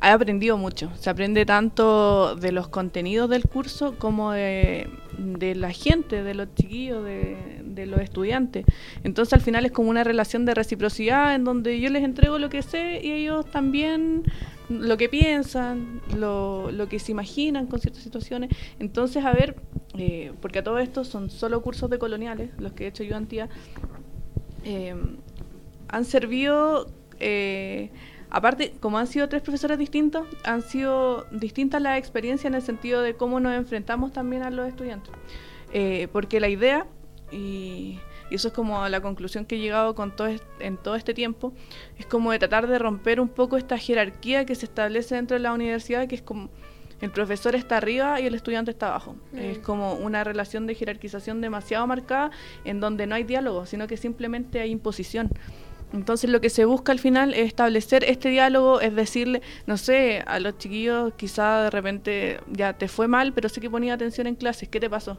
He 0.00 0.08
aprendido 0.08 0.56
mucho. 0.56 0.92
Se 0.96 1.10
aprende 1.10 1.44
tanto 1.44 2.36
de 2.36 2.52
los 2.52 2.68
contenidos 2.68 3.28
del 3.28 3.44
curso 3.44 3.96
como 3.98 4.30
de, 4.32 4.88
de 5.18 5.54
la 5.54 5.72
gente, 5.72 6.22
de 6.22 6.34
los 6.34 6.54
chiquillos, 6.54 7.04
de, 7.04 7.86
los 7.86 8.00
estudiantes. 8.00 8.66
Entonces 9.04 9.32
al 9.34 9.40
final 9.40 9.64
es 9.64 9.72
como 9.72 9.88
una 9.90 10.02
relación 10.04 10.44
de 10.44 10.54
reciprocidad 10.54 11.34
en 11.34 11.44
donde 11.44 11.80
yo 11.80 11.90
les 11.90 12.02
entrego 12.02 12.38
lo 12.38 12.50
que 12.50 12.62
sé 12.62 13.00
y 13.02 13.12
ellos 13.12 13.48
también 13.50 14.24
lo 14.68 14.96
que 14.96 15.08
piensan, 15.08 16.02
lo, 16.16 16.70
lo 16.72 16.88
que 16.88 16.98
se 16.98 17.12
imaginan 17.12 17.66
con 17.66 17.80
ciertas 17.80 18.02
situaciones. 18.02 18.50
Entonces, 18.80 19.24
a 19.24 19.32
ver, 19.32 19.56
eh, 19.96 20.32
porque 20.40 20.58
a 20.58 20.64
todo 20.64 20.78
esto 20.78 21.04
son 21.04 21.30
solo 21.30 21.62
cursos 21.62 21.88
de 21.88 21.98
coloniales, 21.98 22.50
los 22.58 22.72
que 22.72 22.84
he 22.84 22.88
hecho 22.88 23.04
yo 23.04 23.16
antía, 23.16 23.48
eh, 24.64 24.94
han 25.88 26.04
servido, 26.04 26.90
eh, 27.20 27.90
aparte, 28.30 28.74
como 28.80 28.98
han 28.98 29.06
sido 29.06 29.28
tres 29.28 29.42
profesores 29.42 29.78
distintos, 29.78 30.26
han 30.44 30.62
sido 30.62 31.26
distintas 31.30 31.82
las 31.82 31.98
experiencias 31.98 32.46
en 32.46 32.54
el 32.54 32.62
sentido 32.62 33.02
de 33.02 33.14
cómo 33.14 33.40
nos 33.40 33.54
enfrentamos 33.54 34.12
también 34.12 34.42
a 34.42 34.50
los 34.50 34.68
estudiantes. 34.68 35.12
Eh, 35.72 36.08
porque 36.12 36.40
la 36.40 36.48
idea, 36.48 36.86
y, 37.30 37.98
y 38.30 38.34
eso 38.34 38.48
es 38.48 38.54
como 38.54 38.88
la 38.88 39.00
conclusión 39.00 39.44
que 39.44 39.56
he 39.56 39.58
llegado 39.58 39.94
con 39.94 40.14
todo 40.14 40.28
en 40.60 40.76
todo 40.76 40.96
este 40.96 41.14
tiempo, 41.14 41.52
es 41.98 42.06
como 42.06 42.32
de 42.32 42.38
tratar 42.38 42.66
de 42.66 42.78
romper 42.78 43.20
un 43.20 43.28
poco 43.28 43.56
esta 43.56 43.78
jerarquía 43.78 44.44
que 44.46 44.54
se 44.54 44.66
establece 44.66 45.14
dentro 45.14 45.36
de 45.36 45.42
la 45.42 45.52
universidad, 45.52 46.06
que 46.06 46.14
es 46.14 46.22
como 46.22 46.50
el 47.00 47.10
profesor 47.10 47.54
está 47.54 47.76
arriba 47.76 48.20
y 48.20 48.26
el 48.26 48.34
estudiante 48.34 48.70
está 48.70 48.88
abajo. 48.88 49.16
Mm. 49.32 49.38
Es 49.38 49.58
como 49.58 49.94
una 49.94 50.24
relación 50.24 50.66
de 50.66 50.74
jerarquización 50.74 51.40
demasiado 51.40 51.86
marcada 51.86 52.30
en 52.64 52.80
donde 52.80 53.06
no 53.06 53.14
hay 53.14 53.24
diálogo, 53.24 53.66
sino 53.66 53.86
que 53.86 53.96
simplemente 53.96 54.60
hay 54.60 54.70
imposición. 54.70 55.30
Entonces 55.92 56.28
lo 56.28 56.40
que 56.40 56.50
se 56.50 56.64
busca 56.66 56.92
al 56.92 56.98
final 56.98 57.32
es 57.32 57.46
establecer 57.46 58.04
este 58.04 58.28
diálogo, 58.28 58.80
es 58.80 58.94
decirle, 58.94 59.40
no 59.66 59.78
sé, 59.78 60.22
a 60.26 60.38
los 60.38 60.58
chiquillos 60.58 61.14
quizá 61.16 61.62
de 61.62 61.70
repente 61.70 62.40
ya 62.50 62.74
te 62.74 62.88
fue 62.88 63.08
mal, 63.08 63.32
pero 63.32 63.48
sé 63.48 63.60
que 63.60 63.70
ponía 63.70 63.94
atención 63.94 64.26
en 64.26 64.34
clases, 64.34 64.68
¿qué 64.68 64.80
te 64.80 64.90
pasó? 64.90 65.18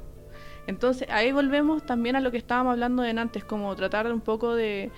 Entonces 0.68 1.08
ahí 1.10 1.32
volvemos 1.32 1.84
también 1.86 2.16
a 2.16 2.20
lo 2.22 2.30
que 2.30 2.38
estábamos 2.38 2.74
hablando 2.74 3.02
de 3.02 3.10
antes, 3.10 3.44
como 3.44 3.76
tratar 3.76 4.06
de 4.06 4.14
un 4.14 4.22
poco 4.22 4.54
de, 4.54 4.92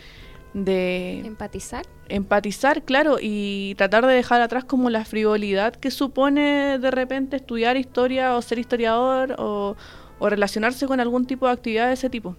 de 0.53 1.19
Empatizar. 1.19 1.85
empatizar, 2.09 2.83
claro, 2.83 3.17
y 3.21 3.75
tratar 3.75 4.05
de 4.05 4.13
dejar 4.13 4.41
atrás 4.41 4.65
como 4.65 4.89
la 4.89 5.05
frivolidad 5.05 5.73
que 5.73 5.89
supone 5.89 6.79
de 6.79 6.91
repente 6.91 7.37
estudiar 7.37 7.77
historia 7.77 8.35
o 8.35 8.41
ser 8.41 8.59
historiador 8.59 9.35
o, 9.39 9.77
o 10.19 10.29
relacionarse 10.29 10.85
con 10.87 10.99
algún 10.99 11.25
tipo 11.25 11.45
de 11.47 11.53
actividad 11.53 11.87
de 11.87 11.93
ese 11.93 12.09
tipo. 12.09 12.35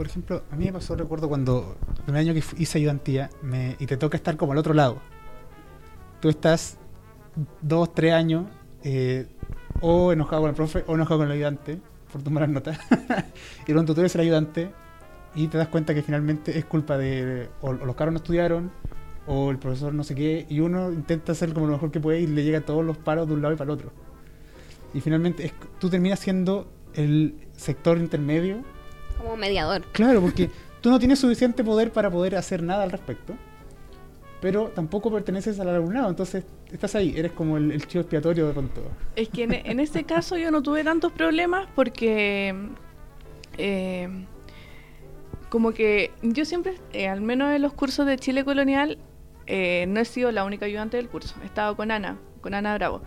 Por 0.00 0.06
ejemplo, 0.06 0.44
a 0.50 0.56
mí 0.56 0.64
me 0.64 0.72
pasó, 0.72 0.96
recuerdo 0.96 1.28
cuando 1.28 1.76
el 1.98 2.04
primer 2.04 2.20
año 2.22 2.32
que 2.32 2.42
hice 2.56 2.78
ayudantía 2.78 3.28
me, 3.42 3.76
y 3.78 3.84
te 3.84 3.98
toca 3.98 4.16
estar 4.16 4.34
como 4.38 4.52
al 4.52 4.58
otro 4.58 4.72
lado. 4.72 4.96
Tú 6.22 6.30
estás 6.30 6.78
dos, 7.60 7.92
tres 7.92 8.14
años 8.14 8.46
eh, 8.82 9.26
o 9.82 10.10
enojado 10.10 10.40
con 10.40 10.48
el 10.48 10.56
profe 10.56 10.84
o 10.86 10.94
enojado 10.94 11.20
con 11.20 11.26
el 11.26 11.34
ayudante 11.34 11.82
por 12.10 12.22
tus 12.22 12.32
malas 12.32 12.48
notas. 12.48 12.78
y 13.66 13.72
pronto 13.74 13.94
tú 13.94 14.00
eres 14.00 14.14
el 14.14 14.22
ayudante 14.22 14.70
y 15.34 15.48
te 15.48 15.58
das 15.58 15.68
cuenta 15.68 15.94
que 15.94 16.02
finalmente 16.02 16.58
es 16.58 16.64
culpa 16.64 16.96
de 16.96 17.50
o, 17.60 17.68
o 17.68 17.72
los 17.74 17.94
caros 17.94 18.14
no 18.14 18.20
estudiaron 18.20 18.70
o 19.26 19.50
el 19.50 19.58
profesor 19.58 19.92
no 19.92 20.02
sé 20.02 20.14
qué 20.14 20.46
y 20.48 20.60
uno 20.60 20.90
intenta 20.92 21.32
hacer 21.32 21.52
como 21.52 21.66
lo 21.66 21.72
mejor 21.74 21.90
que 21.90 22.00
puede 22.00 22.20
y 22.22 22.26
le 22.26 22.42
llega 22.42 22.62
todos 22.62 22.82
los 22.82 22.96
paros 22.96 23.28
de 23.28 23.34
un 23.34 23.42
lado 23.42 23.52
y 23.52 23.58
para 23.58 23.70
el 23.70 23.74
otro. 23.74 23.92
Y 24.94 25.02
finalmente 25.02 25.44
es- 25.44 25.54
tú 25.78 25.90
terminas 25.90 26.20
siendo 26.20 26.72
el 26.94 27.34
sector 27.54 27.98
intermedio 27.98 28.64
Como 29.22 29.36
mediador. 29.36 29.82
Claro, 29.92 30.20
porque 30.20 30.50
tú 30.80 30.90
no 30.90 30.98
tienes 30.98 31.18
suficiente 31.18 31.62
poder 31.62 31.92
para 31.92 32.10
poder 32.10 32.36
hacer 32.36 32.62
nada 32.62 32.82
al 32.84 32.90
respecto, 32.90 33.34
pero 34.40 34.68
tampoco 34.68 35.10
perteneces 35.10 35.60
al 35.60 35.68
alumnado, 35.68 36.08
entonces 36.08 36.44
estás 36.72 36.94
ahí, 36.94 37.14
eres 37.16 37.32
como 37.32 37.56
el, 37.56 37.72
el 37.72 37.86
chivo 37.86 38.02
expiatorio 38.02 38.46
de 38.46 38.52
pronto. 38.52 38.82
Es 39.16 39.28
que 39.28 39.42
en, 39.44 39.52
en 39.52 39.80
ese 39.80 40.04
caso 40.04 40.36
yo 40.36 40.50
no 40.50 40.62
tuve 40.62 40.82
tantos 40.84 41.12
problemas 41.12 41.68
porque 41.74 42.54
eh, 43.58 44.08
como 45.50 45.72
que 45.72 46.12
yo 46.22 46.44
siempre, 46.44 46.76
eh, 46.92 47.08
al 47.08 47.20
menos 47.20 47.52
en 47.54 47.60
los 47.60 47.74
cursos 47.74 48.06
de 48.06 48.16
Chile 48.16 48.44
Colonial, 48.44 48.98
eh, 49.46 49.84
no 49.88 50.00
he 50.00 50.04
sido 50.04 50.30
la 50.30 50.44
única 50.44 50.64
ayudante 50.64 50.96
del 50.96 51.08
curso. 51.08 51.34
He 51.42 51.46
estado 51.46 51.76
con 51.76 51.90
Ana, 51.90 52.16
con 52.40 52.54
Ana 52.54 52.74
Bravo. 52.76 53.02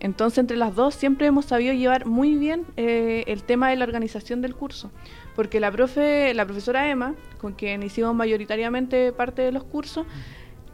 Entonces, 0.00 0.38
entre 0.38 0.56
las 0.56 0.74
dos 0.74 0.94
siempre 0.94 1.26
hemos 1.26 1.44
sabido 1.44 1.74
llevar 1.74 2.06
muy 2.06 2.34
bien 2.34 2.64
eh, 2.76 3.24
el 3.26 3.42
tema 3.42 3.70
de 3.70 3.76
la 3.76 3.84
organización 3.84 4.40
del 4.40 4.54
curso. 4.54 4.90
Porque 5.36 5.60
la 5.60 5.70
profe, 5.70 6.34
la 6.34 6.44
profesora 6.44 6.90
Emma, 6.90 7.14
con 7.38 7.52
quien 7.52 7.82
hicimos 7.82 8.14
mayoritariamente 8.14 9.12
parte 9.12 9.42
de 9.42 9.52
los 9.52 9.62
cursos, 9.62 10.06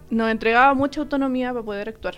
nos 0.08 0.30
entregaba 0.30 0.72
mucha 0.74 1.00
autonomía 1.00 1.52
para 1.52 1.64
poder 1.64 1.88
actuar. 1.88 2.14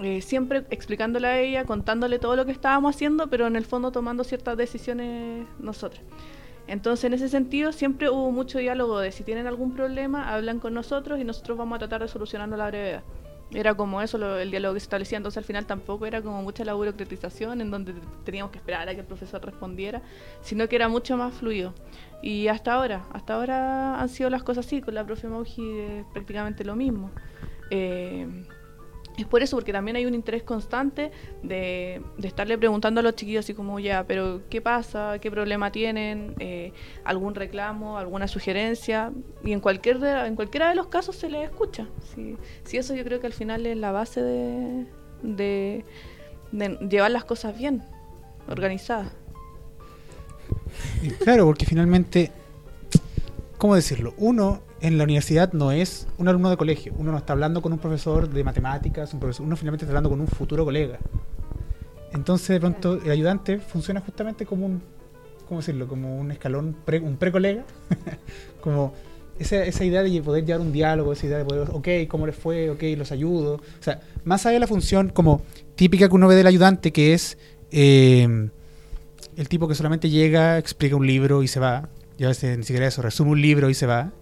Eh, 0.00 0.22
siempre 0.22 0.64
explicándole 0.70 1.26
a 1.26 1.40
ella, 1.40 1.64
contándole 1.64 2.20
todo 2.20 2.36
lo 2.36 2.46
que 2.46 2.52
estábamos 2.52 2.94
haciendo, 2.94 3.28
pero 3.28 3.48
en 3.48 3.56
el 3.56 3.64
fondo 3.64 3.90
tomando 3.90 4.22
ciertas 4.22 4.56
decisiones 4.56 5.46
nosotras. 5.58 6.02
Entonces, 6.68 7.04
en 7.04 7.14
ese 7.14 7.28
sentido, 7.28 7.72
siempre 7.72 8.08
hubo 8.10 8.30
mucho 8.30 8.58
diálogo 8.58 9.00
de 9.00 9.10
si 9.10 9.24
tienen 9.24 9.46
algún 9.46 9.74
problema, 9.74 10.32
hablan 10.32 10.60
con 10.60 10.74
nosotros 10.74 11.18
y 11.18 11.24
nosotros 11.24 11.58
vamos 11.58 11.76
a 11.76 11.78
tratar 11.80 12.02
de 12.02 12.08
solucionarlo 12.08 12.54
a 12.54 12.58
la 12.58 12.66
brevedad. 12.68 13.02
Era 13.54 13.74
como 13.74 14.02
eso 14.02 14.18
lo- 14.18 14.38
el 14.38 14.50
diálogo 14.50 14.74
que 14.74 14.80
se 14.80 14.84
establecía, 14.84 15.16
entonces 15.16 15.38
al 15.38 15.44
final 15.44 15.64
tampoco 15.64 16.04
era 16.04 16.20
como 16.20 16.42
mucha 16.42 16.64
la 16.66 16.74
burocratización 16.74 17.60
en 17.62 17.70
donde 17.70 17.94
teníamos 18.24 18.52
que 18.52 18.58
esperar 18.58 18.86
a 18.88 18.94
que 18.94 19.00
el 19.00 19.06
profesor 19.06 19.42
respondiera, 19.44 20.02
sino 20.42 20.68
que 20.68 20.76
era 20.76 20.88
mucho 20.88 21.16
más 21.16 21.32
fluido. 21.34 21.72
Y 22.22 22.48
hasta 22.48 22.74
ahora, 22.74 23.04
hasta 23.12 23.34
ahora 23.34 24.00
han 24.00 24.08
sido 24.10 24.28
las 24.28 24.42
cosas 24.42 24.66
así, 24.66 24.82
con 24.82 24.94
la 24.94 25.04
profe 25.06 25.28
Mauji 25.28 25.78
es 25.80 26.04
prácticamente 26.12 26.62
lo 26.64 26.76
mismo. 26.76 27.10
Eh, 27.70 28.26
es 29.18 29.26
por 29.26 29.42
eso, 29.42 29.56
porque 29.56 29.72
también 29.72 29.96
hay 29.96 30.06
un 30.06 30.14
interés 30.14 30.42
constante 30.42 31.10
de, 31.42 32.00
de 32.16 32.28
estarle 32.28 32.56
preguntando 32.56 33.00
a 33.00 33.02
los 33.02 33.14
chiquillos 33.14 33.44
así 33.44 33.54
como, 33.54 33.78
ya, 33.80 34.04
pero 34.04 34.42
¿qué 34.48 34.60
pasa? 34.60 35.18
¿Qué 35.20 35.30
problema 35.30 35.72
tienen? 35.72 36.34
Eh, 36.38 36.72
¿Algún 37.04 37.34
reclamo? 37.34 37.98
¿Alguna 37.98 38.28
sugerencia? 38.28 39.12
Y 39.44 39.52
en, 39.52 39.60
cualquier 39.60 40.02
en 40.04 40.36
cualquiera 40.36 40.68
de 40.68 40.74
los 40.74 40.86
casos 40.86 41.16
se 41.16 41.28
les 41.28 41.50
escucha. 41.50 41.88
Sí, 42.14 42.36
sí, 42.64 42.76
eso 42.76 42.94
yo 42.94 43.04
creo 43.04 43.20
que 43.20 43.26
al 43.26 43.32
final 43.32 43.66
es 43.66 43.76
la 43.76 43.90
base 43.90 44.22
de, 44.22 44.86
de, 45.22 45.84
de 46.52 46.78
llevar 46.88 47.10
las 47.10 47.24
cosas 47.24 47.58
bien, 47.58 47.82
organizadas. 48.48 49.12
Claro, 51.24 51.46
porque 51.46 51.66
finalmente, 51.66 52.30
¿cómo 53.56 53.74
decirlo? 53.74 54.14
Uno 54.16 54.60
en 54.80 54.98
la 54.98 55.04
universidad 55.04 55.52
no 55.52 55.72
es 55.72 56.06
un 56.18 56.28
alumno 56.28 56.50
de 56.50 56.56
colegio. 56.56 56.92
Uno 56.98 57.12
no 57.12 57.18
está 57.18 57.32
hablando 57.32 57.62
con 57.62 57.72
un 57.72 57.78
profesor 57.78 58.28
de 58.28 58.44
matemáticas, 58.44 59.12
un 59.12 59.20
profesor, 59.20 59.46
uno 59.46 59.56
finalmente 59.56 59.84
está 59.84 59.92
hablando 59.92 60.10
con 60.10 60.20
un 60.20 60.28
futuro 60.28 60.64
colega. 60.64 60.98
Entonces, 62.12 62.48
de 62.48 62.60
pronto, 62.60 62.94
el 63.02 63.10
ayudante 63.10 63.58
funciona 63.58 64.00
justamente 64.00 64.46
como 64.46 64.66
un, 64.66 64.82
¿cómo 65.46 65.60
decirlo? 65.60 65.88
Como 65.88 66.18
un 66.18 66.30
escalón, 66.30 66.76
pre, 66.84 67.00
un 67.00 67.16
pre-colega. 67.16 67.64
como 68.60 68.94
esa, 69.38 69.64
esa 69.64 69.84
idea 69.84 70.02
de 70.02 70.22
poder 70.22 70.44
llevar 70.44 70.60
un 70.60 70.72
diálogo, 70.72 71.12
esa 71.12 71.26
idea 71.26 71.38
de 71.38 71.44
poder, 71.44 71.68
ok, 71.70 71.88
¿cómo 72.08 72.26
les 72.26 72.36
fue? 72.36 72.70
Ok, 72.70 72.82
los 72.96 73.12
ayudo. 73.12 73.54
O 73.54 73.82
sea, 73.82 74.00
más 74.24 74.46
allá 74.46 74.54
de 74.54 74.60
la 74.60 74.66
función 74.66 75.10
como 75.10 75.42
típica 75.74 76.08
que 76.08 76.14
uno 76.14 76.28
ve 76.28 76.34
del 76.34 76.46
ayudante, 76.46 76.92
que 76.92 77.14
es 77.14 77.36
eh, 77.70 78.48
el 79.36 79.48
tipo 79.48 79.68
que 79.68 79.74
solamente 79.74 80.08
llega, 80.08 80.58
explica 80.58 80.96
un 80.96 81.06
libro 81.06 81.42
y 81.42 81.48
se 81.48 81.60
va. 81.60 81.88
Y 82.16 82.24
a 82.24 82.28
veces 82.28 82.58
ni 82.58 82.64
siquiera 82.64 82.86
eso, 82.86 83.02
resume 83.02 83.32
un 83.32 83.40
libro 83.40 83.70
y 83.70 83.74
se 83.74 83.86
va. 83.86 84.12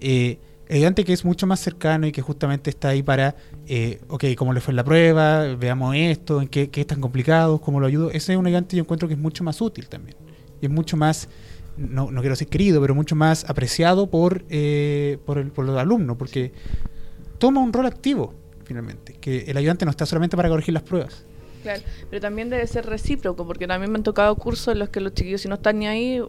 Eh, 0.00 0.38
el 0.68 0.76
ayudante 0.76 1.04
que 1.04 1.14
es 1.14 1.24
mucho 1.24 1.46
más 1.46 1.60
cercano 1.60 2.06
y 2.06 2.12
que 2.12 2.20
justamente 2.20 2.68
está 2.68 2.88
ahí 2.88 3.02
para, 3.02 3.36
eh, 3.66 4.00
ok, 4.08 4.24
¿cómo 4.36 4.52
le 4.52 4.60
fue 4.60 4.74
la 4.74 4.84
prueba? 4.84 5.54
Veamos 5.56 5.96
esto, 5.96 6.42
en 6.42 6.48
qué, 6.48 6.68
qué 6.68 6.82
es 6.82 6.86
tan 6.86 7.00
complicado, 7.00 7.60
cómo 7.60 7.80
lo 7.80 7.86
ayudo. 7.86 8.10
Ese 8.10 8.32
es 8.32 8.38
un 8.38 8.46
ayudante 8.46 8.76
yo 8.76 8.82
encuentro 8.82 9.08
que 9.08 9.14
es 9.14 9.20
mucho 9.20 9.42
más 9.42 9.60
útil 9.62 9.88
también. 9.88 10.16
Y 10.60 10.66
es 10.66 10.70
mucho 10.70 10.98
más, 10.98 11.30
no, 11.78 12.10
no 12.10 12.20
quiero 12.20 12.34
decir 12.34 12.48
querido, 12.48 12.82
pero 12.82 12.94
mucho 12.94 13.16
más 13.16 13.48
apreciado 13.48 14.10
por, 14.10 14.44
eh, 14.50 15.18
por, 15.24 15.38
el, 15.38 15.50
por 15.50 15.64
los 15.64 15.78
alumnos, 15.78 16.18
porque 16.18 16.52
toma 17.38 17.62
un 17.62 17.72
rol 17.72 17.86
activo, 17.86 18.34
finalmente. 18.64 19.14
Que 19.14 19.44
el 19.46 19.56
ayudante 19.56 19.86
no 19.86 19.90
está 19.90 20.04
solamente 20.04 20.36
para 20.36 20.50
corregir 20.50 20.74
las 20.74 20.82
pruebas. 20.82 21.24
Claro, 21.62 21.80
pero 22.10 22.20
también 22.20 22.50
debe 22.50 22.66
ser 22.66 22.84
recíproco, 22.84 23.46
porque 23.46 23.66
también 23.66 23.90
me 23.90 23.96
han 23.96 24.02
tocado 24.02 24.36
cursos 24.36 24.68
en 24.72 24.80
los 24.80 24.90
que 24.90 25.00
los 25.00 25.14
chiquillos, 25.14 25.40
si 25.40 25.48
no 25.48 25.54
están 25.54 25.78
ni 25.78 25.86
ahí, 25.86 26.20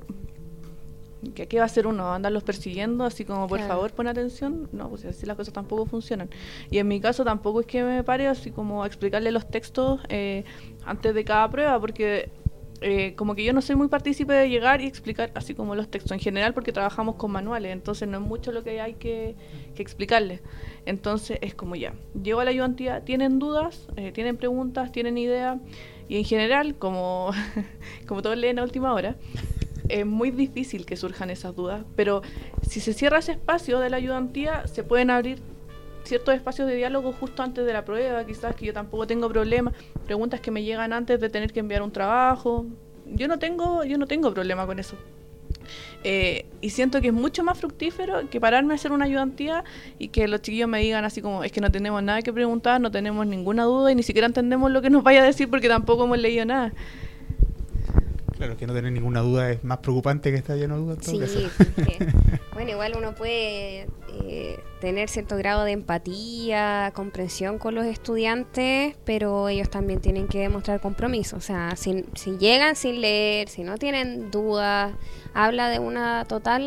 ¿qué, 1.35 1.47
qué 1.47 1.57
va 1.57 1.63
a 1.63 1.65
hacer 1.65 1.87
uno? 1.87 2.13
¿Andarlos 2.13 2.43
persiguiendo? 2.43 3.03
Así 3.03 3.25
como, 3.25 3.47
por 3.47 3.59
Claro. 3.59 3.73
favor, 3.73 3.91
pon 3.93 4.07
atención. 4.07 4.67
No, 4.71 4.89
pues 4.89 5.05
así 5.05 5.25
las 5.25 5.35
cosas 5.37 5.53
tampoco 5.53 5.85
funcionan. 5.85 6.29
Y 6.71 6.77
en 6.77 6.87
mi 6.87 6.99
caso 6.99 7.23
tampoco 7.23 7.61
es 7.61 7.65
que 7.67 7.83
me 7.83 8.03
pare 8.03 8.27
así 8.27 8.51
como 8.51 8.83
a 8.83 8.87
explicarle 8.87 9.31
los 9.31 9.49
textos 9.49 10.01
eh, 10.09 10.43
antes 10.85 11.13
de 11.13 11.23
cada 11.23 11.49
prueba, 11.49 11.79
porque 11.79 12.29
eh, 12.81 13.13
como 13.17 13.35
que 13.35 13.43
yo 13.43 13.51
no 13.51 13.61
soy 13.61 13.75
muy 13.75 13.89
partícipe 13.89 14.31
de 14.31 14.47
llegar 14.49 14.79
y 14.79 14.85
explicar 14.87 15.31
así 15.35 15.53
como 15.53 15.75
los 15.75 15.89
textos 15.89 16.13
en 16.13 16.19
general, 16.19 16.53
porque 16.53 16.71
trabajamos 16.71 17.15
con 17.15 17.29
manuales, 17.31 17.73
entonces 17.73 18.07
no 18.07 18.19
es 18.19 18.23
mucho 18.23 18.53
lo 18.53 18.63
que 18.63 18.79
hay 18.79 18.93
que, 18.93 19.35
que 19.75 19.81
explicarles. 19.81 20.39
Entonces 20.85 21.39
es 21.41 21.53
como 21.55 21.75
ya, 21.75 21.93
llego 22.23 22.39
a 22.39 22.45
la 22.45 22.51
ayudantía, 22.51 23.01
tienen 23.03 23.37
dudas, 23.37 23.87
eh, 23.97 24.13
tienen 24.13 24.37
preguntas, 24.37 24.93
tienen 24.93 25.17
ideas, 25.17 25.59
y 26.07 26.17
en 26.17 26.23
general, 26.23 26.75
como, 26.75 27.31
como 28.07 28.21
todos 28.21 28.37
leen 28.37 28.59
a 28.59 28.63
última 28.63 28.93
hora, 28.93 29.17
es 29.89 30.05
muy 30.05 30.31
difícil 30.31 30.85
que 30.85 30.95
surjan 30.95 31.29
esas 31.29 31.55
dudas, 31.55 31.83
pero 31.95 32.21
si 32.67 32.79
se 32.79 32.93
cierra 32.93 33.19
ese 33.19 33.33
espacio 33.33 33.79
de 33.79 33.89
la 33.89 33.97
ayudantía, 33.97 34.65
se 34.67 34.83
pueden 34.83 35.09
abrir 35.09 35.39
ciertos 36.03 36.33
espacios 36.35 36.67
de 36.67 36.75
diálogo 36.75 37.11
justo 37.11 37.43
antes 37.43 37.65
de 37.65 37.73
la 37.73 37.85
prueba, 37.85 38.25
quizás 38.25 38.55
que 38.55 38.65
yo 38.65 38.73
tampoco 38.73 39.05
tengo 39.07 39.27
problema, 39.29 39.73
preguntas 40.05 40.39
que 40.39 40.51
me 40.51 40.63
llegan 40.63 40.93
antes 40.93 41.19
de 41.19 41.29
tener 41.29 41.51
que 41.51 41.59
enviar 41.59 41.81
un 41.81 41.91
trabajo. 41.91 42.65
Yo 43.05 43.27
no 43.27 43.39
tengo, 43.39 43.83
yo 43.83 43.97
no 43.97 44.07
tengo 44.07 44.33
problema 44.33 44.65
con 44.65 44.79
eso. 44.79 44.95
Eh, 46.03 46.45
y 46.61 46.69
siento 46.69 47.01
que 47.01 47.07
es 47.07 47.13
mucho 47.13 47.43
más 47.43 47.59
fructífero 47.59 48.29
que 48.29 48.39
pararme 48.39 48.73
a 48.73 48.75
hacer 48.75 48.91
una 48.91 49.05
ayudantía 49.05 49.63
y 49.97 50.07
que 50.09 50.27
los 50.27 50.41
chiquillos 50.41 50.69
me 50.69 50.79
digan 50.79 51.03
así 51.05 51.21
como, 51.21 51.43
es 51.43 51.51
que 51.51 51.61
no 51.61 51.71
tenemos 51.71 52.01
nada 52.01 52.21
que 52.21 52.31
preguntar, 52.31 52.79
no 52.79 52.91
tenemos 52.91 53.27
ninguna 53.27 53.63
duda 53.63 53.91
y 53.91 53.95
ni 53.95 54.03
siquiera 54.03 54.25
entendemos 54.25 54.71
lo 54.71 54.81
que 54.81 54.89
nos 54.89 55.03
vaya 55.03 55.21
a 55.21 55.25
decir 55.25 55.49
porque 55.49 55.67
tampoco 55.67 56.05
hemos 56.05 56.19
leído 56.19 56.45
nada. 56.45 56.73
Claro, 58.39 58.55
que 58.55 58.65
no 58.65 58.73
tener 58.73 58.93
ninguna 58.93 59.19
duda 59.19 59.51
es 59.51 59.65
más 59.65 59.79
preocupante 59.79 60.31
que 60.31 60.37
estar 60.37 60.55
lleno 60.55 60.75
de 60.75 60.81
dudas. 60.81 60.99
Sí, 61.01 61.19
porque, 61.57 62.07
bueno, 62.53 62.71
igual 62.71 62.93
uno 62.97 63.13
puede 63.13 63.85
eh, 64.13 64.59
tener 64.79 65.09
cierto 65.09 65.35
grado 65.35 65.65
de 65.65 65.73
empatía, 65.73 66.93
comprensión 66.95 67.57
con 67.57 67.75
los 67.75 67.85
estudiantes, 67.85 68.95
pero 69.03 69.49
ellos 69.49 69.69
también 69.69 69.99
tienen 69.99 70.29
que 70.29 70.39
demostrar 70.39 70.79
compromiso. 70.79 71.35
O 71.35 71.41
sea, 71.41 71.75
si, 71.75 72.05
si 72.15 72.37
llegan 72.37 72.77
sin 72.77 73.01
leer, 73.01 73.49
si 73.49 73.63
no 73.63 73.77
tienen 73.77 74.31
dudas, 74.31 74.93
habla 75.33 75.69
de 75.69 75.79
una 75.79 76.23
total 76.23 76.61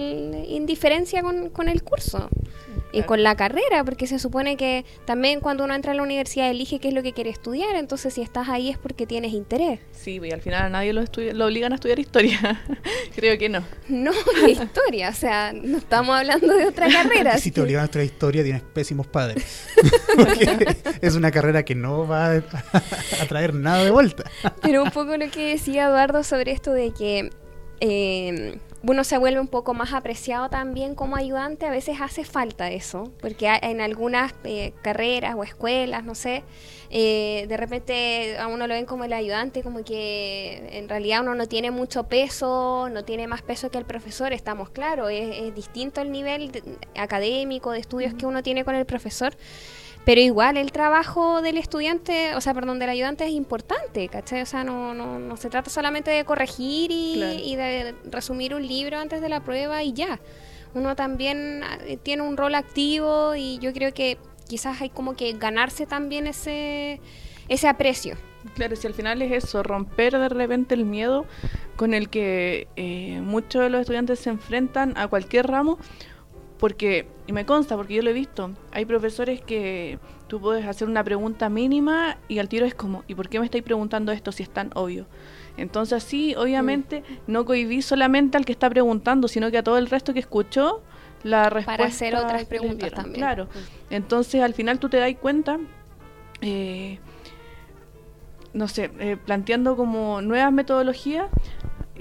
indiferencia 0.46 1.22
con, 1.22 1.48
con 1.48 1.70
el 1.70 1.82
curso. 1.82 2.28
Y 2.92 3.02
con 3.04 3.22
la 3.22 3.36
carrera, 3.36 3.84
porque 3.84 4.06
se 4.06 4.18
supone 4.18 4.56
que 4.56 4.84
también 5.06 5.40
cuando 5.40 5.64
uno 5.64 5.74
entra 5.74 5.92
a 5.92 5.94
la 5.94 6.02
universidad 6.02 6.50
elige 6.50 6.78
qué 6.78 6.88
es 6.88 6.94
lo 6.94 7.02
que 7.02 7.12
quiere 7.12 7.30
estudiar, 7.30 7.74
entonces 7.76 8.12
si 8.14 8.20
estás 8.22 8.48
ahí 8.50 8.68
es 8.68 8.76
porque 8.78 9.06
tienes 9.06 9.32
interés. 9.32 9.80
Sí, 9.92 10.20
y 10.22 10.30
al 10.30 10.40
final 10.42 10.64
a 10.64 10.68
nadie 10.68 10.92
lo, 10.92 11.00
estudia- 11.00 11.32
lo 11.32 11.46
obligan 11.46 11.72
a 11.72 11.76
estudiar 11.76 11.98
historia. 11.98 12.62
Creo 13.16 13.38
que 13.38 13.48
no. 13.48 13.64
No 13.88 14.12
de 14.44 14.50
historia, 14.50 15.08
o 15.08 15.14
sea, 15.14 15.52
no 15.54 15.78
estamos 15.78 16.14
hablando 16.16 16.54
de 16.56 16.66
otra 16.66 16.88
carrera. 16.92 17.38
Si 17.38 17.50
te 17.50 17.60
obligan 17.62 17.82
a 17.82 17.84
estudiar 17.86 18.06
historia, 18.06 18.42
tienes 18.42 18.62
pésimos 18.62 19.06
padres. 19.06 19.66
Porque 20.14 20.76
es 21.00 21.14
una 21.14 21.30
carrera 21.30 21.64
que 21.64 21.74
no 21.74 22.06
va 22.06 22.26
a, 22.32 22.36
a 22.36 23.26
traer 23.28 23.54
nada 23.54 23.84
de 23.84 23.90
vuelta. 23.90 24.24
Pero 24.60 24.82
un 24.82 24.90
poco 24.90 25.16
lo 25.16 25.30
que 25.30 25.48
decía 25.50 25.86
Eduardo 25.86 26.22
sobre 26.24 26.52
esto 26.52 26.72
de 26.72 26.92
que 26.92 27.30
eh, 27.80 28.58
uno 28.84 29.04
se 29.04 29.16
vuelve 29.16 29.40
un 29.40 29.46
poco 29.48 29.74
más 29.74 29.92
apreciado 29.92 30.48
también 30.50 30.94
como 30.94 31.16
ayudante, 31.16 31.66
a 31.66 31.70
veces 31.70 32.00
hace 32.00 32.24
falta 32.24 32.70
eso, 32.70 33.12
porque 33.20 33.48
hay- 33.48 33.60
en 33.62 33.80
algunas 33.80 34.34
eh, 34.44 34.72
carreras 34.82 35.34
o 35.36 35.44
escuelas, 35.44 36.04
no 36.04 36.14
sé, 36.14 36.42
eh, 36.90 37.46
de 37.48 37.56
repente 37.56 38.36
a 38.38 38.48
uno 38.48 38.66
lo 38.66 38.74
ven 38.74 38.84
como 38.86 39.04
el 39.04 39.12
ayudante, 39.12 39.62
como 39.62 39.84
que 39.84 40.68
en 40.78 40.88
realidad 40.88 41.20
uno 41.22 41.34
no 41.34 41.46
tiene 41.46 41.70
mucho 41.70 42.04
peso, 42.08 42.88
no 42.90 43.04
tiene 43.04 43.26
más 43.28 43.42
peso 43.42 43.70
que 43.70 43.78
el 43.78 43.84
profesor, 43.84 44.32
estamos 44.32 44.70
claros, 44.70 45.10
es, 45.10 45.36
es 45.38 45.54
distinto 45.54 46.00
el 46.00 46.10
nivel 46.10 46.50
de- 46.50 46.62
académico, 46.96 47.70
de 47.70 47.78
estudios 47.78 48.14
que 48.14 48.26
uno 48.26 48.42
tiene 48.42 48.64
con 48.64 48.74
el 48.74 48.84
profesor. 48.84 49.34
Pero 50.04 50.20
igual 50.20 50.56
el 50.56 50.72
trabajo 50.72 51.42
del 51.42 51.58
estudiante, 51.58 52.34
o 52.34 52.40
sea, 52.40 52.54
perdón, 52.54 52.78
del 52.80 52.88
ayudante 52.90 53.24
es 53.24 53.30
importante, 53.30 54.08
¿cachai? 54.08 54.42
O 54.42 54.46
sea, 54.46 54.64
no, 54.64 54.94
no, 54.94 55.20
no 55.20 55.36
se 55.36 55.48
trata 55.48 55.70
solamente 55.70 56.10
de 56.10 56.24
corregir 56.24 56.90
y, 56.90 57.14
Claro. 57.18 57.38
y 57.38 57.54
de 57.56 57.94
resumir 58.10 58.54
un 58.54 58.66
libro 58.66 58.98
antes 58.98 59.20
de 59.20 59.28
la 59.28 59.40
prueba 59.44 59.82
y 59.84 59.92
ya. 59.92 60.18
Uno 60.74 60.96
también 60.96 61.62
eh, 61.86 61.98
tiene 62.02 62.22
un 62.22 62.36
rol 62.36 62.54
activo 62.56 63.36
y 63.36 63.58
yo 63.58 63.72
creo 63.72 63.94
que 63.94 64.18
quizás 64.48 64.80
hay 64.80 64.88
como 64.90 65.14
que 65.14 65.34
ganarse 65.34 65.86
también 65.86 66.26
ese, 66.26 67.00
ese 67.48 67.68
aprecio. 67.68 68.16
Claro, 68.56 68.74
si 68.74 68.88
al 68.88 68.94
final 68.94 69.22
es 69.22 69.44
eso, 69.44 69.62
romper 69.62 70.18
de 70.18 70.28
repente 70.28 70.74
el 70.74 70.84
miedo 70.84 71.26
con 71.76 71.94
el 71.94 72.08
que 72.08 72.66
eh, 72.74 73.20
muchos 73.22 73.62
de 73.62 73.70
los 73.70 73.82
estudiantes 73.82 74.18
se 74.18 74.30
enfrentan 74.30 74.94
a 74.98 75.06
cualquier 75.06 75.46
ramo, 75.46 75.78
porque, 76.62 77.08
y 77.26 77.32
me 77.32 77.44
consta, 77.44 77.74
porque 77.74 77.94
yo 77.94 78.02
lo 78.02 78.10
he 78.10 78.12
visto, 78.12 78.52
hay 78.70 78.84
profesores 78.84 79.40
que 79.40 79.98
tú 80.28 80.40
puedes 80.40 80.64
hacer 80.64 80.86
una 80.86 81.02
pregunta 81.02 81.48
mínima 81.48 82.18
y 82.28 82.38
al 82.38 82.48
tiro 82.48 82.64
es 82.64 82.72
como, 82.72 83.02
¿y 83.08 83.16
por 83.16 83.28
qué 83.28 83.40
me 83.40 83.46
estáis 83.46 83.64
preguntando 83.64 84.12
esto 84.12 84.30
si 84.30 84.44
es 84.44 84.48
tan 84.48 84.70
obvio? 84.76 85.06
Entonces 85.56 86.04
sí, 86.04 86.36
obviamente 86.36 87.02
no 87.26 87.44
cohibí 87.44 87.82
solamente 87.82 88.36
al 88.36 88.44
que 88.44 88.52
está 88.52 88.70
preguntando, 88.70 89.26
sino 89.26 89.50
que 89.50 89.58
a 89.58 89.64
todo 89.64 89.76
el 89.76 89.88
resto 89.88 90.14
que 90.14 90.20
escuchó 90.20 90.84
la 91.24 91.50
respuesta. 91.50 91.78
Para 91.78 91.88
hacer 91.88 92.14
otras 92.14 92.44
preguntas 92.44 92.92
también. 92.92 93.16
Claro. 93.16 93.48
Entonces 93.90 94.40
al 94.40 94.54
final 94.54 94.78
tú 94.78 94.88
te 94.88 94.98
das 94.98 95.12
cuenta, 95.20 95.58
eh, 96.42 97.00
no 98.52 98.68
sé, 98.68 98.92
eh, 99.00 99.16
planteando 99.16 99.76
como 99.76 100.22
nuevas 100.22 100.52
metodologías 100.52 101.26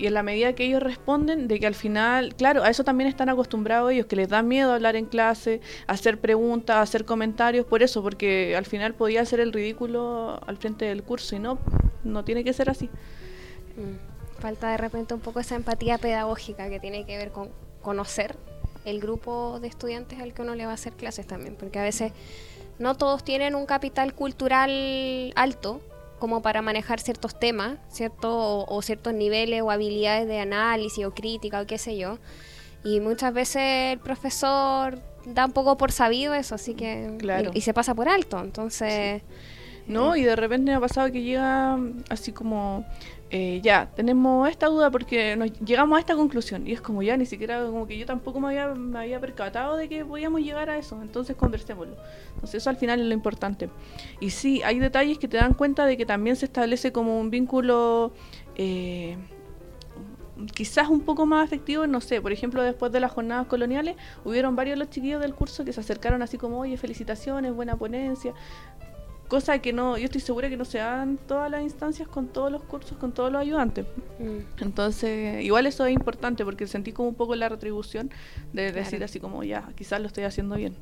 y 0.02 0.08
en 0.08 0.16
la 0.16 0.24
medida 0.24 0.54
que 0.54 0.66
ellos 0.66 0.82
responden, 0.82 1.47
de 1.47 1.60
que 1.60 1.68
al 1.68 1.76
final, 1.76 2.34
claro, 2.36 2.64
a 2.64 2.72
eso 2.72 2.84
también 2.84 3.08
están 3.08 3.30
acostumbrados 3.30 3.91
ellos, 3.91 4.08
que 4.08 4.16
les 4.16 4.30
da 4.30 4.41
miedo 4.41 4.74
hablar 4.74 4.95
en 4.95 5.06
clase, 5.06 5.62
hacer 5.86 6.20
preguntas, 6.20 6.78
hacer 6.78 7.06
comentarios, 7.06 7.68
por 7.68 7.84
eso, 7.84 8.02
porque 8.02 8.56
al 8.58 8.66
final 8.66 8.95
podía 8.95 9.24
ser 9.26 9.39
el 9.39 9.54
ridículo 9.54 10.39
al 10.47 10.58
frente 10.58 10.86
del 10.86 11.04
curso 11.04 11.36
y 11.36 11.39
no, 11.39 11.60
no 12.04 12.26
tiene 12.26 12.43
que 12.43 12.52
ser 12.52 12.72
así. 12.72 12.88
Mm. 13.78 14.41
Falta 14.41 14.72
de 14.72 14.78
repente 14.78 15.14
un 15.14 15.20
poco 15.20 15.39
esa 15.39 15.54
empatía 15.56 15.99
pedagógica 15.99 16.68
que 16.68 16.80
tiene 16.80 17.06
que 17.06 17.16
ver 17.18 17.32
con 17.32 17.49
conocer 17.84 18.36
el 18.86 18.99
grupo 18.99 19.60
de 19.60 19.68
estudiantes 19.68 20.20
al 20.20 20.34
que 20.34 20.41
uno 20.41 20.56
le 20.56 20.66
va 20.66 20.72
a 20.72 20.74
hacer 20.74 20.93
clases 20.93 21.28
también, 21.28 21.56
porque 21.56 21.78
a 21.78 21.84
veces 21.84 22.12
no 22.80 22.95
todos 22.97 23.24
tienen 23.24 23.54
un 23.54 23.68
capital 23.68 24.16
cultural 24.16 25.32
alto 25.36 25.80
como 26.22 26.42
para 26.42 26.62
manejar 26.62 27.02
ciertos 27.02 27.38
temas, 27.38 27.80
cierto 27.90 28.30
o, 28.32 28.78
o 28.78 28.82
ciertos 28.82 29.14
niveles 29.14 29.62
o 29.64 29.72
habilidades 29.72 30.28
de 30.28 30.40
análisis 30.40 31.04
o 31.04 31.12
crítica 31.14 31.60
o 31.60 31.66
qué 31.66 31.78
sé 31.78 31.98
yo. 31.98 32.20
Y 32.86 33.00
muchas 33.00 33.34
veces 33.34 33.94
el 33.94 34.00
profesor 34.00 35.00
da 35.26 35.46
un 35.46 35.52
poco 35.52 35.78
por 35.78 35.92
sabido 35.92 36.34
eso, 36.34 36.56
así 36.56 36.76
que... 36.76 37.16
Claro. 37.18 37.52
Y, 37.54 37.58
y 37.58 37.62
se 37.62 37.74
pasa 37.74 37.94
por 37.96 38.08
alto, 38.08 38.40
entonces... 38.40 39.24
¿no? 39.88 40.16
Y 40.16 40.24
de 40.24 40.36
repente 40.36 40.72
me 40.72 40.78
ha 40.78 40.80
pasado 40.80 41.12
que 41.12 41.24
llega 41.24 41.78
así 42.08 42.32
como, 42.32 42.86
eh, 43.34 43.62
ya, 43.64 43.90
tenemos 43.96 44.50
esta 44.50 44.68
duda 44.68 44.92
porque 44.92 45.38
nos 45.38 45.54
llegamos 45.62 45.96
a 45.96 46.00
esta 46.02 46.16
conclusión. 46.16 46.68
Y 46.68 46.74
es 46.74 46.82
como 46.82 47.02
ya, 47.02 47.16
ni 47.16 47.26
siquiera, 47.26 47.66
como 47.66 47.88
que 47.88 47.98
yo 47.98 48.06
tampoco 48.06 48.42
me 48.42 48.48
había, 48.50 48.68
me 48.76 49.00
había 49.00 49.22
percatado 49.22 49.78
de 49.78 49.88
que 49.88 50.04
podíamos 50.04 50.42
llegar 50.42 50.70
a 50.70 50.78
eso. 50.78 51.02
Entonces 51.02 51.38
conversémoslo. 51.38 51.96
Entonces 52.36 52.56
eso 52.56 52.70
al 52.70 52.76
final 52.76 53.00
es 53.00 53.06
lo 53.06 53.14
importante. 53.14 53.70
Y 54.20 54.32
sí, 54.32 54.62
hay 54.64 54.80
detalles 54.80 55.18
que 55.18 55.30
te 55.30 55.38
dan 55.38 55.54
cuenta 55.54 55.86
de 55.86 55.96
que 55.96 56.06
también 56.06 56.36
se 56.36 56.46
establece 56.46 56.92
como 56.92 57.20
un 57.20 57.30
vínculo... 57.30 58.12
eh, 58.56 59.18
quizás 60.54 60.90
un 60.90 61.02
poco 61.02 61.26
más 61.26 61.46
afectivo, 61.46 61.86
no 61.88 62.02
sé, 62.02 62.22
por 62.22 62.32
ejemplo, 62.32 62.64
después 62.64 62.92
de 62.92 63.00
las 63.00 63.12
jornadas 63.12 63.48
coloniales, 63.48 63.96
hubieron 64.26 64.56
varios 64.56 64.76
de 64.76 64.86
los 64.86 64.90
chiquillos 64.90 65.22
del 65.22 65.36
curso 65.36 65.64
que 65.64 65.74
se 65.74 65.80
acercaron 65.80 66.22
así 66.22 66.38
como, 66.38 66.60
oye, 66.60 66.78
felicitaciones, 66.78 67.54
buena 67.54 67.76
ponencia, 67.76 68.34
cosa 69.32 69.60
que 69.60 69.72
no, 69.72 69.98
yo 69.98 70.04
estoy 70.06 70.20
segura 70.20 70.50
que 70.50 70.58
no 70.58 70.66
se 70.66 70.80
dan 70.80 71.18
todas 71.26 71.50
las 71.50 71.64
instancias 71.64 72.06
con 72.10 72.28
todos 72.28 72.52
los 72.52 72.62
cursos, 72.64 72.98
con 72.98 73.14
todos 73.14 73.32
los 73.32 73.42
ayudantes. 73.42 73.86
mm, 74.20 74.62
Entonces, 74.62 75.42
igual 75.42 75.66
eso 75.68 75.86
es 75.86 75.94
importante 75.94 76.44
porque 76.44 76.68
sentí 76.68 76.92
como 76.92 77.08
un 77.08 77.16
poco 77.16 77.34
la 77.36 77.48
retribución 77.48 78.12
de 78.52 78.74
decir 78.74 78.98
Claro. 78.98 79.06
así 79.06 79.22
como, 79.22 79.42
ya, 79.46 79.70
quizás 79.78 80.02
lo 80.02 80.08
estoy 80.08 80.26
haciendo 80.26 80.58
bien. 80.58 80.76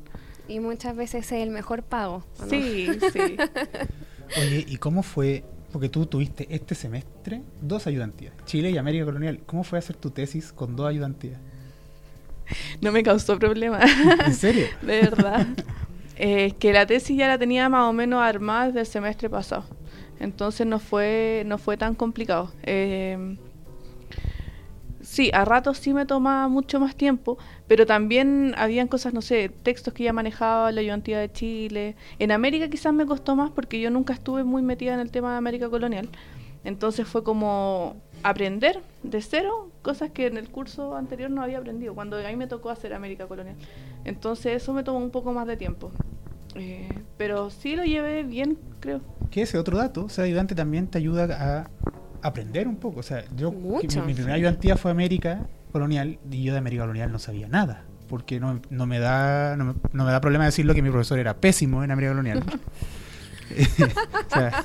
Y 0.48 0.58
muchas 0.58 0.96
veces 0.96 1.26
es 1.26 1.32
el 1.32 1.50
mejor 1.50 1.84
pago. 1.84 2.24
¿o 2.40 2.42
no? 2.42 2.50
Sí, 2.50 2.88
sí. 3.12 3.36
Oye, 4.40 4.64
¿y 4.66 4.76
cómo 4.78 5.04
fue? 5.04 5.44
Porque 5.70 5.88
tú 5.88 6.04
tuviste 6.06 6.48
este 6.50 6.74
semestre 6.74 7.42
dos 7.62 7.86
ayudantías, 7.86 8.34
Chile 8.46 8.70
y 8.72 8.76
América 8.78 9.04
Colonial. 9.04 9.38
¿Cómo 9.46 9.62
fue 9.62 9.78
hacer 9.78 9.94
tu 9.94 10.10
tesis 10.10 10.52
con 10.52 10.74
dos 10.74 10.88
ayudantías? 10.88 11.38
No 12.80 12.90
me 12.90 13.04
causó 13.04 13.38
problema. 13.38 13.78
¿En 14.26 14.34
serio? 14.34 14.66
De 14.82 15.02
verdad. 15.02 15.46
Eh, 16.22 16.52
que 16.58 16.74
la 16.74 16.84
tesis 16.84 17.16
ya 17.16 17.28
la 17.28 17.38
tenía 17.38 17.70
más 17.70 17.88
o 17.88 17.94
menos 17.94 18.20
armada 18.20 18.66
desde 18.66 18.80
el 18.80 18.86
semestre 18.86 19.30
pasado. 19.30 19.64
Entonces 20.18 20.66
no 20.66 20.78
fue, 20.78 21.44
no 21.46 21.56
fue 21.56 21.78
tan 21.78 21.94
complicado. 21.94 22.52
Eh, 22.62 23.38
sí, 25.00 25.30
a 25.32 25.46
ratos 25.46 25.78
sí 25.78 25.94
me 25.94 26.04
tomaba 26.04 26.46
mucho 26.48 26.78
más 26.78 26.94
tiempo, 26.94 27.38
pero 27.66 27.86
también 27.86 28.54
habían 28.58 28.86
cosas, 28.86 29.14
no 29.14 29.22
sé, 29.22 29.48
textos 29.48 29.94
que 29.94 30.04
ya 30.04 30.12
manejaba 30.12 30.70
la 30.72 30.82
ayudantía 30.82 31.18
de 31.18 31.32
Chile. 31.32 31.96
En 32.18 32.32
América 32.32 32.68
quizás 32.68 32.92
me 32.92 33.06
costó 33.06 33.34
más 33.34 33.50
porque 33.50 33.80
yo 33.80 33.90
nunca 33.90 34.12
estuve 34.12 34.44
muy 34.44 34.60
metida 34.60 34.92
en 34.92 35.00
el 35.00 35.10
tema 35.10 35.32
de 35.32 35.38
América 35.38 35.70
colonial. 35.70 36.10
Entonces 36.64 37.08
fue 37.08 37.24
como 37.24 37.96
aprender 38.22 38.80
de 39.02 39.22
cero 39.22 39.70
cosas 39.82 40.10
que 40.10 40.26
en 40.26 40.36
el 40.36 40.50
curso 40.50 40.96
anterior 40.96 41.30
no 41.30 41.42
había 41.42 41.58
aprendido, 41.58 41.94
cuando 41.94 42.16
a 42.16 42.28
mí 42.28 42.36
me 42.36 42.46
tocó 42.46 42.70
hacer 42.70 42.92
América 42.92 43.26
colonial. 43.26 43.56
Entonces 44.04 44.62
eso 44.62 44.72
me 44.72 44.82
tomó 44.82 44.98
un 44.98 45.10
poco 45.10 45.32
más 45.32 45.46
de 45.46 45.56
tiempo. 45.56 45.90
Eh, 46.54 46.88
pero 47.16 47.50
sí 47.50 47.76
lo 47.76 47.84
llevé 47.84 48.22
bien, 48.24 48.58
creo. 48.80 49.00
Que 49.30 49.42
ese 49.42 49.58
otro 49.58 49.78
dato, 49.78 50.08
ser 50.08 50.24
ayudante 50.24 50.54
también 50.54 50.88
te 50.88 50.98
ayuda 50.98 51.28
a 51.30 51.70
aprender 52.22 52.68
un 52.68 52.76
poco. 52.76 53.00
O 53.00 53.02
sea, 53.02 53.24
yo, 53.36 53.52
Mucho. 53.52 54.00
mi, 54.00 54.08
mi 54.08 54.14
primera 54.14 54.34
ayudantía 54.34 54.76
fue 54.76 54.90
América 54.90 55.46
Colonial 55.72 56.18
y 56.30 56.42
yo 56.42 56.52
de 56.52 56.58
América 56.58 56.82
Colonial 56.82 57.12
no 57.12 57.18
sabía 57.18 57.48
nada. 57.48 57.84
Porque 58.08 58.40
no, 58.40 58.60
no 58.70 58.86
me 58.86 58.98
da 58.98 59.56
no 59.56 59.66
me, 59.66 59.74
no 59.92 60.04
me 60.04 60.10
da 60.10 60.20
problema 60.20 60.44
decirlo 60.44 60.74
que 60.74 60.82
mi 60.82 60.90
profesor 60.90 61.20
era 61.20 61.36
pésimo 61.36 61.84
en 61.84 61.92
América 61.92 62.12
Colonial. 62.12 62.42
o 64.26 64.34
sea, 64.34 64.64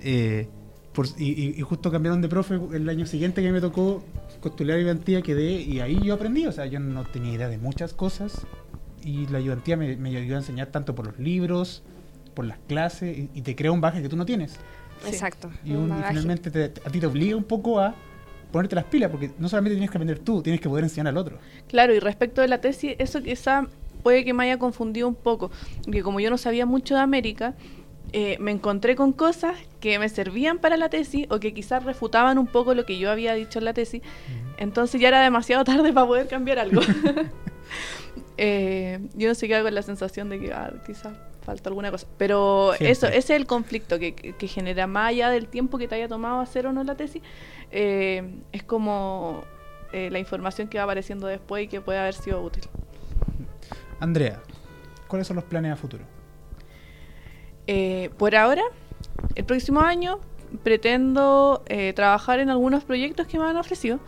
eh, 0.00 0.48
por- 0.96 1.06
y, 1.18 1.60
justo 1.62 1.92
cambiaron 1.92 2.20
de 2.22 2.28
profe 2.28 2.58
el 2.72 2.88
año 2.88 3.06
siguiente 3.06 3.42
que 3.42 3.52
me 3.52 3.60
tocó 3.60 4.02
costurar 4.40 4.78
ayudantía 4.78 5.22
quedé 5.22 5.52
y 5.60 5.78
ahí 5.80 6.00
yo 6.02 6.14
aprendí. 6.14 6.46
O 6.46 6.52
sea, 6.52 6.66
yo 6.66 6.80
no 6.80 7.04
tenía 7.04 7.34
idea 7.34 7.48
de 7.48 7.58
muchas 7.58 7.92
cosas 7.92 8.46
y 9.04 9.26
la 9.28 9.38
ayudantía 9.38 9.76
me, 9.76 9.94
me 9.96 10.08
ayudó 10.16 10.34
a 10.36 10.38
enseñar 10.38 10.68
tanto 10.68 10.94
por 10.94 11.06
los 11.06 11.18
libros, 11.18 11.82
por 12.34 12.44
las 12.46 12.58
clases 12.66 13.16
y, 13.16 13.30
y 13.34 13.42
te 13.42 13.54
crea 13.54 13.70
un 13.70 13.80
bagaje 13.80 14.02
que 14.02 14.08
tú 14.08 14.16
no 14.16 14.26
tienes. 14.26 14.52
Sí. 15.02 15.10
Exacto. 15.10 15.50
Y, 15.64 15.72
un 15.72 15.92
un- 15.92 16.00
y 16.00 16.02
finalmente 16.08 16.50
te- 16.50 16.64
a 16.84 16.90
ti 16.90 16.98
te 16.98 17.06
obliga 17.06 17.36
un 17.36 17.44
poco 17.44 17.78
a 17.78 17.94
ponerte 18.50 18.74
las 18.74 18.84
pilas, 18.86 19.10
porque 19.10 19.30
no 19.38 19.48
solamente 19.50 19.74
tienes 19.74 19.90
que 19.90 19.98
aprender 19.98 20.18
tú, 20.20 20.42
tienes 20.42 20.60
que 20.60 20.68
poder 20.68 20.84
enseñar 20.84 21.08
al 21.08 21.16
otro. 21.18 21.38
Claro, 21.68 21.94
y 21.94 21.98
respecto 22.00 22.40
de 22.40 22.48
la 22.48 22.60
tesis, 22.60 22.94
eso 22.98 23.22
quizá 23.22 23.66
puede 24.02 24.24
que 24.24 24.32
me 24.32 24.44
haya 24.44 24.58
confundido 24.58 25.08
un 25.08 25.14
poco, 25.16 25.50
que 25.90 26.02
como 26.02 26.20
yo 26.20 26.30
no 26.30 26.38
sabía 26.38 26.64
mucho 26.64 26.94
de 26.94 27.00
América, 27.00 27.54
eh, 28.12 28.36
me 28.40 28.50
encontré 28.52 28.94
con 28.96 29.12
cosas 29.12 29.56
que 29.80 29.98
me 29.98 30.08
servían 30.08 30.58
para 30.58 30.76
la 30.76 30.88
tesis 30.88 31.26
o 31.30 31.38
que 31.40 31.52
quizás 31.54 31.84
refutaban 31.84 32.38
un 32.38 32.46
poco 32.46 32.74
lo 32.74 32.84
que 32.86 32.98
yo 32.98 33.10
había 33.10 33.34
dicho 33.34 33.58
en 33.58 33.64
la 33.66 33.74
tesis, 33.74 34.02
entonces 34.58 35.00
ya 35.00 35.08
era 35.08 35.20
demasiado 35.22 35.64
tarde 35.64 35.92
para 35.92 36.06
poder 36.06 36.28
cambiar 36.28 36.58
algo. 36.58 36.80
Eh, 38.38 39.00
yo 39.14 39.28
no 39.28 39.34
sé 39.34 39.48
qué 39.48 39.54
hago 39.54 39.64
con 39.64 39.74
la 39.74 39.80
sensación 39.82 40.28
de 40.28 40.38
que 40.38 40.52
ah, 40.52 40.70
quizás 40.86 41.16
falta 41.42 41.70
alguna 41.70 41.90
cosa, 41.90 42.06
pero 42.18 42.72
Siempre. 42.74 42.90
eso, 42.90 43.06
ese 43.06 43.16
es 43.18 43.30
el 43.30 43.46
conflicto 43.46 43.98
que, 43.98 44.14
que- 44.14 44.34
que 44.34 44.46
genera 44.46 44.86
más 44.86 45.08
allá 45.08 45.30
del 45.30 45.48
tiempo 45.48 45.78
que 45.78 45.88
te 45.88 45.94
haya 45.94 46.06
tomado 46.06 46.40
hacer 46.40 46.66
o 46.66 46.72
no 46.74 46.84
la 46.84 46.96
tesis, 46.96 47.22
eh, 47.70 48.40
es 48.52 48.62
como 48.62 49.42
eh, 49.92 50.10
la 50.10 50.18
información 50.18 50.68
que 50.68 50.76
va 50.76 50.84
apareciendo 50.84 51.26
después 51.28 51.64
y 51.64 51.68
que 51.68 51.80
puede 51.80 51.98
haber 51.98 52.12
sido 52.14 52.42
útil. 52.42 52.64
Andrea, 54.00 54.40
¿cuáles 55.08 55.26
son 55.26 55.36
los 55.36 55.44
planes 55.44 55.72
a 55.72 55.76
futuro? 55.76 56.04
Eh, 57.66 58.10
por 58.18 58.34
ahora, 58.36 58.62
el 59.34 59.44
próximo 59.44 59.80
año 59.80 60.20
pretendo 60.62 61.62
eh, 61.66 61.92
trabajar 61.92 62.40
en 62.40 62.50
algunos 62.50 62.84
proyectos 62.84 63.26
que 63.26 63.38
me 63.38 63.44
han 63.44 63.56
ofrecido. 63.56 63.98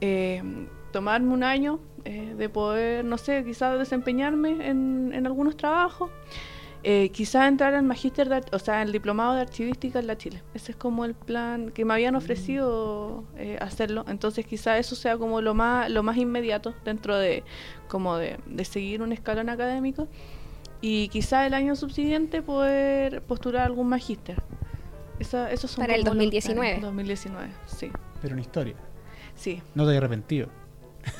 Eh, 0.00 0.42
tomarme 0.92 1.32
un 1.32 1.42
año 1.44 1.80
eh, 2.04 2.34
de 2.36 2.48
poder, 2.48 3.04
no 3.04 3.18
sé, 3.18 3.44
quizás 3.44 3.78
desempeñarme 3.78 4.68
en, 4.68 5.12
en 5.14 5.26
algunos 5.26 5.56
trabajos. 5.56 6.10
Eh, 6.84 7.10
quizás 7.10 7.46
entrar 7.46 7.74
en 7.74 7.86
magíster, 7.86 8.28
de 8.28 8.42
o 8.50 8.58
sea, 8.58 8.82
el 8.82 8.90
diplomado 8.90 9.34
de 9.34 9.42
archivística 9.42 10.00
en 10.00 10.08
la 10.08 10.18
Chile. 10.18 10.42
Ese 10.52 10.72
es 10.72 10.76
como 10.76 11.04
el 11.04 11.14
plan 11.14 11.70
que 11.70 11.84
me 11.84 11.94
habían 11.94 12.16
ofrecido 12.16 13.22
eh, 13.36 13.56
hacerlo. 13.60 14.04
Entonces, 14.08 14.44
quizás 14.44 14.80
eso 14.80 14.96
sea 14.96 15.16
como 15.16 15.40
lo 15.40 15.54
más, 15.54 15.88
lo 15.90 16.02
más 16.02 16.16
inmediato 16.16 16.74
dentro 16.84 17.16
de, 17.16 17.44
como 17.86 18.16
de, 18.16 18.38
de 18.46 18.64
seguir 18.64 19.00
un 19.00 19.12
escalón 19.12 19.48
académico. 19.48 20.08
Y 20.82 21.08
quizás 21.08 21.46
el 21.46 21.54
año 21.54 21.74
subsiguiente 21.76 22.42
poder 22.42 23.22
postular 23.22 23.62
algún 23.64 23.88
magíster. 23.88 24.42
Esa- 25.18 25.50
esos 25.50 25.70
son 25.70 25.82
Para 25.84 25.94
el 25.94 26.00
como 26.02 26.14
los 26.16 26.24
2019. 26.24 26.60
planes. 26.68 26.82
2019, 26.82 27.48
sí. 27.66 27.90
Pero 28.20 28.34
en 28.34 28.40
historia. 28.40 28.74
Sí. 29.36 29.62
No 29.74 29.84
te 29.84 29.90
hayas 29.92 30.02
arrepentido. 30.02 30.48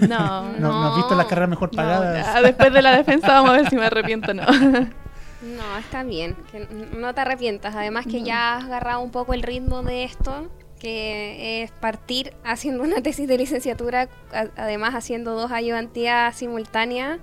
No, 0.01 0.09
¿No, 0.53 0.59
no. 0.59 0.73
no 0.73 0.91
has 0.91 0.97
visto 0.97 1.15
las 1.15 1.27
carreras 1.27 1.49
mejor 1.51 1.71
pagadas? 1.71 2.43
después 2.43 2.73
de 2.73 2.83
la 2.83 2.97
defensa 2.97 3.29
vamos 3.29 3.51
a 3.51 3.53
ver 3.55 3.71
si 3.71 3.77
me 3.77 3.87
arrepiento 3.87 4.33
o 4.33 4.35
no. 4.35 4.43
No, 5.43 5.77
está 5.77 6.05
bien, 6.05 6.37
que 6.53 6.69
no 6.97 7.13
te 7.15 7.21
arrepientas. 7.21 7.75
Además 7.75 8.07
que 8.07 8.23
ya 8.23 8.57
has 8.57 8.65
agarrado 8.67 9.01
un 9.01 9.11
poco 9.11 9.35
el 9.35 9.43
ritmo 9.43 9.83
de 9.83 10.05
esto, 10.05 10.49
que 10.79 11.65
es 11.65 11.73
partir 11.73 12.33
haciendo 12.45 12.85
una 12.85 13.03
tesis 13.03 13.27
de 13.27 13.39
licenciatura, 13.39 14.09
además 14.57 14.95
haciendo 14.95 15.35
dos 15.35 15.51
ayudantías 15.51 16.37
simultáneas, 16.37 17.19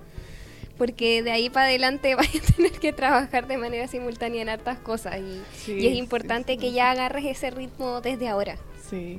porque 0.79 1.21
de 1.21 1.29
ahí 1.31 1.51
para 1.51 1.67
adelante 1.67 2.15
vas 2.15 2.27
a 2.33 2.53
tener 2.55 2.71
que 2.71 2.91
trabajar 2.91 3.45
de 3.45 3.57
manera 3.57 3.87
simultánea 3.87 4.41
en 4.41 4.49
hartas 4.49 4.79
cosas 4.79 5.17
y, 5.19 5.41
Sí, 5.53 5.73
y 5.73 5.85
es 5.85 5.93
sí, 5.93 5.99
importante 5.99 6.53
sí. 6.53 6.57
que 6.57 6.71
ya 6.71 6.89
agarres 6.89 7.25
ese 7.25 7.51
ritmo 7.51 8.01
desde 8.01 8.27
ahora. 8.27 8.55
Sí. 8.89 9.17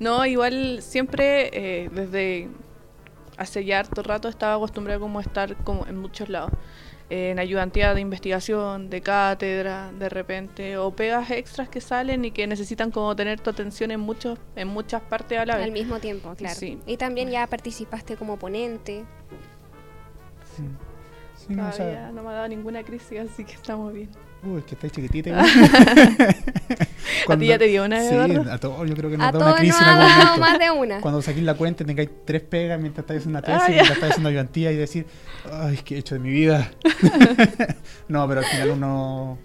No, 0.00 0.26
igual 0.26 0.82
siempre 0.82 1.50
eh, 1.52 1.88
desde 1.92 2.48
hace 3.36 3.64
ya 3.64 3.80
harto 3.80 4.02
rato 4.02 4.28
estaba 4.28 4.54
acostumbrada 4.54 4.98
como 4.98 5.20
a 5.20 5.22
estar 5.22 5.54
como 5.56 5.86
en 5.86 5.98
muchos 5.98 6.28
lados. 6.28 6.50
Eh, 7.10 7.30
en 7.30 7.38
ayudantía 7.38 7.92
de 7.92 8.00
investigación, 8.00 8.88
de 8.88 9.02
cátedra, 9.02 9.92
de 9.92 10.08
repente, 10.08 10.78
o 10.78 10.90
pegas 10.90 11.30
extras 11.30 11.68
que 11.68 11.82
salen 11.82 12.24
y 12.24 12.30
que 12.30 12.46
necesitan 12.46 12.90
como 12.90 13.14
tener 13.14 13.40
tu 13.40 13.50
atención 13.50 13.90
en 13.90 14.00
muchos, 14.00 14.38
en 14.56 14.68
muchas 14.68 15.02
partes 15.02 15.38
a 15.38 15.44
la 15.44 15.56
vez. 15.56 15.66
Al 15.66 15.72
mismo 15.72 16.00
tiempo, 16.00 16.34
claro. 16.34 16.54
Sí. 16.54 16.78
Y 16.86 16.96
también 16.96 17.28
ya 17.30 17.46
participaste 17.46 18.16
como 18.16 18.38
ponente. 18.38 19.04
Sí. 20.56 20.62
Sí, 21.46 21.54
no, 21.54 21.68
o 21.68 21.72
sea, 21.72 21.84
Todavía 21.86 22.10
no 22.12 22.22
me 22.22 22.28
ha 22.30 22.32
dado 22.32 22.48
ninguna 22.48 22.82
crisis, 22.82 23.18
así 23.20 23.44
que 23.44 23.52
estamos 23.54 23.92
bien. 23.92 24.08
uy, 24.44 24.58
es 24.60 24.64
que 24.64 24.74
estáis 24.74 24.92
chiquitita. 24.92 25.30
igual. 25.30 25.46
¿A 27.28 27.36
ti 27.36 27.46
ya 27.46 27.58
te 27.58 27.64
dio 27.66 27.84
una, 27.84 28.00
Sí, 28.02 28.14
a 28.50 28.58
todos 28.58 28.88
yo 28.88 28.94
creo 28.96 29.10
que 29.10 29.16
nos 29.18 29.28
A 29.28 29.32
da 29.32 29.38
una 29.46 29.56
crisis 29.56 29.80
nos 29.80 29.82
en 29.82 29.88
ha 29.88 29.92
algún 29.94 30.08
dado 30.08 30.24
momento. 30.36 30.40
más 30.40 30.58
de 30.58 30.70
una. 30.70 31.00
Cuando 31.00 31.22
saquéis 31.22 31.44
la 31.44 31.54
cuenta 31.54 31.84
tengáis 31.84 32.10
tres 32.24 32.42
pegas 32.42 32.80
mientras 32.80 33.02
estáis 33.04 33.20
haciendo 33.20 33.38
una 33.38 33.46
tesis, 33.46 33.62
Ah, 33.62 33.68
mientras 33.68 33.92
estáis 33.92 34.10
haciendo 34.12 34.28
ayudantía 34.30 34.72
y 34.72 34.76
decir, 34.76 35.06
ay, 35.52 35.78
¿qué 35.84 35.96
he 35.96 35.98
hecho 35.98 36.14
de 36.14 36.20
mi 36.20 36.30
vida? 36.30 36.70
no, 38.08 38.26
pero 38.28 38.40
al 38.40 38.46
final 38.46 38.70
uno... 38.70 39.38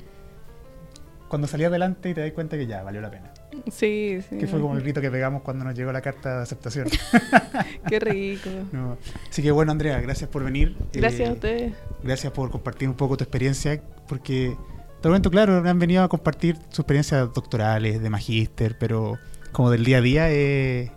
Cuando 1.28 1.48
salí 1.48 1.64
adelante 1.64 2.10
y 2.10 2.14
te 2.16 2.22
das 2.22 2.32
cuenta 2.32 2.58
que 2.58 2.66
ya, 2.66 2.82
valió 2.82 3.02
la 3.02 3.12
pena. 3.12 3.32
Sí, 3.72 4.18
sí. 4.28 4.38
Que 4.40 4.48
fue 4.48 4.60
como 4.60 4.76
el 4.76 4.82
grito 4.82 5.00
que 5.00 5.12
pegamos 5.12 5.44
cuando 5.44 5.64
nos 5.64 5.76
llegó 5.76 5.92
la 5.92 6.02
carta 6.02 6.38
de 6.38 6.44
aceptación. 6.44 6.88
Qué 7.88 8.00
rico. 8.00 8.50
No. 8.72 8.98
Así 9.30 9.44
que 9.44 9.52
bueno, 9.52 9.72
Andrea, 9.72 10.02
gracias 10.02 10.28
por 10.28 10.44
venir. 10.44 10.76
Gracias 10.92 11.22
Eh, 11.28 11.30
a 11.30 11.34
ustedes. 11.34 11.74
Gracias 12.04 12.32
por 12.34 12.50
compartir 12.50 12.88
un 12.88 12.96
poco 12.96 13.18
tu 13.18 13.24
experiencia, 13.24 13.82
porque 14.08 14.56
te 15.02 15.08
momento, 15.10 15.30
claro, 15.32 15.58
han 15.68 15.80
venido 15.80 16.04
a 16.04 16.08
compartir 16.10 16.56
sus 16.70 16.80
experiencias 16.80 17.34
doctorales, 17.34 18.02
de 18.02 18.10
magíster, 18.10 18.78
pero 18.78 19.18
como 19.52 19.70
del 19.72 19.84
día 19.84 19.98
a 19.98 20.02
día 20.02 20.30
es, 20.30 20.90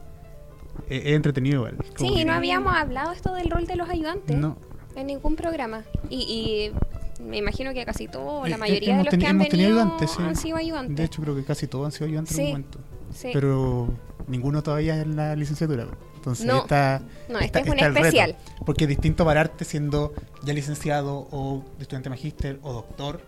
es- 0.89 1.05
es 1.07 1.13
entretenido 1.15 1.57
igual. 1.57 1.77
Sí, 1.97 2.15
que- 2.15 2.25
no 2.25 2.33
habíamos 2.33 2.75
hablado 2.75 3.13
esto 3.13 3.35
del 3.35 3.51
rol 3.51 3.67
de 3.67 3.77
los 3.77 3.89
ayudantes. 3.89 4.37
No, 4.37 4.57
en 4.95 5.07
ningún 5.07 5.37
programa. 5.37 5.83
Y, 6.11 6.73
y 7.21 7.23
me 7.23 7.39
imagino 7.39 7.73
que 7.75 7.85
casi 7.85 8.09
todo, 8.09 8.47
la 8.47 8.57
eh, 8.57 8.59
mayoría 8.59 8.97
de 8.99 9.05
los 9.05 9.15
que 9.15 9.27
han 9.27 9.39
venido 9.39 9.69
ayudantes, 9.69 10.11
sí. 10.11 10.23
han 10.23 10.37
sido 10.37 10.57
ayudantes. 10.57 10.97
De 10.97 11.05
hecho, 11.05 11.23
creo 11.23 11.35
que 11.35 11.45
casi 11.45 11.67
todos 11.67 11.87
han 11.87 11.93
sido 11.93 12.07
ayudantes 12.07 12.33
en 12.33 12.37
Sí. 12.37 12.43
algún 12.43 12.53
momento. 12.63 12.79
Sí. 13.15 13.31
Pero 13.33 13.89
ninguno 14.29 14.63
todavía 14.63 14.97
es 14.97 15.03
en 15.03 15.17
la 15.17 15.35
licenciatura. 15.37 15.87
Entonces 16.23 16.47
No. 16.47 16.59
está. 16.63 17.03
No, 17.29 17.41
está- 17.41 17.59
este 17.59 17.59
es 17.61 17.67
un 17.67 17.73
está 17.75 17.87
el 17.87 17.95
reto. 17.95 18.07
especial. 18.07 18.37
porque 18.65 18.85
es 18.85 18.89
distinto 18.89 19.25
pararte 19.25 19.65
siendo 19.65 20.15
ya 20.45 20.53
licenciado 20.55 21.27
o 21.33 21.65
estudiante 21.81 22.11
magíster 22.11 22.61
o 22.63 22.73
doctor. 22.73 23.21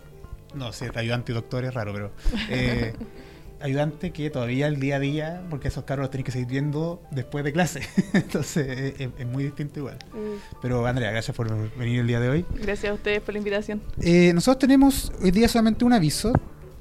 No 0.53 0.71
sé, 0.71 0.89
ayudante 0.95 1.33
y 1.33 1.35
doctor 1.35 1.65
es 1.65 1.73
raro, 1.73 1.91
pero. 1.93 2.11
eh, 2.49 2.93
ayudante 3.61 4.11
que 4.11 4.29
todavía 4.29 4.67
el 4.67 4.79
día 4.79 4.97
a 4.97 4.99
día, 4.99 5.41
porque 5.49 5.67
esos 5.69 5.83
carros 5.85 6.03
los 6.03 6.11
tenés 6.11 6.25
que 6.25 6.31
seguir 6.31 6.47
viendo 6.47 7.01
después 7.11 7.43
de 7.43 7.51
clase. 7.51 7.81
Entonces 8.13 8.67
es, 8.67 9.01
es- 9.01 9.09
es 9.17 9.25
muy 9.27 9.43
distinto 9.43 9.79
igual. 9.79 9.97
Mm. 10.13 10.57
Pero 10.61 10.85
Andrea, 10.87 11.11
gracias 11.11 11.35
por 11.35 11.49
venir 11.77 11.99
el 11.99 12.07
día 12.07 12.19
de 12.21 12.29
hoy. 12.29 12.45
Gracias 12.61 12.91
a 12.91 12.93
ustedes 12.93 13.19
por 13.21 13.33
la 13.33 13.39
invitación. 13.39 13.81
Eh, 14.01 14.31
nosotros 14.33 14.59
tenemos 14.59 15.11
hoy 15.21 15.31
día 15.31 15.47
solamente 15.49 15.83
un 15.83 15.91
aviso. 15.93 16.31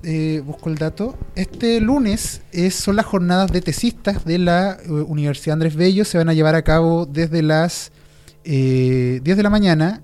Eh, 0.04 0.42
busco 0.44 0.68
el 0.70 0.76
dato. 0.76 1.16
Este 1.34 1.80
lunes 1.80 2.42
es- 2.52 2.74
son 2.74 2.96
las 2.96 3.06
jornadas 3.06 3.50
de 3.52 3.60
tesistas 3.60 4.24
de 4.24 4.38
la 4.38 4.78
eh, 4.84 4.88
Universidad 4.90 5.54
Andrés 5.54 5.74
Bello. 5.76 6.04
Se 6.04 6.18
van 6.18 6.28
a 6.28 6.34
llevar 6.34 6.54
a 6.54 6.62
cabo 6.62 7.06
desde 7.06 7.42
las 7.42 7.90
eh, 8.44 9.20
10 9.22 9.36
de 9.36 9.42
la 9.42 9.50
mañana 9.50 10.02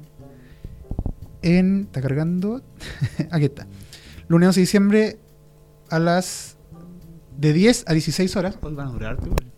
en... 1.43 1.83
¿Está 1.83 2.01
cargando? 2.01 2.63
Aquí 3.31 3.45
está. 3.47 3.67
Lunes 4.29 4.49
11 4.49 4.61
de 4.61 4.63
diciembre 4.63 5.19
a 5.91 5.99
las... 5.99 6.57
De 7.39 7.53
10 7.55 7.85
a 7.87 7.93
16 7.95 8.37
horas. 8.37 8.59
Hoy 8.61 8.75
van 8.75 8.89
a 8.89 8.91
durar 8.91 9.19
igual. 9.23 9.53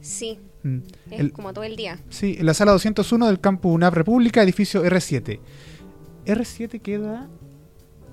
Sí, 0.00 0.38
Mm. 0.62 0.78
es 1.12 1.20
El- 1.20 1.32
como 1.32 1.52
todo 1.52 1.62
el 1.64 1.76
día. 1.76 2.00
Sí, 2.08 2.34
en 2.40 2.46
la 2.46 2.52
sala 2.54 2.72
201 2.72 3.26
del 3.28 3.38
campus 3.40 3.72
UNAP 3.72 3.94
República, 3.94 4.42
edificio 4.42 4.84
R7. 4.84 5.38
R7 6.24 6.80
queda 6.82 7.28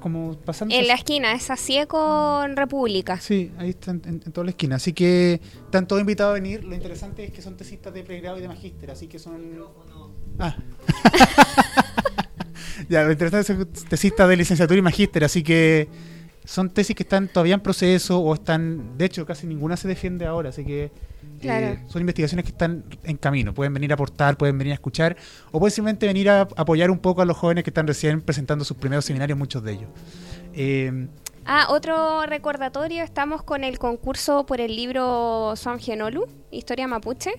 como 0.03 0.35
pasando... 0.35 0.75
En 0.75 0.85
la 0.85 0.95
esquina, 0.95 1.31
es 1.33 1.49
así 1.49 1.79
con 1.87 2.57
República. 2.57 3.17
Sí, 3.21 3.51
ahí 3.57 3.69
está 3.69 3.91
en, 3.91 4.01
en- 4.05 4.21
en 4.25 4.31
toda 4.33 4.43
la 4.43 4.51
esquina. 4.51 4.75
Así 4.75 4.91
que 4.91 5.39
están 5.65 5.87
todos 5.87 6.01
invitados 6.01 6.31
a 6.31 6.33
venir. 6.33 6.65
Lo 6.65 6.75
interesante 6.75 7.23
es 7.23 7.31
que 7.31 7.41
son 7.41 7.55
tesistas 7.55 7.93
de 7.93 8.03
pregrado 8.03 8.37
y 8.37 8.41
de 8.41 8.49
magíster, 8.49 8.91
así 8.91 9.07
que 9.07 9.17
son... 9.17 9.41
Ah. 10.39 10.57
ya, 12.89 13.03
lo 13.03 13.11
interesante 13.13 13.53
es 13.53 13.57
que 13.57 13.79
son 13.79 13.87
tesistas 13.89 14.27
de 14.27 14.35
licenciatura 14.37 14.77
y 14.77 14.81
magíster, 14.81 15.23
así 15.23 15.41
que 15.41 15.87
son 16.43 16.69
tesis 16.69 16.95
que 16.95 17.03
están 17.03 17.29
todavía 17.29 17.53
en 17.53 17.61
proceso 17.61 18.19
o 18.19 18.33
están... 18.33 18.97
De 18.97 19.05
hecho, 19.05 19.25
casi 19.25 19.47
ninguna 19.47 19.77
se 19.77 19.87
defiende 19.87 20.25
ahora, 20.25 20.49
así 20.49 20.65
que... 20.65 20.91
eh, 21.41 21.79
son 21.87 22.01
investigaciones 22.01 22.45
que 22.45 22.51
están 22.51 22.83
en 23.03 23.17
camino. 23.17 23.53
Pueden 23.53 23.73
venir 23.73 23.91
a 23.91 23.95
aportar, 23.95 24.37
pueden 24.37 24.57
venir 24.57 24.71
a 24.71 24.75
escuchar 24.75 25.17
o 25.51 25.59
pueden 25.59 25.73
simplemente 25.73 26.07
venir 26.07 26.29
a 26.29 26.41
apoyar 26.41 26.89
un 26.89 26.99
poco 26.99 27.21
a 27.21 27.25
los 27.25 27.37
jóvenes 27.37 27.63
que 27.63 27.69
están 27.69 27.87
recién 27.87 28.21
presentando 28.21 28.63
sus 28.63 28.77
primeros 28.77 29.05
seminarios, 29.05 29.37
muchos 29.37 29.63
de 29.63 29.71
ellos. 29.73 29.89
Eh, 30.53 31.07
Ah, 31.45 31.67
otro 31.69 32.25
recordatorio, 32.25 33.03
estamos 33.03 33.43
con 33.43 33.63
el 33.63 33.77
concurso 33.77 34.45
por 34.45 34.61
el 34.61 34.75
libro 34.75 35.55
Son 35.55 35.79
Genolu, 35.79 36.27
Historia 36.51 36.87
Mapuche. 36.87 37.31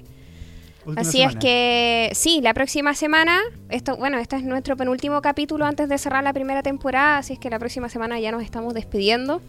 última 0.84 1.00
Así 1.00 1.22
es 1.22 1.34
que 1.36 2.10
sí, 2.12 2.40
la 2.42 2.52
próxima 2.52 2.94
semana, 2.94 3.40
esto, 3.70 3.96
bueno, 3.96 4.18
este 4.18 4.36
es 4.36 4.42
nuestro 4.44 4.76
penúltimo 4.76 5.22
capítulo 5.22 5.64
antes 5.64 5.88
de 5.88 5.96
cerrar 5.96 6.22
la 6.22 6.34
primera 6.34 6.62
temporada, 6.62 7.18
así 7.18 7.32
es 7.32 7.38
que 7.38 7.48
la 7.48 7.58
próxima 7.58 7.88
semana 7.88 8.20
ya 8.20 8.30
nos 8.30 8.42
estamos 8.42 8.74
despidiendo. 8.74 9.40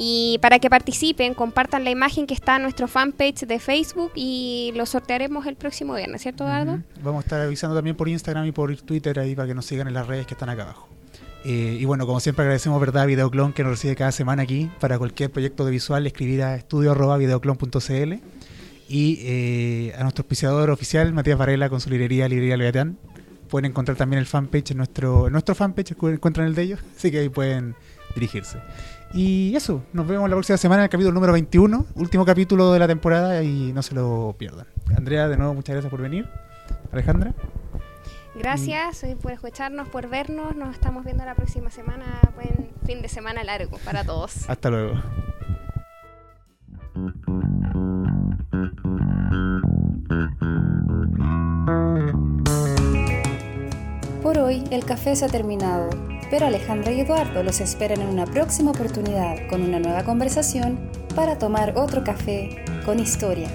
Y 0.00 0.38
para 0.40 0.60
que 0.60 0.70
participen, 0.70 1.34
compartan 1.34 1.82
la 1.82 1.90
imagen 1.90 2.28
que 2.28 2.34
está 2.34 2.56
en 2.56 2.62
nuestro 2.62 2.86
fanpage 2.86 3.40
de 3.40 3.58
Facebook 3.58 4.12
y 4.14 4.72
lo 4.76 4.86
sortearemos 4.86 5.44
el 5.46 5.56
próximo 5.56 5.94
viernes, 5.94 6.22
¿cierto, 6.22 6.44
Eduardo? 6.44 6.74
Ujú. 6.74 6.82
Vamos 7.02 7.24
a 7.24 7.26
estar 7.26 7.40
avisando 7.40 7.74
también 7.74 7.96
por 7.96 8.08
Instagram 8.08 8.46
y 8.46 8.52
por 8.52 8.74
Twitter 8.76 9.18
ahí 9.18 9.34
para 9.34 9.48
que 9.48 9.54
nos 9.54 9.66
sigan 9.66 9.88
en 9.88 9.94
las 9.94 10.06
redes 10.06 10.24
que 10.26 10.34
están 10.34 10.50
acá 10.50 10.62
abajo. 10.62 10.88
Eh, 11.44 11.78
y 11.80 11.84
bueno, 11.84 12.06
como 12.06 12.20
siempre 12.20 12.42
agradecemos 12.42 12.80
verdad 12.80 13.02
a 13.02 13.06
Videoclon 13.06 13.52
que 13.52 13.64
nos 13.64 13.72
recibe 13.72 13.96
cada 13.96 14.12
semana 14.12 14.42
aquí. 14.42 14.70
Para 14.78 14.98
cualquier 14.98 15.32
proyecto 15.32 15.64
de 15.64 15.72
visual 15.72 16.06
escribir 16.06 16.42
a 16.44 16.54
estudio.videoclon.cl 16.54 18.14
y 18.88 19.18
eh, 19.20 19.94
a 19.98 20.02
nuestro 20.02 20.22
auspiciador 20.22 20.70
oficial, 20.70 21.12
Matías 21.12 21.38
Varela, 21.38 21.68
con 21.68 21.80
su 21.80 21.90
librería, 21.90 22.28
Librería 22.28 22.56
Legatán. 22.56 22.98
Pueden 23.48 23.70
encontrar 23.70 23.96
también 23.96 24.20
el 24.20 24.26
fanpage 24.26 24.70
en 24.70 24.78
nuestro, 24.78 25.26
en 25.26 25.32
nuestro 25.32 25.54
fanpage, 25.54 25.92
encuentran 25.92 26.46
el 26.46 26.54
de 26.54 26.62
ellos, 26.62 26.80
así 26.96 27.10
que 27.10 27.18
ahí 27.18 27.28
pueden 27.28 27.74
dirigirse. 28.14 28.58
Y 29.14 29.54
eso, 29.56 29.82
nos 29.92 30.06
vemos 30.06 30.28
la 30.28 30.36
próxima 30.36 30.58
semana 30.58 30.82
en 30.82 30.84
el 30.84 30.90
capítulo 30.90 31.14
número 31.14 31.32
21, 31.32 31.86
último 31.94 32.24
capítulo 32.24 32.72
de 32.72 32.78
la 32.78 32.86
temporada 32.86 33.42
y 33.42 33.72
no 33.72 33.82
se 33.82 33.94
lo 33.94 34.34
pierdan. 34.38 34.66
Andrea, 34.96 35.28
de 35.28 35.36
nuevo, 35.36 35.54
muchas 35.54 35.74
gracias 35.74 35.90
por 35.90 36.02
venir. 36.02 36.28
Alejandra. 36.92 37.34
Gracias 38.34 39.02
eh, 39.02 39.16
por 39.20 39.32
escucharnos, 39.32 39.88
por 39.88 40.08
vernos. 40.08 40.54
Nos 40.54 40.74
estamos 40.74 41.04
viendo 41.04 41.24
la 41.24 41.34
próxima 41.34 41.70
semana. 41.70 42.20
Buen 42.36 42.70
fin 42.86 43.02
de 43.02 43.08
semana 43.08 43.42
largo 43.42 43.78
para 43.84 44.04
todos. 44.04 44.48
Hasta 44.48 44.70
luego. 44.70 44.94
Por 54.28 54.40
hoy 54.40 54.62
el 54.70 54.84
café 54.84 55.16
se 55.16 55.24
ha 55.24 55.28
terminado, 55.28 55.88
pero 56.30 56.44
Alejandra 56.44 56.92
y 56.92 57.00
Eduardo 57.00 57.42
los 57.42 57.62
esperan 57.62 58.02
en 58.02 58.08
una 58.08 58.26
próxima 58.26 58.72
oportunidad 58.72 59.48
con 59.48 59.62
una 59.62 59.80
nueva 59.80 60.04
conversación 60.04 60.78
para 61.14 61.38
tomar 61.38 61.78
otro 61.78 62.04
café 62.04 62.62
con 62.84 62.98
historia. 62.98 63.48